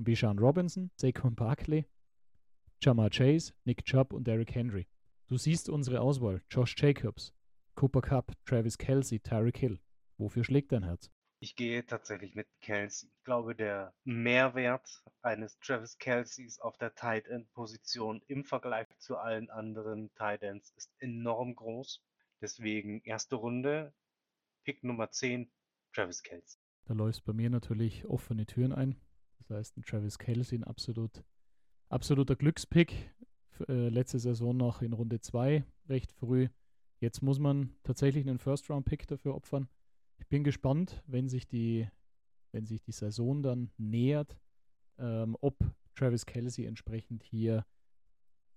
Bijan 0.03 0.39
Robinson, 0.39 0.91
Saquon 0.95 1.35
Barkley 1.35 1.85
Jamar 2.81 3.09
Chase, 3.09 3.53
Nick 3.65 3.83
Chubb 3.83 4.13
und 4.13 4.25
Derrick 4.25 4.55
Henry. 4.55 4.87
Du 5.27 5.37
siehst 5.37 5.67
unsere 5.67 5.99
Auswahl. 5.99 6.41
Josh 6.49 6.75
Jacobs, 6.77 7.33
Cooper 7.75 8.01
Cup, 8.01 8.31
Travis 8.45 8.77
Kelsey, 8.77 9.19
Tyreek 9.19 9.57
Hill. 9.57 9.79
Wofür 10.17 10.45
schlägt 10.45 10.71
dein 10.71 10.83
Herz? 10.83 11.11
Ich 11.41 11.57
gehe 11.57 11.85
tatsächlich 11.85 12.35
mit 12.35 12.47
Kelsey. 12.61 13.09
Ich 13.13 13.23
glaube, 13.25 13.53
der 13.53 13.93
Mehrwert 14.05 15.03
eines 15.21 15.59
Travis 15.59 15.97
Kelseys 15.97 16.59
auf 16.59 16.77
der 16.77 16.95
Tight 16.95 17.27
End 17.27 17.51
Position 17.51 18.21
im 18.27 18.45
Vergleich 18.45 18.87
zu 18.97 19.17
allen 19.17 19.49
anderen 19.49 20.13
Tight 20.15 20.41
Ends 20.41 20.71
ist 20.77 20.93
enorm 20.99 21.55
groß. 21.55 22.01
Deswegen 22.41 23.01
erste 23.03 23.35
Runde, 23.35 23.93
Pick 24.63 24.85
Nummer 24.85 25.11
10, 25.11 25.51
Travis 25.93 26.23
Kelsey. 26.23 26.61
Da 26.85 26.93
läuft 26.93 27.25
bei 27.25 27.33
mir 27.33 27.49
natürlich 27.49 28.05
offene 28.05 28.45
Türen 28.45 28.71
ein. 28.71 28.95
Das 29.49 29.57
heißt, 29.57 29.77
ein 29.77 29.81
Travis 29.81 30.19
Kelsey, 30.19 30.59
ein 30.59 30.63
absolut 30.63 31.23
absoluter 31.89 32.35
Glückspick. 32.35 33.11
Äh, 33.67 33.89
letzte 33.89 34.19
Saison 34.19 34.55
noch 34.55 34.81
in 34.83 34.93
Runde 34.93 35.19
2, 35.19 35.65
recht 35.89 36.11
früh. 36.13 36.47
Jetzt 36.99 37.21
muss 37.21 37.39
man 37.39 37.75
tatsächlich 37.83 38.27
einen 38.27 38.37
First-Round-Pick 38.37 39.07
dafür 39.07 39.33
opfern. 39.35 39.67
Ich 40.17 40.27
bin 40.27 40.43
gespannt, 40.43 41.01
wenn 41.07 41.27
sich 41.27 41.47
die, 41.47 41.87
wenn 42.51 42.65
sich 42.65 42.81
die 42.81 42.91
Saison 42.91 43.41
dann 43.41 43.71
nähert, 43.77 44.39
ähm, 44.97 45.35
ob 45.41 45.57
Travis 45.95 46.25
Kelsey 46.25 46.65
entsprechend 46.65 47.23
hier 47.23 47.65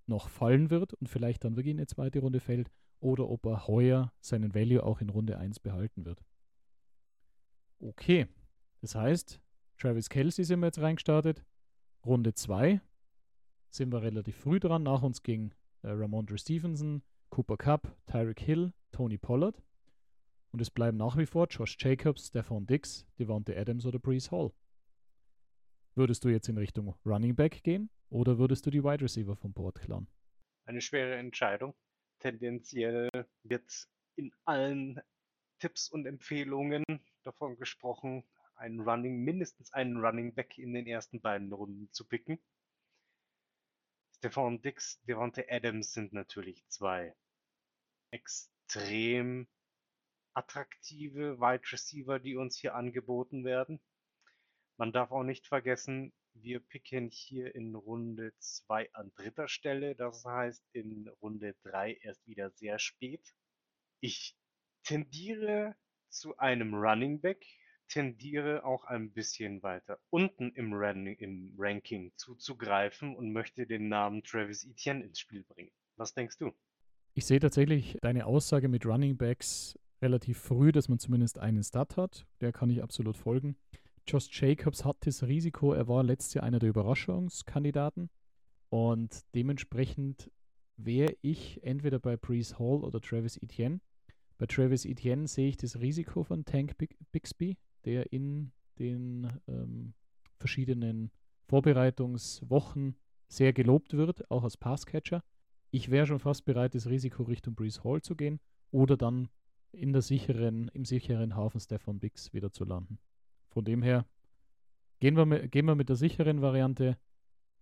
noch 0.07 0.29
fallen 0.29 0.71
wird 0.71 0.93
und 0.95 1.09
vielleicht 1.09 1.45
dann 1.45 1.57
wirklich 1.57 1.73
in 1.73 1.79
eine 1.79 1.87
zweite 1.87 2.21
Runde 2.21 2.41
fällt 2.41 2.71
oder 3.01 3.29
ob 3.29 3.47
er 3.47 3.67
heuer 3.67 4.13
seinen 4.21 4.55
Value 4.55 4.83
auch 4.83 5.01
in 5.01 5.09
Runde 5.09 5.39
1 5.39 5.61
behalten 5.61 6.05
wird. 6.05 6.23
Okay, 7.81 8.27
das 8.81 8.95
heißt, 8.95 9.41
Travis 9.79 10.09
Kelsey 10.09 10.45
sind 10.45 10.61
wir 10.61 10.67
jetzt 10.67 10.81
reingestartet. 10.81 11.45
Runde 12.05 12.35
2 12.35 12.81
sind 13.71 13.93
wir 13.93 14.03
relativ 14.03 14.37
früh 14.37 14.61
dran. 14.61 14.83
Nach 14.83 15.03
uns 15.03 15.23
ging 15.23 15.55
äh, 15.83 15.89
Ramondre 15.89 16.39
Stevenson, 16.39 17.03
Cooper 17.31 17.57
Cup, 17.57 17.97
Tyreek 18.07 18.41
Hill, 18.41 18.73
Tony 18.93 19.19
Pollard. 19.19 19.63
Und 20.51 20.61
es 20.61 20.71
bleiben 20.71 20.99
nach 20.99 21.17
wie 21.17 21.27
vor 21.27 21.47
Josh 21.49 21.77
Jacobs, 21.79 22.29
Stefan 22.29 22.67
Dix, 22.67 23.07
Devontae 23.19 23.57
Adams 23.57 23.87
oder 23.87 23.99
Brees 23.99 24.31
Hall. 24.31 24.53
Würdest 25.95 26.25
du 26.25 26.29
jetzt 26.29 26.49
in 26.49 26.59
Richtung 26.59 26.95
Running 27.05 27.35
Back 27.35 27.63
gehen 27.63 27.91
oder 28.11 28.39
würdest 28.39 28.67
du 28.67 28.71
die 28.71 28.83
Wide 28.83 29.03
Receiver 29.03 29.37
vom 29.37 29.53
Board 29.53 29.81
klauen? 29.81 30.07
Eine 30.67 30.81
schwere 30.81 31.17
Entscheidung. 31.17 31.75
Tendenziell 32.19 33.09
wird 33.43 33.89
in 34.17 34.33
allen 34.45 35.01
Tipps 35.59 35.89
und 35.89 36.07
Empfehlungen 36.07 36.85
davon 37.25 37.57
gesprochen, 37.57 38.25
einen 38.63 38.81
Running, 38.81 39.25
mindestens 39.25 39.73
einen 39.73 39.99
Running 39.99 40.35
Back 40.35 40.57
in 40.57 40.73
den 40.73 40.87
ersten 40.87 41.21
beiden 41.21 41.53
Runden 41.53 41.93
zu 41.93 42.07
picken. 42.07 42.39
Stefan 44.17 44.63
Dix, 44.63 45.03
Devontae 45.03 45.47
Adams 45.51 45.93
sind 45.93 46.13
natürlich 46.13 46.65
zwei 46.69 47.15
extrem 48.13 49.49
attraktive 50.35 51.41
Wide 51.41 51.73
Receiver, 51.73 52.21
die 52.21 52.37
uns 52.37 52.57
hier 52.57 52.77
angeboten 52.77 53.45
werden. 53.45 53.81
Man 54.79 54.93
darf 54.93 55.11
auch 55.11 55.25
nicht 55.25 55.49
vergessen, 55.49 56.13
wir 56.35 56.61
picken 56.61 57.11
hier 57.11 57.55
in 57.55 57.75
Runde 57.75 58.33
2 58.39 58.95
an 58.95 59.13
dritter 59.17 59.49
Stelle, 59.49 59.97
das 59.97 60.25
heißt 60.25 60.65
in 60.73 61.09
Runde 61.21 61.57
3 61.65 61.95
erst 62.03 62.27
wieder 62.27 62.51
sehr 62.53 62.79
spät. 62.79 63.35
Ich 64.01 64.37
tendiere 64.85 65.75
zu 66.09 66.37
einem 66.39 66.75
Running 66.75 67.21
Back, 67.21 67.45
tendiere 67.93 68.65
auch 68.65 68.85
ein 68.85 69.11
bisschen 69.11 69.63
weiter 69.63 69.99
unten 70.09 70.51
im, 70.55 70.73
Ran 70.73 71.07
im 71.07 71.55
Ranking 71.59 72.13
zuzugreifen 72.17 73.15
und 73.15 73.33
möchte 73.33 73.67
den 73.67 73.89
Namen 73.89 74.23
Travis 74.23 74.65
Etienne 74.65 75.05
ins 75.05 75.21
Spiel 75.21 75.45
bringen. 75.45 75.71
Was 75.97 76.15
denkst 76.15 76.39
du? 76.39 76.53
Ich 77.15 77.27
sehe 77.27 77.39
tatsächlich 77.39 77.99
deine 78.01 78.25
Aussage 78.25 78.69
mit 78.69 78.87
Running 78.87 79.19
Backs 79.19 79.79
relativ 80.01 80.39
früh, 80.39 80.73
dass 80.73 80.89
man 80.89 80.99
zumindest 80.99 81.39
einen 81.39 81.63
Start 81.63 81.99
hat. 81.99 82.27
Der 82.41 82.53
kann 82.53 82.71
ich 82.71 82.83
absolut 82.83 83.19
folgen. 83.19 83.57
Josh 84.07 84.29
Jacobs 84.33 84.85
hat 84.85 84.97
das 85.01 85.23
Risiko, 85.23 85.75
er 85.75 85.87
war 85.87 86.03
letztes 86.03 86.35
Jahr 86.35 86.45
einer 86.45 86.59
der 86.59 86.71
Überraschungskandidaten 86.71 88.11
und 88.71 89.21
dementsprechend 89.35 90.31
wäre 90.77 91.15
ich 91.21 91.63
entweder 91.63 92.01
bei 92.01 92.17
Brees 92.17 92.59
Hall 92.59 92.83
oder 92.83 93.01
Travis 93.01 93.37
Etienne. 93.37 93.81
Bei 94.39 94.47
Travis 94.47 94.87
Etienne 94.87 95.29
sehe 95.29 95.51
ich 95.51 95.57
das 95.59 95.79
Risiko 95.79 96.25
von 96.25 96.45
Tank 96.45 96.75
Bixby, 97.13 97.59
der 97.85 98.13
in 98.13 98.53
den 98.79 99.29
ähm, 99.49 99.95
verschiedenen 100.39 101.11
Vorbereitungswochen 101.47 102.97
sehr 103.29 103.53
gelobt 103.53 103.95
wird, 103.95 104.31
auch 104.31 104.45
als 104.45 104.57
Passcatcher. 104.57 105.23
Ich 105.71 105.91
wäre 105.91 106.07
schon 106.07 106.19
fast 106.19 106.45
bereit, 106.45 106.75
das 106.75 106.89
Risiko 106.89 107.23
Richtung 107.23 107.55
Brees 107.55 107.83
Hall 107.85 108.03
zu 108.03 108.15
gehen 108.15 108.41
oder 108.71 108.97
dann 108.97 109.29
in 109.73 109.93
der 109.93 110.03
sicheren, 110.03 110.69
im 110.69 110.85
sicheren 110.85 111.35
Hafen 111.35 111.61
Stefan 111.61 111.99
Bix 111.99 112.33
wieder 112.33 112.53
zu 112.53 112.65
landen. 112.65 112.99
Von 113.49 113.65
dem 113.65 113.83
her 113.83 114.07
gehen 115.01 115.17
wir, 115.17 115.49
gehen 115.49 115.67
wir 115.67 115.75
mit 115.75 115.89
der 115.89 115.97
sicheren 115.97 116.43
Variante 116.43 116.99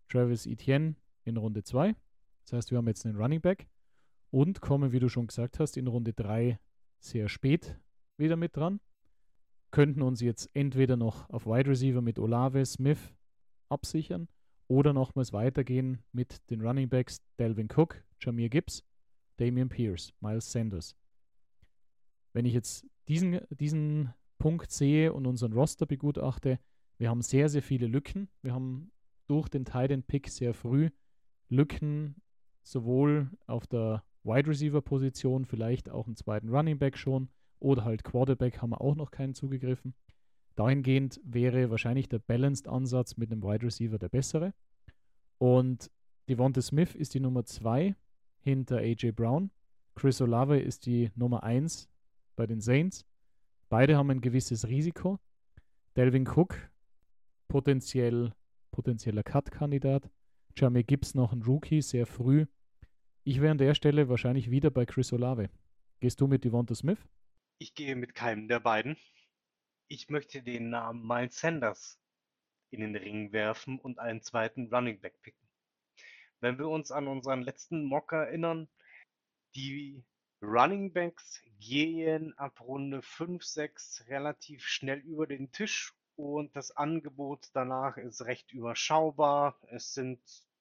Travis 0.09 0.47
Etienne 0.47 0.97
in 1.25 1.37
Runde 1.37 1.62
2. 1.62 1.95
Das 2.45 2.53
heißt, 2.53 2.71
wir 2.71 2.79
haben 2.79 2.89
jetzt 2.89 3.07
einen 3.07 3.16
Running 3.16 3.41
Back 3.41 3.68
und 4.31 4.61
kommen, 4.61 4.93
wie 4.93 4.99
du 4.99 5.09
schon 5.09 5.29
gesagt 5.29 5.59
hast, 5.61 5.77
in 5.77 5.87
Runde 5.87 6.12
3 6.12 6.59
sehr 6.99 7.29
spät 7.29 7.77
wieder 8.16 8.37
mit 8.37 8.57
dran. 8.57 8.81
Könnten 9.71 10.03
uns 10.03 10.21
jetzt 10.21 10.51
entweder 10.55 10.97
noch 10.97 11.29
auf 11.31 11.47
Wide 11.47 11.71
Receiver 11.71 12.03
mit 12.03 12.18
Olave 12.18 12.64
Smith 12.66 13.12
absichern 13.68 14.29
oder 14.66 14.93
nochmals 14.93 15.33
weitergehen 15.33 16.03
mit 16.12 16.49
den 16.51 16.61
Running 16.61 16.89
Backs 16.89 17.23
Delvin 17.39 17.68
Cook, 17.75 18.03
Jameer 18.21 18.49
Gibbs, 18.49 18.85
Damian 19.37 19.68
Pierce, 19.68 20.12
Miles 20.21 20.51
Sanders. 20.51 20.97
Wenn 22.33 22.47
ich 22.47 22.55
jetzt 22.55 22.87
diesen, 23.09 23.41
diesen 23.51 24.12
Punkt 24.39 24.71
sehe 24.71 25.12
und 25.12 25.27
unseren 25.27 25.53
Roster 25.53 25.87
begutachte, 25.87 26.59
wir 26.99 27.09
haben 27.09 27.23
sehr, 27.23 27.49
sehr 27.49 27.62
viele 27.62 27.87
Lücken. 27.87 28.29
Wir 28.43 28.53
haben 28.53 28.91
durch 29.27 29.49
den 29.49 29.64
Titan 29.64 30.03
Pick 30.03 30.29
sehr 30.29 30.53
früh 30.53 30.91
Lücken, 31.49 32.16
sowohl 32.62 33.31
auf 33.47 33.66
der 33.66 34.05
Wide 34.23 34.49
Receiver 34.49 34.83
Position, 34.83 35.45
vielleicht 35.45 35.89
auch 35.89 36.07
einen 36.07 36.16
zweiten 36.16 36.49
Running 36.51 36.79
Back 36.79 36.99
schon 36.99 37.29
oder 37.61 37.84
halt 37.84 38.04
Quarterback 38.04 38.61
haben 38.61 38.70
wir 38.70 38.80
auch 38.80 38.96
noch 38.96 39.11
keinen 39.11 39.34
zugegriffen. 39.34 39.94
Dahingehend 40.56 41.20
wäre 41.24 41.70
wahrscheinlich 41.70 42.08
der 42.08 42.18
Balanced 42.18 42.68
Ansatz 42.68 43.16
mit 43.16 43.30
einem 43.30 43.42
Wide 43.42 43.64
Receiver 43.64 43.98
der 43.98 44.08
bessere. 44.08 44.52
Und 45.38 45.90
Devonta 46.28 46.61
Smith 46.61 46.94
ist 46.94 47.14
die 47.14 47.20
Nummer 47.20 47.44
2 47.44 47.94
hinter 48.40 48.78
AJ 48.78 49.12
Brown. 49.12 49.50
Chris 49.94 50.20
Olave 50.20 50.58
ist 50.61 50.86
die 50.86 51.11
Nummer 51.14 51.42
1 51.42 51.88
bei 52.36 52.46
den 52.46 52.61
Saints. 52.61 53.04
Beide 53.68 53.96
haben 53.96 54.11
ein 54.11 54.20
gewisses 54.20 54.66
Risiko. 54.66 55.18
Delvin 55.96 56.26
Cook, 56.26 56.56
potenziell, 57.48 58.32
potenzieller 58.70 59.22
Cut-Kandidat. 59.22 60.11
Jamie 60.56 60.84
Gibbs 60.84 61.14
noch 61.14 61.32
ein 61.32 61.42
Rookie, 61.42 61.82
sehr 61.82 62.06
früh. 62.06 62.46
Ich 63.24 63.40
wäre 63.40 63.52
an 63.52 63.58
der 63.58 63.74
Stelle 63.74 64.08
wahrscheinlich 64.08 64.50
wieder 64.50 64.70
bei 64.70 64.86
Chris 64.86 65.12
Olave. 65.12 65.50
Gehst 66.00 66.20
du 66.20 66.26
mit 66.26 66.44
Devonta 66.44 66.74
Smith? 66.74 66.98
Ich 67.62 67.74
gehe 67.74 67.94
mit 67.94 68.14
keinem 68.14 68.48
der 68.48 68.58
beiden. 68.58 68.96
Ich 69.86 70.08
möchte 70.08 70.42
den 70.42 70.70
Namen 70.70 71.06
Miles 71.06 71.38
Sanders 71.38 72.00
in 72.70 72.80
den 72.80 72.96
Ring 72.96 73.32
werfen 73.32 73.78
und 73.78 73.98
einen 73.98 74.22
zweiten 74.22 74.72
Running 74.72 74.98
Back 74.98 75.20
picken. 75.20 75.46
Wenn 76.40 76.56
wir 76.56 76.68
uns 76.68 76.90
an 76.90 77.06
unseren 77.06 77.42
letzten 77.42 77.84
Mock 77.84 78.12
erinnern, 78.12 78.66
die 79.54 80.02
Running 80.40 80.94
Backs 80.94 81.42
gehen 81.58 82.32
ab 82.38 82.62
Runde 82.62 83.02
5, 83.02 83.44
6 83.44 84.06
relativ 84.08 84.64
schnell 84.64 85.00
über 85.00 85.26
den 85.26 85.52
Tisch 85.52 85.92
und 86.16 86.56
das 86.56 86.70
Angebot 86.70 87.50
danach 87.52 87.98
ist 87.98 88.22
recht 88.22 88.52
überschaubar. 88.52 89.61
Es 89.68 89.92
sind 89.92 90.18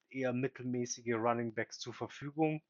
eher 0.10 0.34
mittelmäßige 0.34 1.14
Running 1.14 1.54
Backs 1.54 1.80
zur 1.80 1.94
Verfügung, 1.94 2.62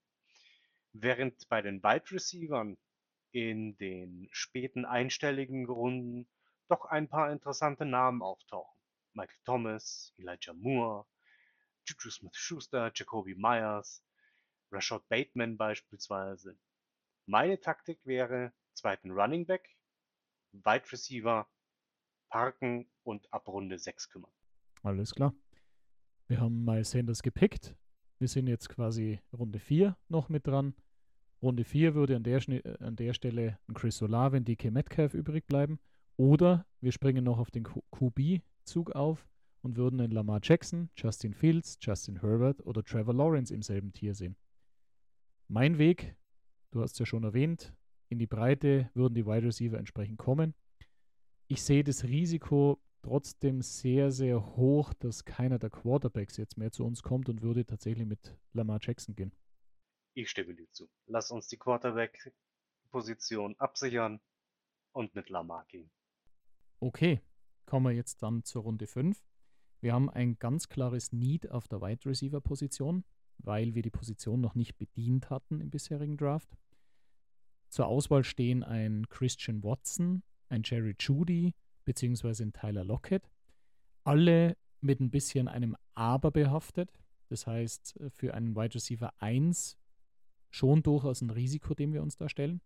während 0.93 1.49
bei 1.49 1.63
den 1.63 1.81
Wide 1.81 2.11
Receivers 2.11 2.77
in 3.31 3.77
den 3.77 4.27
späten 4.31 4.85
einstelligen 4.85 5.65
Runden 5.65 6.27
doch 6.67 6.85
ein 6.85 7.07
paar 7.07 7.31
interessante 7.31 7.85
Namen 7.85 8.21
auftauchen. 8.21 8.79
Michael 9.13 9.39
Thomas, 9.43 10.13
Elijah 10.17 10.53
Moore, 10.53 11.05
Juju 11.85 12.11
Smith-Schuster, 12.11 12.91
Jacoby 12.93 13.35
Myers, 13.35 14.03
Rashad 14.71 15.07
Bateman 15.09 15.57
beispielsweise. 15.57 16.57
Meine 17.25 17.59
Taktik 17.59 17.99
wäre, 18.05 18.53
zweiten 18.73 19.11
Running 19.11 19.45
Back, 19.45 19.67
Wide 20.51 20.91
Receiver, 20.91 21.47
parken 22.29 22.89
und 23.03 23.31
ab 23.33 23.47
Runde 23.47 23.77
6 23.77 24.09
kümmern. 24.09 24.31
Alles 24.83 25.13
klar. 25.13 25.33
Wir 26.27 26.39
haben 26.39 26.63
Miles 26.63 26.91
Sanders 26.91 27.23
gepickt. 27.23 27.75
Wir 28.19 28.27
sind 28.27 28.47
jetzt 28.47 28.69
quasi 28.69 29.19
Runde 29.33 29.59
4 29.59 29.97
noch 30.07 30.29
mit 30.29 30.45
dran. 30.45 30.75
Runde 31.41 31.63
4 31.63 31.95
würde 31.95 32.15
an 32.15 32.23
der, 32.23 32.47
äh, 32.49 32.77
an 32.79 32.95
der 32.95 33.13
Stelle 33.13 33.57
ein 33.67 33.73
Chris 33.73 34.01
Olave 34.01 34.37
und 34.37 34.47
DK 34.47 34.71
Metcalf 34.71 35.13
übrig 35.13 35.47
bleiben. 35.47 35.79
Oder 36.17 36.65
wir 36.81 36.91
springen 36.91 37.23
noch 37.23 37.39
auf 37.39 37.51
den 37.51 37.63
QB-Zug 37.63 38.91
auf 38.91 39.25
und 39.61 39.77
würden 39.77 40.01
einen 40.01 40.11
Lamar 40.11 40.39
Jackson, 40.43 40.89
Justin 40.95 41.33
Fields, 41.33 41.77
Justin 41.81 42.21
Herbert 42.21 42.65
oder 42.65 42.83
Trevor 42.83 43.13
Lawrence 43.13 43.53
im 43.53 43.61
selben 43.61 43.93
Tier 43.93 44.13
sehen. 44.13 44.35
Mein 45.47 45.77
Weg 45.77 46.15
Du 46.71 46.81
hast 46.81 46.93
es 46.93 46.99
ja 46.99 47.05
schon 47.05 47.23
erwähnt, 47.23 47.73
in 48.09 48.19
die 48.19 48.27
Breite 48.27 48.91
würden 48.93 49.15
die 49.15 49.25
Wide 49.25 49.47
Receiver 49.47 49.77
entsprechend 49.77 50.19
kommen. 50.19 50.53
Ich 51.47 51.63
sehe 51.63 51.83
das 51.83 52.03
Risiko 52.03 52.79
trotzdem 53.01 53.63
sehr, 53.63 54.11
sehr 54.11 54.55
hoch, 54.55 54.93
dass 54.93 55.25
keiner 55.25 55.57
der 55.57 55.71
Quarterbacks 55.71 56.37
jetzt 56.37 56.57
mehr 56.57 56.71
zu 56.71 56.85
uns 56.85 57.01
kommt 57.01 57.27
und 57.27 57.41
würde 57.41 57.65
tatsächlich 57.65 58.05
mit 58.05 58.37
Lamar 58.53 58.79
Jackson 58.81 59.15
gehen. 59.15 59.31
Ich 60.19 60.29
stimme 60.29 60.53
dir 60.53 60.69
zu. 60.71 60.89
Lass 61.07 61.31
uns 61.31 61.47
die 61.47 61.57
Quarterback-Position 61.57 63.55
absichern 63.57 64.19
und 64.91 65.15
mit 65.15 65.29
Lamar 65.29 65.65
gehen. 65.67 65.89
Okay, 66.79 67.21
kommen 67.65 67.85
wir 67.85 67.93
jetzt 67.95 68.21
dann 68.21 68.43
zur 68.43 68.63
Runde 68.63 68.87
5. 68.87 69.17
Wir 69.81 69.93
haben 69.93 70.09
ein 70.09 70.37
ganz 70.37 70.67
klares 70.67 71.11
Need 71.13 71.51
auf 71.51 71.67
der 71.67 71.81
Wide 71.81 72.09
Receiver 72.09 72.41
Position 72.41 73.03
weil 73.39 73.73
wir 73.75 73.81
die 73.81 73.89
Position 73.89 74.41
noch 74.41 74.55
nicht 74.55 74.77
bedient 74.77 75.29
hatten 75.29 75.61
im 75.61 75.69
bisherigen 75.69 76.17
Draft. 76.17 76.57
Zur 77.69 77.87
Auswahl 77.87 78.23
stehen 78.23 78.63
ein 78.63 79.07
Christian 79.09 79.63
Watson, 79.63 80.23
ein 80.49 80.63
Jerry 80.63 80.95
Judy 80.99 81.53
beziehungsweise 81.85 82.43
ein 82.43 82.53
Tyler 82.53 82.83
Lockett. 82.83 83.29
Alle 84.03 84.57
mit 84.81 84.99
ein 84.99 85.11
bisschen 85.11 85.47
einem 85.47 85.75
Aber 85.93 86.31
behaftet. 86.31 86.91
Das 87.27 87.45
heißt, 87.45 87.99
für 88.09 88.33
einen 88.33 88.55
Wide 88.55 88.75
Receiver 88.75 89.13
1 89.19 89.77
schon 90.49 90.83
durchaus 90.83 91.21
ein 91.21 91.29
Risiko, 91.29 91.73
dem 91.73 91.93
wir 91.93 92.01
uns 92.01 92.17
da 92.17 92.29
stellen. 92.29 92.61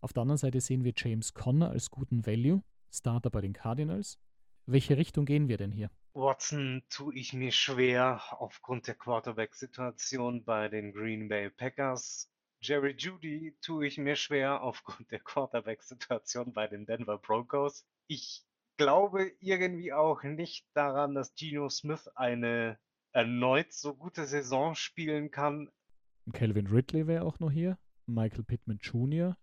Auf 0.00 0.12
der 0.12 0.22
anderen 0.22 0.38
Seite 0.38 0.60
sehen 0.60 0.84
wir 0.84 0.92
James 0.96 1.34
Conner 1.34 1.70
als 1.70 1.90
guten 1.90 2.26
Value, 2.26 2.62
Starter 2.90 3.30
bei 3.30 3.40
den 3.40 3.52
Cardinals. 3.52 4.18
Welche 4.66 4.96
Richtung 4.96 5.24
gehen 5.24 5.48
wir 5.48 5.56
denn 5.56 5.72
hier? 5.72 5.90
Watson 6.12 6.82
tue 6.88 7.14
ich 7.14 7.32
mir 7.32 7.52
schwer 7.52 8.20
aufgrund 8.38 8.86
der 8.86 8.94
Quarterback-Situation 8.94 10.44
bei 10.44 10.68
den 10.68 10.92
Green 10.92 11.28
Bay 11.28 11.50
Packers. 11.50 12.30
Jerry 12.62 12.94
Judy 12.96 13.56
tue 13.62 13.86
ich 13.86 13.96
mir 13.96 14.16
schwer 14.16 14.62
aufgrund 14.62 15.10
der 15.12 15.20
Quarterback-Situation 15.20 16.52
bei 16.52 16.66
den 16.66 16.84
Denver 16.84 17.18
Broncos. 17.18 17.86
Ich 18.06 18.44
glaube 18.76 19.32
irgendwie 19.40 19.92
auch 19.92 20.22
nicht 20.22 20.66
daran, 20.74 21.14
dass 21.14 21.34
Geno 21.34 21.68
Smith 21.68 22.08
eine 22.14 22.78
erneut 23.12 23.72
so 23.72 23.94
gute 23.94 24.26
Saison 24.26 24.74
spielen 24.74 25.30
kann. 25.30 25.70
Calvin 26.32 26.66
Ridley 26.66 27.06
wäre 27.06 27.24
auch 27.24 27.38
noch 27.38 27.50
hier. 27.50 27.78
Michael 28.06 28.44
Pittman 28.44 28.78
Jr. 28.82 29.36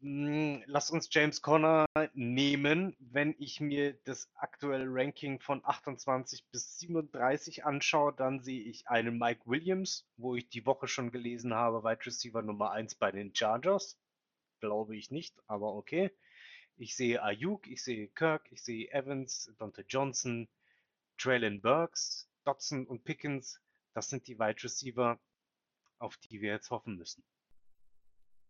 Hm, 0.00 0.62
lass 0.66 0.90
uns 0.90 1.08
James 1.10 1.40
Conner 1.40 1.86
nehmen. 2.12 2.96
Wenn 2.98 3.34
ich 3.38 3.60
mir 3.60 3.94
das 4.04 4.30
aktuelle 4.34 4.86
Ranking 4.88 5.40
von 5.40 5.62
28 5.64 6.44
bis 6.50 6.78
37 6.78 7.64
anschaue, 7.64 8.12
dann 8.12 8.40
sehe 8.42 8.62
ich 8.62 8.88
einen 8.88 9.18
Mike 9.18 9.42
Williams, 9.46 10.06
wo 10.16 10.34
ich 10.34 10.48
die 10.48 10.66
Woche 10.66 10.86
schon 10.86 11.10
gelesen 11.10 11.54
habe, 11.54 11.82
Wide 11.82 12.04
Receiver 12.04 12.42
Nummer 12.42 12.72
1 12.72 12.96
bei 12.96 13.10
den 13.10 13.34
Chargers. 13.34 13.98
Glaube 14.60 14.96
ich 14.96 15.10
nicht, 15.10 15.34
aber 15.46 15.74
okay. 15.74 16.10
Ich 16.76 16.94
sehe 16.94 17.22
Ayuk, 17.22 17.66
ich 17.66 17.82
sehe 17.82 18.08
Kirk, 18.08 18.52
ich 18.52 18.62
sehe 18.62 18.90
Evans, 18.92 19.50
Dante 19.58 19.84
Johnson, 19.88 20.46
Traylon 21.16 21.62
Burks, 21.62 22.28
Dodson 22.44 22.86
und 22.86 23.04
Pickens. 23.04 23.62
Das 23.94 24.10
sind 24.10 24.26
die 24.28 24.38
Wide 24.38 24.62
Receiver, 24.62 25.18
auf 25.98 26.16
die 26.16 26.40
wir 26.40 26.50
jetzt 26.50 26.70
hoffen 26.70 26.96
müssen. 26.96 27.22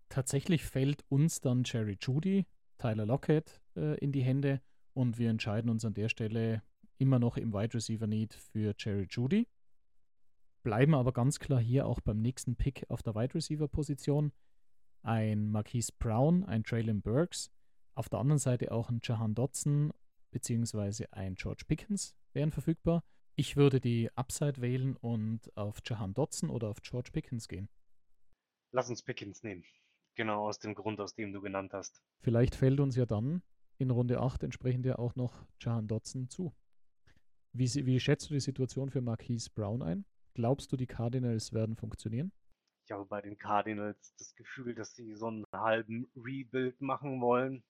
Tatsächlich 0.09 0.65
fällt 0.65 1.05
uns 1.09 1.41
dann 1.41 1.63
Jerry 1.65 1.99
Judy, 2.01 2.47
Tyler 2.79 3.07
Lockett 3.07 3.61
äh, 3.77 3.99
in 3.99 4.13
die 4.13 4.23
Hände 4.23 4.61
und 4.95 5.19
wir 5.19 5.31
entscheiden 5.31 5.71
uns 5.71 5.85
an 5.85 5.95
der 5.95 6.09
Stelle 6.09 6.63
immer 6.99 7.19
noch 7.19 7.37
im 7.37 7.53
Wide 7.53 7.75
Receiver 7.75 8.07
Need 8.07 8.35
für 8.35 8.75
Jerry 8.79 9.07
Judy. 9.11 9.49
Bleiben 10.63 10.95
aber 10.95 11.13
ganz 11.13 11.39
klar 11.39 11.61
hier 11.61 11.87
auch 11.87 12.01
beim 12.01 12.21
nächsten 12.21 12.57
Pick 12.57 12.85
auf 12.89 13.03
der 13.03 13.15
Wide 13.15 13.35
Receiver 13.35 13.69
Position. 13.69 14.33
Ein 15.03 15.51
Marquise 15.51 15.93
Brown, 15.99 16.45
ein 16.45 16.65
Traylon 16.65 17.03
Burks, 17.03 17.51
auf 17.95 18.09
der 18.09 18.19
anderen 18.19 18.39
Seite 18.39 18.73
auch 18.73 18.91
ein 18.91 19.01
Jahan 19.03 19.35
Dotson 19.35 19.93
bzw. 20.31 21.07
ein 21.13 21.35
George 21.35 21.65
Pickens 21.67 22.17
wären 22.33 22.51
verfügbar. 22.51 23.05
Ich 23.39 23.55
würde 23.55 23.83
die 23.83 24.11
Upside 24.17 24.63
wählen 24.63 24.97
und 24.97 25.55
auf 25.59 25.81
Jahan 25.85 26.15
Dotson 26.15 26.49
oder 26.49 26.69
auf 26.69 26.81
George 26.81 27.11
Pickens 27.13 27.49
gehen. 27.49 27.69
Lass 28.73 28.89
uns 28.89 29.03
Pickens 29.03 29.43
nehmen. 29.43 29.63
Genau 30.15 30.49
aus 30.49 30.59
dem 30.59 30.75
Grund, 30.75 30.99
aus 31.01 31.15
dem 31.15 31.35
du 31.35 31.43
genannt 31.43 31.75
hast. 31.75 32.03
Vielleicht 32.21 32.55
fällt 32.55 32.81
uns 32.81 32.97
ja 32.97 33.05
dann 33.05 33.43
in 33.77 33.91
Runde 33.91 34.21
8 34.21 34.43
entsprechend 34.43 34.87
ja 34.87 34.99
auch 34.99 35.17
noch 35.17 35.45
Jahan 35.61 35.87
Dotson 35.87 36.31
zu. 36.31 36.55
Wie, 37.53 37.69
wie 37.85 38.01
schätzt 38.01 38.31
du 38.31 38.35
die 38.35 38.41
Situation 38.41 38.89
für 38.89 39.03
Marquise 39.03 39.51
Brown 39.55 39.83
ein? 39.83 40.07
Glaubst 40.33 40.73
du, 40.73 40.79
die 40.79 40.87
Cardinals 40.87 41.53
werden 41.53 41.77
funktionieren? 41.77 42.33
Ich 42.87 42.93
habe 42.93 43.05
bei 43.05 43.21
den 43.21 43.37
Cardinals 43.37 44.15
das 44.17 44.35
Gefühl, 44.35 44.75
dass 44.75 44.95
sie 44.95 45.15
so 45.15 45.27
einen 45.27 45.45
halben 45.53 46.09
Rebuild 46.17 46.81
machen 46.81 47.21
wollen. 47.21 47.63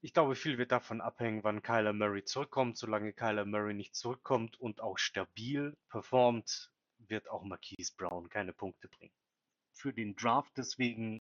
Ich 0.00 0.12
glaube, 0.12 0.36
viel 0.36 0.58
wird 0.58 0.72
davon 0.72 1.00
abhängen, 1.00 1.42
wann 1.42 1.62
Kyler 1.62 1.92
Murray 1.92 2.24
zurückkommt. 2.24 2.78
Solange 2.78 3.12
Kyler 3.12 3.44
Murray 3.44 3.74
nicht 3.74 3.96
zurückkommt 3.96 4.60
und 4.60 4.80
auch 4.80 4.98
stabil 4.98 5.76
performt, 5.88 6.70
wird 6.98 7.28
auch 7.28 7.42
Marquise 7.42 7.92
Brown 7.96 8.28
keine 8.28 8.52
Punkte 8.52 8.88
bringen 8.88 9.12
für 9.78 9.92
den 9.92 10.16
Draft 10.16 10.52
deswegen 10.56 11.22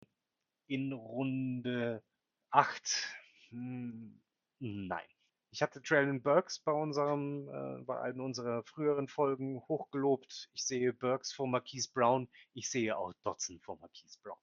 in 0.68 0.94
Runde 0.94 2.04
8. 2.52 3.16
Hm, 3.50 4.22
nein. 4.60 5.06
Ich 5.52 5.62
hatte 5.62 5.82
Traylon 5.82 6.22
Burks 6.22 6.60
bei 6.60 6.72
unserem, 6.72 7.48
äh, 7.48 7.84
bei 7.84 8.00
einem 8.00 8.22
unserer 8.22 8.64
früheren 8.64 9.08
Folgen 9.08 9.62
hochgelobt. 9.68 10.50
Ich 10.54 10.66
sehe 10.66 10.94
Burks 10.94 11.32
vor 11.32 11.48
Marquise 11.48 11.90
Brown. 11.94 12.28
Ich 12.54 12.70
sehe 12.70 12.98
auch 12.98 13.14
Dotson 13.24 13.60
vor 13.60 13.78
Marquise 13.80 14.18
Brown. 14.24 14.38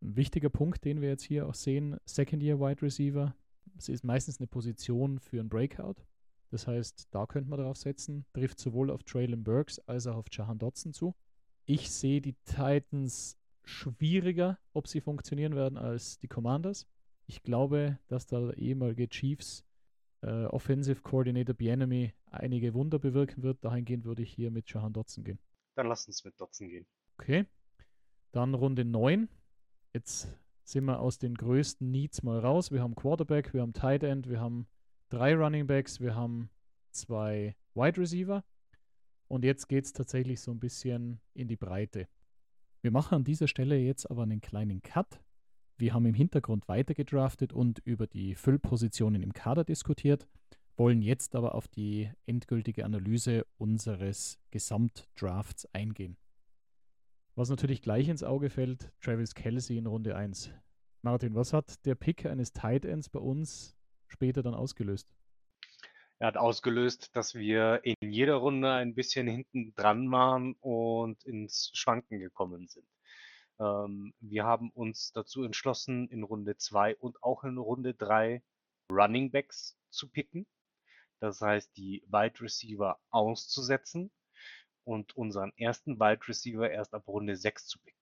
Ein 0.00 0.16
wichtiger 0.16 0.50
Punkt, 0.50 0.84
den 0.84 1.00
wir 1.00 1.08
jetzt 1.08 1.22
hier 1.22 1.46
auch 1.46 1.54
sehen, 1.54 1.98
Second 2.04 2.42
Year 2.42 2.58
Wide 2.58 2.82
Receiver. 2.82 3.34
Es 3.76 3.88
ist 3.88 4.04
meistens 4.04 4.38
eine 4.38 4.46
Position 4.46 5.18
für 5.18 5.40
ein 5.40 5.48
Breakout. 5.48 5.96
Das 6.50 6.66
heißt, 6.66 7.08
da 7.10 7.26
könnte 7.26 7.50
man 7.50 7.58
darauf 7.58 7.76
setzen. 7.76 8.24
Trifft 8.32 8.60
sowohl 8.60 8.90
auf 8.90 9.02
Traylon 9.02 9.42
Burks 9.42 9.78
als 9.80 10.06
auch 10.06 10.16
auf 10.16 10.26
Jahan 10.30 10.58
Dotson 10.58 10.92
zu. 10.92 11.14
Ich 11.66 11.90
sehe 11.90 12.20
die 12.20 12.36
Titans 12.44 13.38
schwieriger, 13.64 14.58
ob 14.72 14.86
sie 14.86 15.00
funktionieren 15.00 15.56
werden, 15.56 15.78
als 15.78 16.18
die 16.18 16.28
Commanders. 16.28 16.86
Ich 17.26 17.42
glaube, 17.42 17.98
dass 18.08 18.26
der 18.26 18.56
ehemalige 18.58 19.08
Chiefs 19.08 19.64
äh, 20.20 20.44
Offensive 20.44 21.00
Coordinator 21.02 21.54
Bienemy 21.54 22.12
einige 22.30 22.74
Wunder 22.74 22.98
bewirken 22.98 23.42
wird. 23.42 23.64
Dahingehend 23.64 24.04
würde 24.04 24.22
ich 24.22 24.32
hier 24.32 24.50
mit 24.50 24.70
Jahan 24.72 24.92
Dotson 24.92 25.24
gehen. 25.24 25.38
Dann 25.74 25.86
lass 25.86 26.06
uns 26.06 26.24
mit 26.24 26.38
Dotson 26.38 26.68
gehen. 26.68 26.86
Okay. 27.18 27.46
Dann 28.32 28.54
Runde 28.54 28.84
9. 28.84 29.28
Jetzt 29.92 30.28
sind 30.64 30.84
wir 30.84 31.00
aus 31.00 31.18
den 31.18 31.34
größten 31.34 31.90
Needs 31.90 32.22
mal 32.22 32.38
raus. 32.38 32.70
Wir 32.70 32.82
haben 32.82 32.94
Quarterback, 32.94 33.52
wir 33.54 33.62
haben 33.62 33.72
Tight 33.72 34.02
End, 34.02 34.28
wir 34.28 34.40
haben 34.40 34.66
drei 35.10 35.34
Running 35.34 35.66
Backs, 35.66 36.00
wir 36.00 36.14
haben 36.14 36.50
zwei 36.90 37.54
Wide 37.74 38.00
Receiver. 38.00 38.42
Und 39.28 39.44
jetzt 39.44 39.68
geht 39.68 39.84
es 39.84 39.92
tatsächlich 39.92 40.40
so 40.40 40.50
ein 40.50 40.60
bisschen 40.60 41.20
in 41.34 41.48
die 41.48 41.56
Breite. 41.56 42.08
Wir 42.82 42.90
machen 42.90 43.16
an 43.16 43.24
dieser 43.24 43.48
Stelle 43.48 43.78
jetzt 43.78 44.10
aber 44.10 44.24
einen 44.24 44.40
kleinen 44.40 44.82
Cut. 44.82 45.20
Wir 45.76 45.94
haben 45.94 46.06
im 46.06 46.14
Hintergrund 46.14 46.68
weiter 46.68 46.94
gedraftet 46.94 47.52
und 47.52 47.80
über 47.84 48.06
die 48.06 48.34
Füllpositionen 48.34 49.22
im 49.22 49.32
Kader 49.32 49.64
diskutiert, 49.64 50.28
wollen 50.76 51.02
jetzt 51.02 51.34
aber 51.34 51.54
auf 51.54 51.66
die 51.68 52.10
endgültige 52.26 52.84
Analyse 52.84 53.46
unseres 53.56 54.38
Gesamtdrafts 54.50 55.66
eingehen. 55.72 56.16
Was 57.36 57.50
natürlich 57.50 57.82
gleich 57.82 58.08
ins 58.08 58.22
Auge 58.22 58.48
fällt, 58.48 58.92
Travis 59.00 59.34
Kelsey 59.34 59.76
in 59.76 59.86
Runde 59.86 60.14
1. 60.14 60.52
Martin, 61.02 61.34
was 61.34 61.52
hat 61.52 61.84
der 61.84 61.96
Pick 61.96 62.26
eines 62.26 62.52
Tight 62.52 62.84
Ends 62.84 63.08
bei 63.08 63.18
uns 63.18 63.76
später 64.06 64.44
dann 64.44 64.54
ausgelöst? 64.54 65.12
Er 66.20 66.28
hat 66.28 66.36
ausgelöst, 66.36 67.10
dass 67.16 67.34
wir 67.34 67.80
in 67.82 67.96
jeder 68.12 68.36
Runde 68.36 68.70
ein 68.70 68.94
bisschen 68.94 69.26
hinten 69.26 69.74
dran 69.74 70.08
waren 70.12 70.54
und 70.60 71.24
ins 71.24 71.72
Schwanken 71.74 72.20
gekommen 72.20 72.68
sind. 72.68 72.86
Ähm, 73.58 74.14
wir 74.20 74.44
haben 74.44 74.70
uns 74.70 75.10
dazu 75.10 75.42
entschlossen, 75.42 76.06
in 76.10 76.22
Runde 76.22 76.56
2 76.56 76.96
und 76.98 77.20
auch 77.20 77.42
in 77.42 77.58
Runde 77.58 77.94
3 77.94 78.44
Running 78.92 79.32
Backs 79.32 79.76
zu 79.90 80.08
picken. 80.08 80.46
Das 81.18 81.40
heißt, 81.40 81.76
die 81.76 82.04
Wide 82.06 82.40
Receiver 82.40 82.96
auszusetzen 83.10 84.12
und 84.84 85.16
unseren 85.16 85.52
ersten 85.56 85.98
Wide 85.98 86.28
Receiver 86.28 86.70
erst 86.70 86.94
ab 86.94 87.08
Runde 87.08 87.36
6 87.36 87.66
zu 87.66 87.78
picken. 87.78 87.98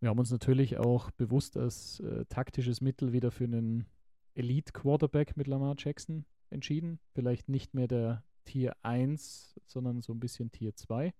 Wir 0.00 0.08
haben 0.08 0.18
uns 0.18 0.30
natürlich 0.30 0.78
auch 0.78 1.10
bewusst 1.10 1.56
als 1.56 2.00
äh, 2.00 2.24
taktisches 2.26 2.80
Mittel 2.80 3.12
wieder 3.12 3.30
für 3.30 3.44
einen 3.44 3.86
Elite 4.34 4.72
Quarterback 4.72 5.36
mit 5.36 5.46
Lamar 5.46 5.74
Jackson 5.76 6.24
entschieden. 6.48 6.98
Vielleicht 7.12 7.48
nicht 7.48 7.74
mehr 7.74 7.88
der 7.88 8.24
Tier 8.44 8.74
1, 8.82 9.60
sondern 9.66 10.00
so 10.00 10.12
ein 10.14 10.20
bisschen 10.20 10.50
Tier 10.50 10.74
2. 10.74 11.12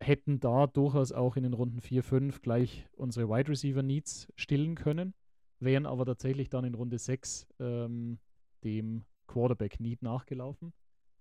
Hätten 0.00 0.40
da 0.40 0.66
durchaus 0.66 1.12
auch 1.12 1.36
in 1.36 1.44
den 1.44 1.54
Runden 1.54 1.80
4, 1.80 2.02
5 2.02 2.42
gleich 2.42 2.88
unsere 2.96 3.28
Wide 3.28 3.48
Receiver 3.48 3.82
Needs 3.82 4.32
stillen 4.34 4.74
können, 4.74 5.14
wären 5.60 5.86
aber 5.86 6.04
tatsächlich 6.04 6.50
dann 6.50 6.64
in 6.64 6.74
Runde 6.74 6.98
6 6.98 7.46
ähm, 7.60 8.18
dem 8.64 9.04
Quarterback 9.28 9.78
Need 9.78 10.02
nachgelaufen. 10.02 10.72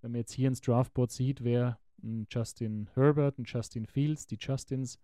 Wenn 0.01 0.11
man 0.11 0.19
jetzt 0.19 0.33
hier 0.33 0.47
ins 0.47 0.61
Draftboard 0.61 1.11
sieht, 1.11 1.43
wäre 1.43 1.77
ein 2.01 2.27
Justin 2.29 2.89
Herbert, 2.93 3.37
ein 3.37 3.45
Justin 3.45 3.85
Fields, 3.85 4.27
die 4.27 4.37
Justins 4.39 4.99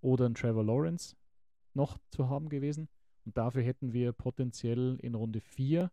oder 0.00 0.26
ein 0.26 0.34
Trevor 0.34 0.64
Lawrence 0.64 1.16
noch 1.72 1.98
zu 2.10 2.28
haben 2.28 2.48
gewesen. 2.48 2.88
Und 3.24 3.36
dafür 3.36 3.62
hätten 3.62 3.92
wir 3.92 4.12
potenziell 4.12 4.98
in 5.00 5.14
Runde 5.14 5.40
4 5.40 5.90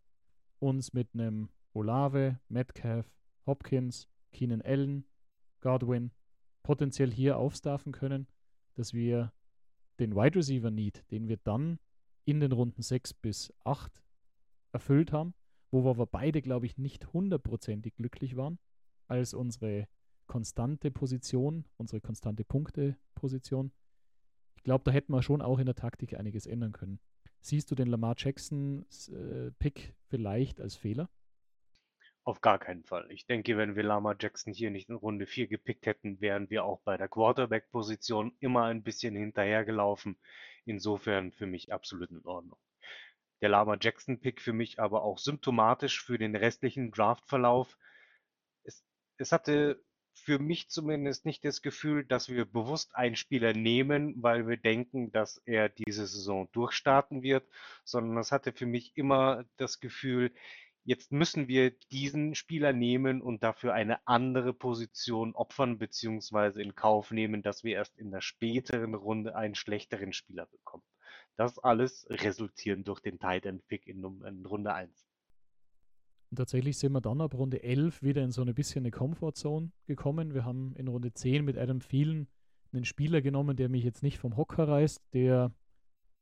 uns 0.58 0.92
mit 0.92 1.08
einem 1.14 1.48
Olave, 1.72 2.38
Metcalf, 2.48 3.10
Hopkins, 3.46 4.08
Keenan 4.32 4.62
Allen, 4.62 5.04
Godwin 5.60 6.10
potenziell 6.62 7.10
hier 7.10 7.38
aufstaffen 7.38 7.92
können, 7.92 8.26
dass 8.74 8.92
wir 8.92 9.32
den 9.98 10.14
Wide 10.14 10.36
Receiver 10.36 10.70
Need, 10.70 11.04
den 11.10 11.28
wir 11.28 11.38
dann 11.38 11.78
in 12.24 12.40
den 12.40 12.52
Runden 12.52 12.82
6 12.82 13.14
bis 13.14 13.52
8 13.64 14.02
erfüllt 14.72 15.12
haben, 15.12 15.34
wo 15.70 15.84
wir 15.84 15.90
aber 15.90 16.06
beide, 16.06 16.42
glaube 16.42 16.66
ich, 16.66 16.78
nicht 16.78 17.12
hundertprozentig 17.12 17.94
glücklich 17.96 18.36
waren, 18.36 18.58
als 19.08 19.34
unsere 19.34 19.88
konstante 20.32 20.90
Position, 20.90 21.66
unsere 21.76 22.00
konstante 22.00 22.42
Punkte-Position. 22.42 23.70
Ich 24.56 24.62
glaube, 24.62 24.82
da 24.82 24.90
hätten 24.90 25.12
wir 25.12 25.22
schon 25.22 25.42
auch 25.42 25.58
in 25.58 25.66
der 25.66 25.74
Taktik 25.74 26.14
einiges 26.14 26.46
ändern 26.46 26.72
können. 26.72 27.00
Siehst 27.42 27.70
du 27.70 27.74
den 27.74 27.88
Lamar 27.88 28.14
Jackson-Pick 28.16 29.88
äh, 29.90 29.92
vielleicht 30.08 30.58
als 30.58 30.74
Fehler? 30.74 31.10
Auf 32.24 32.40
gar 32.40 32.58
keinen 32.58 32.82
Fall. 32.82 33.10
Ich 33.10 33.26
denke, 33.26 33.58
wenn 33.58 33.76
wir 33.76 33.82
Lamar 33.82 34.16
Jackson 34.18 34.54
hier 34.54 34.70
nicht 34.70 34.88
in 34.88 34.94
Runde 34.94 35.26
4 35.26 35.48
gepickt 35.48 35.84
hätten, 35.84 36.22
wären 36.22 36.48
wir 36.48 36.64
auch 36.64 36.80
bei 36.80 36.96
der 36.96 37.08
Quarterback-Position 37.08 38.34
immer 38.40 38.64
ein 38.64 38.82
bisschen 38.82 39.14
hinterhergelaufen. 39.14 40.16
Insofern 40.64 41.32
für 41.32 41.46
mich 41.46 41.74
absolut 41.74 42.10
in 42.10 42.24
Ordnung. 42.24 42.58
Der 43.42 43.50
Lama 43.50 43.76
Jackson-Pick 43.78 44.40
für 44.40 44.54
mich 44.54 44.80
aber 44.80 45.02
auch 45.02 45.18
symptomatisch 45.18 46.02
für 46.02 46.16
den 46.16 46.34
restlichen 46.34 46.90
Draftverlauf. 46.90 47.76
es 49.18 49.30
hatte 49.30 49.84
für 50.14 50.38
mich 50.38 50.68
zumindest 50.68 51.24
nicht 51.24 51.44
das 51.44 51.62
Gefühl, 51.62 52.04
dass 52.04 52.28
wir 52.28 52.44
bewusst 52.44 52.94
einen 52.94 53.16
Spieler 53.16 53.52
nehmen, 53.52 54.14
weil 54.22 54.46
wir 54.46 54.56
denken, 54.56 55.10
dass 55.12 55.38
er 55.44 55.68
diese 55.68 56.06
Saison 56.06 56.48
durchstarten 56.52 57.22
wird, 57.22 57.46
sondern 57.84 58.18
es 58.18 58.32
hatte 58.32 58.52
für 58.52 58.66
mich 58.66 58.96
immer 58.96 59.44
das 59.56 59.80
Gefühl, 59.80 60.32
jetzt 60.84 61.12
müssen 61.12 61.48
wir 61.48 61.70
diesen 61.90 62.34
Spieler 62.34 62.72
nehmen 62.72 63.22
und 63.22 63.42
dafür 63.42 63.74
eine 63.74 64.06
andere 64.06 64.52
Position 64.52 65.34
opfern 65.34 65.78
beziehungsweise 65.78 66.62
in 66.62 66.74
Kauf 66.74 67.10
nehmen, 67.10 67.42
dass 67.42 67.64
wir 67.64 67.74
erst 67.74 67.96
in 67.98 68.10
der 68.10 68.20
späteren 68.20 68.94
Runde 68.94 69.36
einen 69.36 69.54
schlechteren 69.54 70.12
Spieler 70.12 70.46
bekommen. 70.46 70.84
Das 71.36 71.58
alles 71.58 72.06
resultieren 72.10 72.84
durch 72.84 73.00
den 73.00 73.18
Tight 73.18 73.46
End 73.46 73.66
Pick 73.66 73.86
in, 73.86 74.04
in 74.24 74.44
Runde 74.44 74.74
1. 74.74 75.11
Und 76.32 76.36
tatsächlich 76.36 76.78
sind 76.78 76.92
wir 76.92 77.02
dann 77.02 77.20
ab 77.20 77.34
Runde 77.34 77.62
11 77.62 78.02
wieder 78.02 78.24
in 78.24 78.30
so 78.30 78.40
ein 78.40 78.54
bisschen 78.54 78.84
eine 78.84 78.90
Comfortzone 78.90 79.70
gekommen. 79.84 80.32
Wir 80.32 80.46
haben 80.46 80.74
in 80.76 80.88
Runde 80.88 81.12
10 81.12 81.44
mit 81.44 81.58
Adam 81.58 81.80
Thielen 81.80 82.26
einen 82.72 82.86
Spieler 82.86 83.20
genommen, 83.20 83.54
der 83.54 83.68
mich 83.68 83.84
jetzt 83.84 84.02
nicht 84.02 84.16
vom 84.16 84.38
Hocker 84.38 84.66
reißt, 84.66 85.02
der 85.12 85.52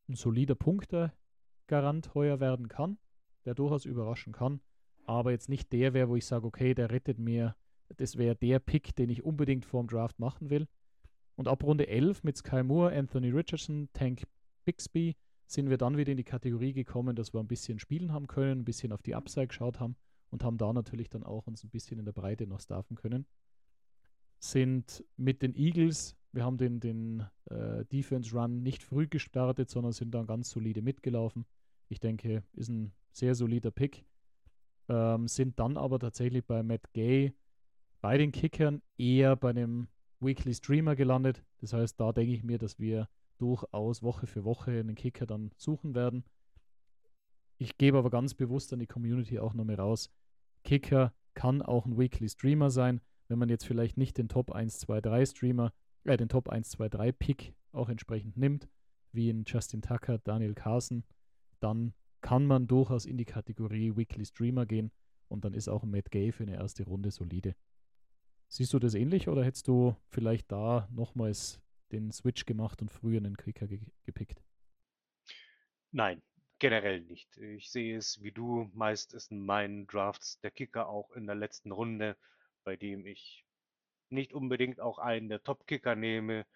ein 0.08 0.16
solider 0.16 0.56
Punktegarant 0.56 2.12
heuer 2.12 2.40
werden 2.40 2.66
kann, 2.66 2.98
der 3.44 3.54
durchaus 3.54 3.84
überraschen 3.84 4.32
kann, 4.32 4.61
aber 5.06 5.30
jetzt 5.30 5.48
nicht 5.48 5.72
der 5.72 5.94
wäre, 5.94 6.08
wo 6.08 6.16
ich 6.16 6.26
sage, 6.26 6.44
okay, 6.44 6.74
der 6.74 6.90
rettet 6.90 7.20
mir, 7.20 7.54
das 7.96 8.18
wäre 8.18 8.34
der 8.34 8.58
Pick, 8.58 8.96
den 8.96 9.11
ich 9.11 9.22
unbedingt 9.22 9.64
vorm 9.64 9.86
Draft 9.86 10.18
machen 10.18 10.50
will. 10.50 10.66
Und 11.36 11.46
ab 11.46 11.62
Runde 11.62 11.86
11 11.86 12.24
mit 12.24 12.36
Sky 12.36 12.64
Moore, 12.64 12.92
Anthony 12.96 13.30
Richardson, 13.30 13.88
Tank 13.92 14.24
Bixby 14.64 15.14
sind 15.51 15.68
wir 15.68 15.78
dann 15.78 15.96
wieder 15.96 16.12
in 16.12 16.16
die 16.16 16.24
Kategorie 16.24 16.72
gekommen, 16.72 17.16
dass 17.16 17.34
wir 17.34 17.40
ein 17.40 17.48
bisschen 17.48 17.80
spielen 17.80 18.12
haben 18.12 18.28
können, 18.28 18.61
ein 18.61 18.64
bisschen 18.64 18.92
auf 18.92 19.03
die 19.03 19.16
Upside 19.16 19.48
geschaut 19.48 19.80
haben 19.80 19.96
und 20.30 20.44
haben 20.44 20.59
da 20.59 20.72
natürlich 20.72 21.09
dann 21.09 21.24
auch 21.24 21.46
uns 21.48 21.64
ein 21.64 21.70
bisschen 21.70 21.98
in 21.98 22.05
der 22.05 22.12
Breite 22.12 22.46
noch 22.46 22.61
staffen 22.61 22.96
können. 22.96 23.26
Sind 24.38 25.05
mit 25.16 25.42
den 25.42 25.57
Eagles, 25.57 26.16
wir 26.32 26.44
haben 26.44 26.57
den, 26.57 26.78
den 26.78 27.24
äh, 27.46 27.84
Defense 27.86 28.32
Run 28.32 28.62
nicht 28.62 28.84
früh 28.84 29.09
gestartet, 29.09 29.70
sondern 29.70 29.92
sind 29.92 30.12
dann 30.12 30.26
ganz 30.26 30.51
solide 30.51 30.82
mitgelaufen. 30.82 31.44
Ich 31.88 31.98
denke, 31.98 32.44
ist 32.53 32.68
ein 32.68 32.92
sehr 33.11 33.34
solider 33.34 33.72
Pick. 33.72 34.05
Ähm, 34.88 35.26
sind 35.26 35.59
dann 35.59 35.76
aber 35.76 35.98
tatsächlich 35.98 36.44
bei 36.44 36.62
Matt 36.62 36.92
Gay 36.92 37.34
bei 38.01 38.16
den 38.16 38.30
Kickern 38.30 38.82
eher 38.96 39.34
bei 39.34 39.51
einem 39.51 39.88
Weekly 40.20 40.55
Streamer 40.55 40.94
gelandet. 40.94 41.42
Das 41.61 41.72
heißt, 41.72 41.98
da 41.98 42.12
denke 42.12 42.34
ich 42.34 42.44
mir, 42.44 42.59
dass 42.59 42.78
wir 42.78 43.09
durchaus 43.41 44.03
Woche 44.03 44.26
für 44.26 44.45
Woche 44.45 44.72
einen 44.72 44.95
Kicker 44.95 45.26
dann 45.26 45.51
suchen 45.57 45.95
werden. 45.95 46.24
Ich 47.59 47.76
gebe 47.76 47.99
aber 47.99 48.11
ganz 48.11 48.34
bewusst 48.34 48.72
an 48.72 48.78
die 48.78 48.86
Community 48.86 49.38
auch 49.38 49.55
nochmal 49.55 49.76
raus. 49.76 50.11
Kicker 50.64 51.12
kann 51.34 51.62
auch 51.62 51.86
ein 51.86 51.99
Weekly 51.99 52.28
Streamer 52.28 52.70
sein, 52.70 53.01
wenn 53.28 53.38
man 53.38 53.49
jetzt 53.49 53.64
vielleicht 53.64 53.97
nicht 53.97 54.18
den 54.18 54.28
Top 54.28 54.51
1, 54.51 54.80
2, 54.80 55.01
3 55.01 55.26
Streamer, 55.26 55.72
äh, 56.05 56.16
den 56.16 56.28
Top 56.28 56.49
1, 56.49 56.70
2, 56.70 56.88
3 56.88 57.12
Pick 57.12 57.55
auch 57.72 57.88
entsprechend 57.88 58.36
nimmt, 58.36 58.68
wie 59.12 59.30
in 59.30 59.45
Justin 59.47 59.82
Tucker, 59.82 60.18
Daniel 60.18 60.55
Carson, 60.55 61.05
dann 61.61 61.93
kann 62.20 62.47
man 62.47 62.66
durchaus 62.66 63.07
in 63.07 63.16
die 63.16 63.24
Kategorie 63.24 63.97
Weekly 63.97 64.24
Streamer 64.24 64.66
gehen 64.66 64.91
und 65.28 65.45
dann 65.45 65.55
ist 65.55 65.68
auch 65.68 65.82
ein 65.82 65.91
Matt 65.91 66.11
Gay 66.11 66.32
für 66.32 66.43
eine 66.43 66.55
erste 66.55 66.84
Runde 66.84 67.11
solide. 67.11 67.55
Siehst 68.49 68.72
du 68.72 68.78
das 68.78 68.95
ähnlich 68.95 69.28
oder 69.28 69.45
hättest 69.45 69.68
du 69.68 69.95
vielleicht 70.09 70.51
da 70.51 70.88
nochmals 70.91 71.61
den 71.93 72.12
Switch 72.12 72.47
gemacht 72.47 72.80
und 72.82 72.91
früher 72.91 73.18
einen 73.18 73.36
Kicker 73.36 73.66
ge 73.66 73.80
gepickt? 74.05 74.43
Nein, 75.93 76.22
generell 76.59 77.01
nicht. 77.01 77.36
Ich 77.38 77.70
sehe 77.70 77.97
es 77.97 78.22
wie 78.22 78.32
du. 78.32 78.70
Meist 78.74 79.14
ist 79.14 79.30
in 79.32 79.45
meinen 79.45 79.86
Drafts 79.86 80.38
der 80.41 80.51
Kicker 80.51 80.88
auch 80.88 81.11
in 81.12 81.26
der 81.26 81.34
letzten 81.34 81.72
Runde, 81.72 82.16
bei 82.64 82.76
dem 82.76 83.07
ich 83.07 83.45
nicht 84.11 84.32
unbedingt 84.32 84.80
auch 84.80 84.99
einen 84.99 85.28
der 85.28 85.43
Top-Kicker 85.43 85.97
nehme. 85.97 86.47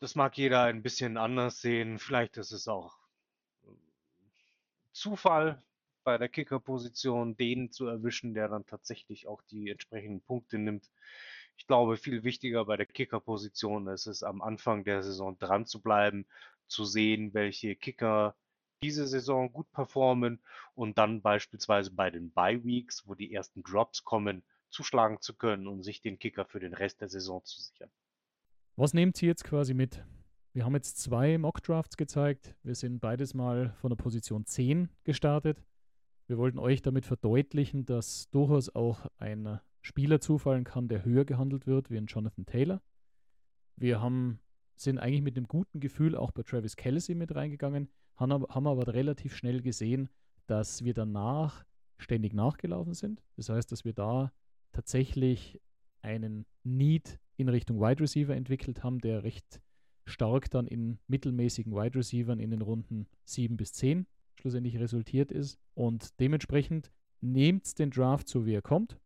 Das 0.00 0.14
mag 0.14 0.36
jeder 0.38 0.64
ein 0.64 0.82
bisschen 0.82 1.16
anders 1.16 1.60
sehen. 1.60 1.98
Vielleicht 1.98 2.36
ist 2.38 2.52
es 2.52 2.68
auch 2.68 2.96
äh, 3.64 3.68
Zufall 4.92 5.62
bei 6.04 6.16
der 6.16 6.28
Kickerposition, 6.28 7.36
den 7.36 7.70
zu 7.70 7.86
erwischen, 7.86 8.32
der 8.34 8.48
dann 8.48 8.66
tatsächlich 8.66 9.26
auch 9.26 9.42
die 9.42 9.68
entsprechenden 9.68 10.22
Punkte 10.22 10.58
nimmt. 10.58 10.90
Ich 11.60 11.66
glaube, 11.66 11.98
viel 11.98 12.24
wichtiger 12.24 12.64
bei 12.64 12.78
der 12.78 12.86
Kickerposition 12.86 13.86
ist 13.88 14.06
es, 14.06 14.22
am 14.22 14.40
Anfang 14.40 14.82
der 14.82 15.02
Saison 15.02 15.38
dran 15.38 15.66
zu 15.66 15.82
bleiben, 15.82 16.24
zu 16.68 16.86
sehen, 16.86 17.34
welche 17.34 17.76
Kicker 17.76 18.34
diese 18.82 19.06
Saison 19.06 19.52
gut 19.52 19.70
performen 19.70 20.40
und 20.74 20.96
dann 20.96 21.20
beispielsweise 21.20 21.90
bei 21.90 22.10
den 22.10 22.32
Bye 22.32 22.64
Weeks, 22.64 23.06
wo 23.06 23.14
die 23.14 23.34
ersten 23.34 23.62
Drops 23.62 24.04
kommen, 24.04 24.42
zuschlagen 24.70 25.20
zu 25.20 25.36
können 25.36 25.66
und 25.66 25.82
sich 25.82 26.00
den 26.00 26.18
Kicker 26.18 26.46
für 26.46 26.60
den 26.60 26.72
Rest 26.72 27.02
der 27.02 27.10
Saison 27.10 27.44
zu 27.44 27.60
sichern. 27.60 27.90
Was 28.76 28.94
nehmt 28.94 29.22
ihr 29.22 29.28
jetzt 29.28 29.44
quasi 29.44 29.74
mit? 29.74 30.02
Wir 30.54 30.64
haben 30.64 30.74
jetzt 30.74 30.96
zwei 30.96 31.36
Mock 31.36 31.62
Drafts 31.62 31.98
gezeigt. 31.98 32.54
Wir 32.62 32.74
sind 32.74 33.00
beides 33.00 33.34
mal 33.34 33.74
von 33.74 33.90
der 33.90 33.96
Position 33.96 34.46
10 34.46 34.88
gestartet. 35.04 35.62
Wir 36.26 36.38
wollten 36.38 36.58
euch 36.58 36.80
damit 36.80 37.04
verdeutlichen, 37.04 37.84
dass 37.84 38.30
durchaus 38.30 38.74
auch 38.74 39.04
ein 39.18 39.60
Spieler 39.82 40.20
zufallen 40.20 40.64
kann, 40.64 40.88
der 40.88 41.04
höher 41.04 41.24
gehandelt 41.24 41.66
wird, 41.66 41.90
wie 41.90 41.96
ein 41.96 42.06
Jonathan 42.06 42.46
Taylor. 42.46 42.82
Wir 43.76 44.00
haben, 44.00 44.40
sind 44.76 44.98
eigentlich 44.98 45.22
mit 45.22 45.36
einem 45.36 45.48
guten 45.48 45.80
Gefühl 45.80 46.16
auch 46.16 46.32
bei 46.32 46.42
Travis 46.42 46.76
Kelsey 46.76 47.14
mit 47.14 47.34
reingegangen, 47.34 47.88
haben 48.16 48.32
aber, 48.32 48.54
haben 48.54 48.66
aber 48.66 48.92
relativ 48.92 49.34
schnell 49.34 49.62
gesehen, 49.62 50.10
dass 50.46 50.84
wir 50.84 50.94
danach 50.94 51.64
ständig 51.98 52.34
nachgelaufen 52.34 52.94
sind. 52.94 53.22
Das 53.36 53.48
heißt, 53.48 53.72
dass 53.72 53.84
wir 53.84 53.92
da 53.92 54.32
tatsächlich 54.72 55.60
einen 56.02 56.46
Need 56.62 57.18
in 57.36 57.48
Richtung 57.48 57.80
Wide 57.80 58.00
Receiver 58.00 58.34
entwickelt 58.34 58.82
haben, 58.82 59.00
der 59.00 59.22
recht 59.22 59.60
stark 60.04 60.50
dann 60.50 60.66
in 60.66 60.98
mittelmäßigen 61.06 61.72
Wide 61.72 61.98
Receivern 61.98 62.40
in 62.40 62.50
den 62.50 62.62
Runden 62.62 63.06
7 63.24 63.56
bis 63.56 63.72
10 63.74 64.06
schlussendlich 64.34 64.78
resultiert 64.78 65.30
ist. 65.30 65.58
Und 65.74 66.18
dementsprechend 66.20 66.90
nehmt 67.20 67.78
den 67.78 67.90
Draft 67.90 68.28
so, 68.28 68.46
wie 68.46 68.54
er 68.54 68.62
kommt 68.62 68.98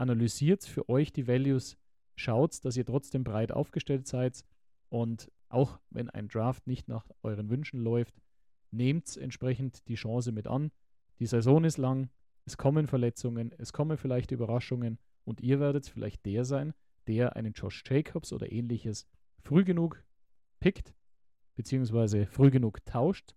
analysiert 0.00 0.64
für 0.64 0.88
euch 0.88 1.12
die 1.12 1.28
Values, 1.28 1.76
schaut, 2.16 2.64
dass 2.64 2.76
ihr 2.76 2.86
trotzdem 2.86 3.22
breit 3.22 3.52
aufgestellt 3.52 4.06
seid 4.06 4.44
und 4.88 5.30
auch 5.48 5.78
wenn 5.90 6.10
ein 6.10 6.28
Draft 6.28 6.66
nicht 6.66 6.88
nach 6.88 7.06
euren 7.22 7.50
Wünschen 7.50 7.80
läuft, 7.80 8.14
nehmt 8.70 9.16
entsprechend 9.16 9.86
die 9.88 9.96
Chance 9.96 10.32
mit 10.32 10.46
an. 10.46 10.70
Die 11.18 11.26
Saison 11.26 11.64
ist 11.64 11.76
lang, 11.76 12.08
es 12.46 12.56
kommen 12.56 12.86
Verletzungen, 12.86 13.52
es 13.58 13.72
kommen 13.72 13.98
vielleicht 13.98 14.30
Überraschungen 14.30 14.98
und 15.24 15.40
ihr 15.40 15.60
werdet 15.60 15.86
vielleicht 15.86 16.24
der 16.24 16.44
sein, 16.44 16.72
der 17.06 17.36
einen 17.36 17.52
Josh 17.52 17.82
Jacobs 17.86 18.32
oder 18.32 18.50
ähnliches 18.50 19.06
früh 19.40 19.64
genug 19.64 20.02
pickt, 20.60 20.94
beziehungsweise 21.56 22.26
früh 22.26 22.50
genug 22.50 22.84
tauscht 22.84 23.34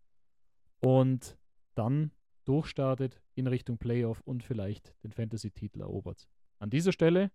und 0.80 1.38
dann 1.76 2.12
durchstartet 2.46 3.22
in 3.36 3.48
Richtung 3.48 3.78
Playoff 3.78 4.22
und 4.22 4.44
vielleicht 4.44 4.94
den 5.04 5.12
Fantasy-Titel 5.12 5.82
erobert. 5.82 6.28
An 6.64 6.70
dieser 6.70 6.94
Stelle, 6.94 7.30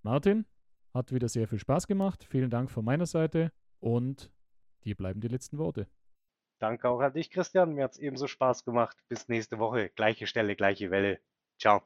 Martin, 0.00 0.46
hat 0.94 1.12
wieder 1.12 1.28
sehr 1.28 1.46
viel 1.46 1.58
Spaß 1.58 1.86
gemacht. 1.86 2.24
Vielen 2.24 2.48
Dank 2.48 2.70
von 2.70 2.82
meiner 2.82 3.04
Seite 3.04 3.52
und 3.78 4.32
dir 4.84 4.94
bleiben 4.94 5.20
die 5.20 5.28
letzten 5.28 5.58
Worte. 5.58 5.86
Danke 6.60 6.88
auch 6.88 7.00
an 7.00 7.12
dich, 7.12 7.30
Christian. 7.30 7.74
Mir 7.74 7.84
hat 7.84 7.92
es 7.92 7.98
ebenso 7.98 8.26
Spaß 8.26 8.64
gemacht. 8.64 8.96
Bis 9.10 9.28
nächste 9.28 9.58
Woche. 9.58 9.90
Gleiche 9.90 10.26
Stelle, 10.26 10.56
gleiche 10.56 10.90
Welle. 10.90 11.20
Ciao. 11.58 11.82